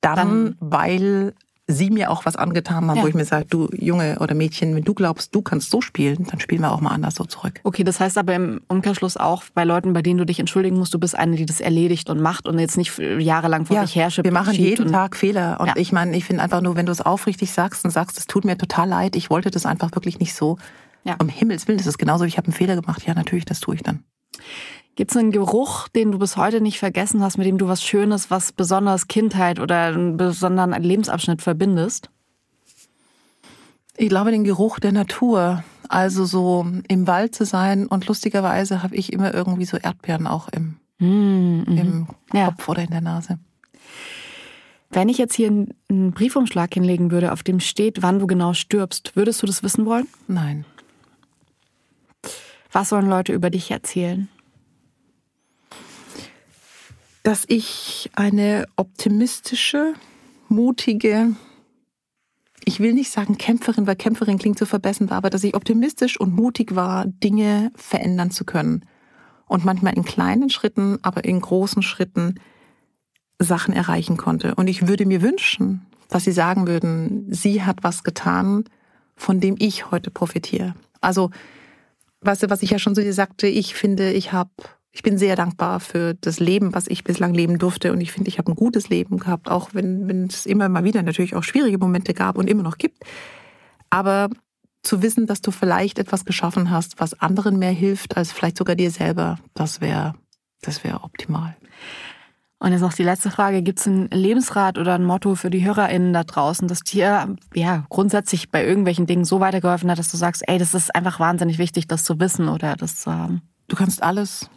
dann, 0.00 0.16
Dann- 0.16 0.56
weil 0.58 1.34
sie 1.72 1.90
mir 1.90 2.10
auch 2.10 2.24
was 2.26 2.36
angetan 2.36 2.88
haben, 2.88 2.96
Ja. 2.96 3.02
wo 3.02 3.06
ich 3.08 3.14
mir 3.14 3.24
sage, 3.24 3.46
du 3.48 3.68
Junge 3.72 4.18
oder 4.20 4.34
Mädchen, 4.34 4.74
wenn 4.74 4.84
du 4.84 4.94
glaubst, 4.94 5.34
du 5.34 5.42
kannst 5.42 5.70
so 5.70 5.80
spielen, 5.80 6.26
dann 6.30 6.40
spielen 6.40 6.60
wir 6.62 6.72
auch 6.72 6.80
mal 6.80 6.90
anders 6.90 7.14
so 7.16 7.24
zurück. 7.24 7.60
Okay, 7.64 7.84
das 7.84 8.00
heißt 8.00 8.18
aber 8.18 8.34
im 8.34 8.60
Umkehrschluss 8.68 9.16
auch 9.16 9.42
bei 9.54 9.64
Leuten, 9.64 9.92
bei 9.92 10.02
denen 10.02 10.18
du 10.18 10.26
dich 10.26 10.38
entschuldigen 10.40 10.78
musst, 10.78 10.94
du 10.94 10.98
bist 10.98 11.16
eine, 11.16 11.36
die 11.36 11.46
das 11.46 11.60
erledigt 11.60 12.10
und 12.10 12.20
macht 12.20 12.46
und 12.48 12.58
jetzt 12.58 12.76
nicht 12.76 12.98
jahrelang 12.98 13.66
vor 13.66 13.80
dich 13.80 13.96
herrscht. 13.96 14.20
wir 14.22 14.32
machen 14.32 14.54
jeden 14.54 14.92
Tag 14.92 15.16
Fehler. 15.16 15.58
Und 15.60 15.68
Ja. 15.68 15.74
ich 15.76 15.92
meine, 15.92 16.16
ich 16.16 16.24
finde 16.24 16.42
einfach 16.42 16.60
nur, 16.60 16.76
wenn 16.76 16.86
du 16.86 16.92
es 16.92 17.00
aufrichtig 17.00 17.52
sagst 17.52 17.84
und 17.84 17.90
sagst, 17.90 18.18
es 18.18 18.26
tut 18.26 18.44
mir 18.44 18.56
total 18.58 18.88
leid, 18.88 19.16
ich 19.16 19.30
wollte 19.30 19.50
das 19.50 19.66
einfach 19.66 19.90
wirklich 19.94 20.18
nicht 20.18 20.34
so. 20.34 20.58
Ja. 21.04 21.16
Um 21.20 21.28
Himmels 21.28 21.66
Willen, 21.66 21.78
das 21.78 21.86
ist 21.88 21.98
genauso, 21.98 22.24
ich 22.24 22.36
habe 22.36 22.46
einen 22.46 22.54
Fehler 22.54 22.76
gemacht. 22.76 23.02
Ja, 23.06 23.14
natürlich, 23.14 23.44
das 23.44 23.58
tue 23.60 23.74
ich 23.74 23.82
dann. 23.82 24.04
Gibt 24.94 25.10
es 25.10 25.16
einen 25.16 25.30
Geruch, 25.30 25.88
den 25.88 26.12
du 26.12 26.18
bis 26.18 26.36
heute 26.36 26.60
nicht 26.60 26.78
vergessen 26.78 27.22
hast, 27.22 27.38
mit 27.38 27.46
dem 27.46 27.56
du 27.56 27.66
was 27.66 27.82
Schönes, 27.82 28.30
was 28.30 28.52
besonders 28.52 29.08
Kindheit 29.08 29.58
oder 29.58 29.86
einen 29.86 30.16
besonderen 30.18 30.72
Lebensabschnitt 30.82 31.40
verbindest? 31.40 32.10
Ich 33.96 34.08
glaube, 34.10 34.30
den 34.30 34.44
Geruch 34.44 34.78
der 34.78 34.92
Natur. 34.92 35.64
Also 35.88 36.24
so 36.24 36.66
im 36.88 37.06
Wald 37.06 37.34
zu 37.34 37.44
sein 37.44 37.86
und 37.86 38.06
lustigerweise 38.06 38.82
habe 38.82 38.94
ich 38.96 39.12
immer 39.12 39.34
irgendwie 39.34 39.64
so 39.66 39.76
Erdbeeren 39.76 40.26
auch 40.26 40.48
im, 40.48 40.76
Mhm. 40.98 41.64
im 41.66 42.06
Ja. 42.32 42.46
Kopf 42.46 42.68
oder 42.68 42.82
in 42.82 42.90
der 42.90 43.00
Nase. 43.00 43.38
Wenn 44.90 45.08
ich 45.08 45.16
jetzt 45.18 45.34
hier 45.34 45.48
einen 45.48 46.12
Briefumschlag 46.12 46.72
hinlegen 46.74 47.10
würde, 47.10 47.32
auf 47.32 47.42
dem 47.42 47.60
steht, 47.60 48.02
wann 48.02 48.18
du 48.18 48.26
genau 48.26 48.52
stirbst, 48.52 49.16
würdest 49.16 49.42
du 49.42 49.46
das 49.46 49.62
wissen 49.62 49.86
wollen? 49.86 50.06
Nein. 50.28 50.64
Was 52.70 52.90
sollen 52.90 53.08
Leute 53.08 53.32
über 53.32 53.50
dich 53.50 53.70
erzählen? 53.70 54.28
Dass 57.22 57.44
ich 57.48 58.10
eine 58.14 58.66
optimistische, 58.76 59.94
mutige, 60.48 61.34
ich 62.64 62.80
will 62.80 62.92
nicht 62.92 63.10
sagen 63.10 63.38
Kämpferin, 63.38 63.86
weil 63.86 63.96
Kämpferin 63.96 64.38
klingt 64.38 64.58
so 64.58 64.66
verbessend, 64.66 65.12
aber 65.12 65.30
dass 65.30 65.44
ich 65.44 65.54
optimistisch 65.54 66.18
und 66.18 66.34
mutig 66.34 66.74
war, 66.74 67.06
Dinge 67.06 67.72
verändern 67.74 68.30
zu 68.30 68.44
können. 68.44 68.84
Und 69.46 69.64
manchmal 69.64 69.94
in 69.94 70.04
kleinen 70.04 70.50
Schritten, 70.50 70.98
aber 71.02 71.24
in 71.24 71.40
großen 71.40 71.82
Schritten 71.82 72.36
Sachen 73.38 73.74
erreichen 73.74 74.16
konnte. 74.16 74.54
Und 74.54 74.68
ich 74.68 74.86
würde 74.86 75.06
mir 75.06 75.22
wünschen, 75.22 75.86
dass 76.08 76.24
Sie 76.24 76.32
sagen 76.32 76.66
würden, 76.66 77.32
sie 77.32 77.62
hat 77.62 77.82
was 77.82 78.04
getan, 78.04 78.64
von 79.16 79.40
dem 79.40 79.56
ich 79.58 79.90
heute 79.90 80.10
profitiere. 80.10 80.74
Also, 81.00 81.30
weißt 82.20 82.44
du, 82.44 82.50
was 82.50 82.62
ich 82.62 82.70
ja 82.70 82.78
schon 82.78 82.94
so 82.94 83.02
dir 83.02 83.14
sagte, 83.14 83.46
ich 83.46 83.74
finde, 83.74 84.12
ich 84.12 84.32
habe, 84.32 84.50
ich 84.92 85.02
bin 85.02 85.16
sehr 85.16 85.36
dankbar 85.36 85.80
für 85.80 86.14
das 86.14 86.38
Leben, 86.38 86.74
was 86.74 86.86
ich 86.86 87.02
bislang 87.02 87.32
leben 87.32 87.58
durfte. 87.58 87.92
Und 87.92 88.00
ich 88.02 88.12
finde, 88.12 88.28
ich 88.28 88.38
habe 88.38 88.52
ein 88.52 88.56
gutes 88.56 88.90
Leben 88.90 89.18
gehabt, 89.18 89.50
auch 89.50 89.70
wenn, 89.72 90.06
wenn 90.06 90.26
es 90.26 90.44
immer 90.44 90.68
mal 90.68 90.84
wieder 90.84 91.02
natürlich 91.02 91.34
auch 91.34 91.42
schwierige 91.42 91.78
Momente 91.78 92.12
gab 92.12 92.36
und 92.36 92.48
immer 92.48 92.62
noch 92.62 92.76
gibt. 92.76 93.02
Aber 93.88 94.28
zu 94.82 95.00
wissen, 95.00 95.26
dass 95.26 95.40
du 95.40 95.50
vielleicht 95.50 95.98
etwas 95.98 96.24
geschaffen 96.24 96.70
hast, 96.70 97.00
was 97.00 97.18
anderen 97.20 97.58
mehr 97.58 97.70
hilft, 97.70 98.16
als 98.16 98.32
vielleicht 98.32 98.58
sogar 98.58 98.76
dir 98.76 98.90
selber, 98.90 99.38
das 99.54 99.80
wäre, 99.80 100.14
das 100.60 100.84
wäre 100.84 101.04
optimal. 101.04 101.56
Und 102.58 102.72
jetzt 102.72 102.82
noch 102.82 102.92
die 102.92 103.02
letzte 103.02 103.30
Frage. 103.30 103.62
Gibt 103.62 103.80
es 103.80 103.88
einen 103.88 104.08
Lebensrat 104.10 104.78
oder 104.78 104.94
ein 104.94 105.04
Motto 105.04 105.34
für 105.34 105.50
die 105.50 105.64
HörerInnen 105.64 106.12
da 106.12 106.22
draußen, 106.22 106.68
das 106.68 106.80
dir 106.80 107.34
ja, 107.54 107.84
grundsätzlich 107.88 108.50
bei 108.50 108.64
irgendwelchen 108.64 109.06
Dingen 109.06 109.24
so 109.24 109.40
weitergeholfen 109.40 109.90
hat, 109.90 109.98
dass 109.98 110.10
du 110.12 110.16
sagst, 110.16 110.44
ey, 110.46 110.58
das 110.58 110.74
ist 110.74 110.94
einfach 110.94 111.18
wahnsinnig 111.18 111.58
wichtig, 111.58 111.88
das 111.88 112.04
zu 112.04 112.20
wissen 112.20 112.48
oder 112.48 112.76
das 112.76 113.00
zu 113.00 113.12
haben? 113.12 113.42
Du 113.66 113.74
kannst 113.74 114.02
alles. 114.02 114.48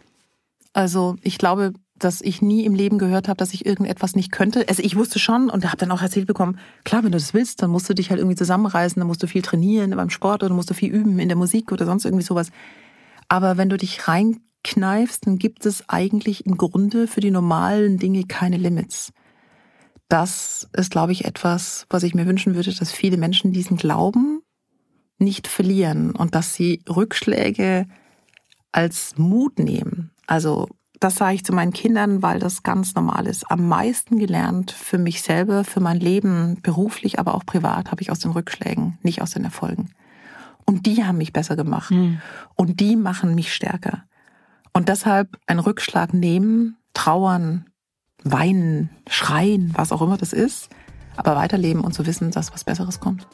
Also 0.76 1.16
ich 1.22 1.38
glaube, 1.38 1.72
dass 1.98 2.20
ich 2.20 2.42
nie 2.42 2.64
im 2.64 2.74
Leben 2.74 2.98
gehört 2.98 3.28
habe, 3.28 3.38
dass 3.38 3.54
ich 3.54 3.64
irgendetwas 3.64 4.14
nicht 4.14 4.30
könnte. 4.30 4.68
Also 4.68 4.82
ich 4.82 4.96
wusste 4.96 5.18
schon 5.18 5.48
und 5.48 5.64
habe 5.64 5.78
dann 5.78 5.90
auch 5.90 6.02
erzählt 6.02 6.26
bekommen, 6.26 6.58
klar, 6.84 7.02
wenn 7.02 7.12
du 7.12 7.18
das 7.18 7.32
willst, 7.32 7.62
dann 7.62 7.70
musst 7.70 7.88
du 7.88 7.94
dich 7.94 8.10
halt 8.10 8.20
irgendwie 8.20 8.36
zusammenreißen, 8.36 9.00
dann 9.00 9.06
musst 9.06 9.22
du 9.22 9.26
viel 9.26 9.42
trainieren 9.42 9.92
beim 9.96 10.10
Sport 10.10 10.42
oder 10.42 10.54
musst 10.54 10.68
du 10.68 10.74
viel 10.74 10.92
üben 10.92 11.18
in 11.18 11.28
der 11.28 11.36
Musik 11.38 11.72
oder 11.72 11.86
sonst 11.86 12.04
irgendwie 12.04 12.24
sowas. 12.24 12.50
Aber 13.28 13.56
wenn 13.56 13.70
du 13.70 13.78
dich 13.78 14.06
rein 14.06 14.40
durchkneifst, 14.66 15.26
dann 15.26 15.38
gibt 15.38 15.64
es 15.64 15.88
eigentlich 15.88 16.46
im 16.46 16.56
Grunde 16.56 17.06
für 17.06 17.20
die 17.20 17.30
normalen 17.30 17.98
Dinge 17.98 18.24
keine 18.24 18.56
Limits. 18.56 19.12
Das 20.08 20.68
ist, 20.72 20.90
glaube 20.90 21.12
ich, 21.12 21.24
etwas, 21.24 21.86
was 21.88 22.02
ich 22.02 22.14
mir 22.14 22.26
wünschen 22.26 22.54
würde, 22.54 22.72
dass 22.74 22.92
viele 22.92 23.16
Menschen 23.16 23.52
diesen 23.52 23.76
Glauben 23.76 24.40
nicht 25.18 25.46
verlieren 25.46 26.10
und 26.12 26.34
dass 26.34 26.54
sie 26.54 26.82
Rückschläge 26.88 27.86
als 28.72 29.16
Mut 29.16 29.58
nehmen. 29.58 30.10
Also 30.26 30.68
das 31.00 31.16
sage 31.16 31.34
ich 31.34 31.44
zu 31.44 31.52
meinen 31.52 31.72
Kindern, 31.72 32.22
weil 32.22 32.38
das 32.38 32.62
ganz 32.62 32.94
normal 32.94 33.26
ist. 33.26 33.50
Am 33.50 33.68
meisten 33.68 34.18
gelernt 34.18 34.70
für 34.70 34.98
mich 34.98 35.22
selber, 35.22 35.64
für 35.64 35.80
mein 35.80 36.00
Leben, 36.00 36.58
beruflich, 36.62 37.18
aber 37.18 37.34
auch 37.34 37.44
privat, 37.44 37.90
habe 37.90 38.02
ich 38.02 38.10
aus 38.10 38.18
den 38.18 38.30
Rückschlägen, 38.30 38.98
nicht 39.02 39.20
aus 39.20 39.32
den 39.32 39.44
Erfolgen. 39.44 39.90
Und 40.64 40.86
die 40.86 41.04
haben 41.04 41.18
mich 41.18 41.32
besser 41.32 41.54
gemacht. 41.54 41.90
Mhm. 41.90 42.20
Und 42.54 42.80
die 42.80 42.96
machen 42.96 43.34
mich 43.34 43.54
stärker. 43.54 44.04
Und 44.72 44.88
deshalb 44.88 45.36
einen 45.46 45.60
Rückschlag 45.60 46.12
nehmen, 46.12 46.76
trauern, 46.92 47.66
weinen, 48.24 48.90
schreien, 49.08 49.72
was 49.74 49.92
auch 49.92 50.02
immer 50.02 50.16
das 50.16 50.32
ist, 50.32 50.68
aber 51.16 51.36
weiterleben 51.36 51.82
und 51.82 51.92
zu 51.92 52.06
wissen, 52.06 52.30
dass 52.30 52.52
was 52.52 52.64
Besseres 52.64 53.00
kommt. 53.00 53.26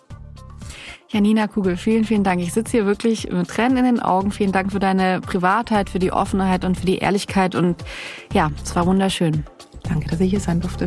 Janina 1.12 1.46
Kugel, 1.46 1.76
vielen, 1.76 2.04
vielen 2.06 2.24
Dank. 2.24 2.40
Ich 2.40 2.54
sitze 2.54 2.70
hier 2.72 2.86
wirklich 2.86 3.30
mit 3.30 3.46
Tränen 3.46 3.76
in 3.76 3.84
den 3.84 4.00
Augen. 4.00 4.32
Vielen 4.32 4.50
Dank 4.50 4.72
für 4.72 4.78
deine 4.78 5.20
Privatheit, 5.20 5.90
für 5.90 5.98
die 5.98 6.10
Offenheit 6.10 6.64
und 6.64 6.78
für 6.78 6.86
die 6.86 6.96
Ehrlichkeit. 6.98 7.54
Und 7.54 7.84
ja, 8.32 8.50
es 8.64 8.74
war 8.74 8.86
wunderschön. 8.86 9.44
Danke, 9.82 10.08
dass 10.08 10.20
ich 10.20 10.30
hier 10.30 10.40
sein 10.40 10.62
durfte. 10.62 10.86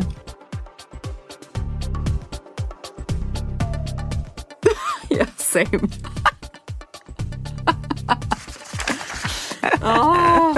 ja, 5.10 5.26
same. 5.36 5.68
oh. 9.80 10.54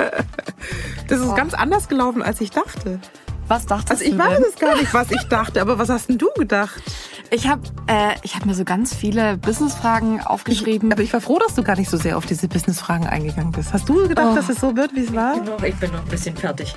Das 1.08 1.20
ist 1.20 1.28
oh. 1.28 1.34
ganz 1.34 1.52
anders 1.52 1.88
gelaufen, 1.88 2.22
als 2.22 2.40
ich 2.40 2.52
dachte. 2.52 3.00
Was 3.48 3.66
dachtest 3.66 3.90
also 3.90 4.04
ich 4.04 4.12
du? 4.12 4.16
Ich 4.16 4.24
weiß 4.24 4.40
es 4.48 4.56
gar 4.56 4.76
nicht, 4.76 4.94
was 4.94 5.10
ich 5.10 5.24
dachte, 5.24 5.60
aber 5.60 5.78
was 5.78 5.90
hast 5.90 6.08
denn 6.08 6.16
du 6.16 6.30
gedacht? 6.38 6.82
Ich 7.30 7.46
habe 7.46 7.60
äh, 7.88 8.14
hab 8.28 8.46
mir 8.46 8.54
so 8.54 8.64
ganz 8.64 8.94
viele 8.94 9.36
Businessfragen 9.36 10.20
aufgeschrieben. 10.20 10.88
Ich, 10.88 10.92
aber 10.92 11.02
ich 11.02 11.12
war 11.12 11.20
froh, 11.20 11.38
dass 11.38 11.54
du 11.54 11.62
gar 11.62 11.76
nicht 11.76 11.90
so 11.90 11.98
sehr 11.98 12.16
auf 12.16 12.24
diese 12.24 12.48
Businessfragen 12.48 13.06
eingegangen 13.06 13.52
bist. 13.52 13.72
Hast 13.72 13.88
du 13.88 14.08
gedacht, 14.08 14.28
oh. 14.32 14.34
dass 14.34 14.48
es 14.48 14.60
so 14.60 14.74
wird, 14.74 14.94
wie 14.94 15.00
es 15.00 15.14
war? 15.14 15.34
Ich 15.34 15.42
bin, 15.42 15.52
noch, 15.52 15.62
ich 15.62 15.74
bin 15.76 15.92
noch 15.92 16.00
ein 16.00 16.08
bisschen 16.08 16.36
fertig. 16.36 16.74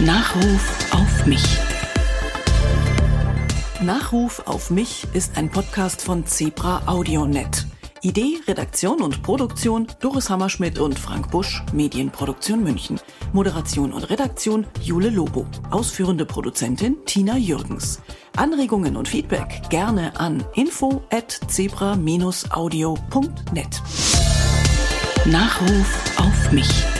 Nachruf 0.00 0.86
auf 0.92 1.26
mich. 1.26 1.58
Nachruf 3.82 4.42
auf 4.46 4.70
mich 4.70 5.06
ist 5.12 5.38
ein 5.38 5.50
Podcast 5.50 6.02
von 6.02 6.26
Zebra 6.26 6.82
AudioNet. 6.86 7.66
Idee, 8.02 8.38
Redaktion 8.48 9.02
und 9.02 9.22
Produktion 9.22 9.86
Doris 10.00 10.30
Hammerschmidt 10.30 10.78
und 10.78 10.98
Frank 10.98 11.30
Busch, 11.30 11.62
Medienproduktion 11.72 12.62
München. 12.62 12.98
Moderation 13.32 13.92
und 13.92 14.08
Redaktion 14.08 14.66
Jule 14.82 15.10
Lobo. 15.10 15.46
Ausführende 15.70 16.24
Produzentin 16.24 16.96
Tina 17.04 17.36
Jürgens. 17.36 18.00
Anregungen 18.36 18.96
und 18.96 19.08
Feedback 19.08 19.62
gerne 19.68 20.18
an 20.18 20.42
info 20.54 21.02
at 21.10 21.38
zebra-audio.net. 21.48 23.82
Nachruf 25.26 26.18
auf 26.18 26.52
mich. 26.52 26.99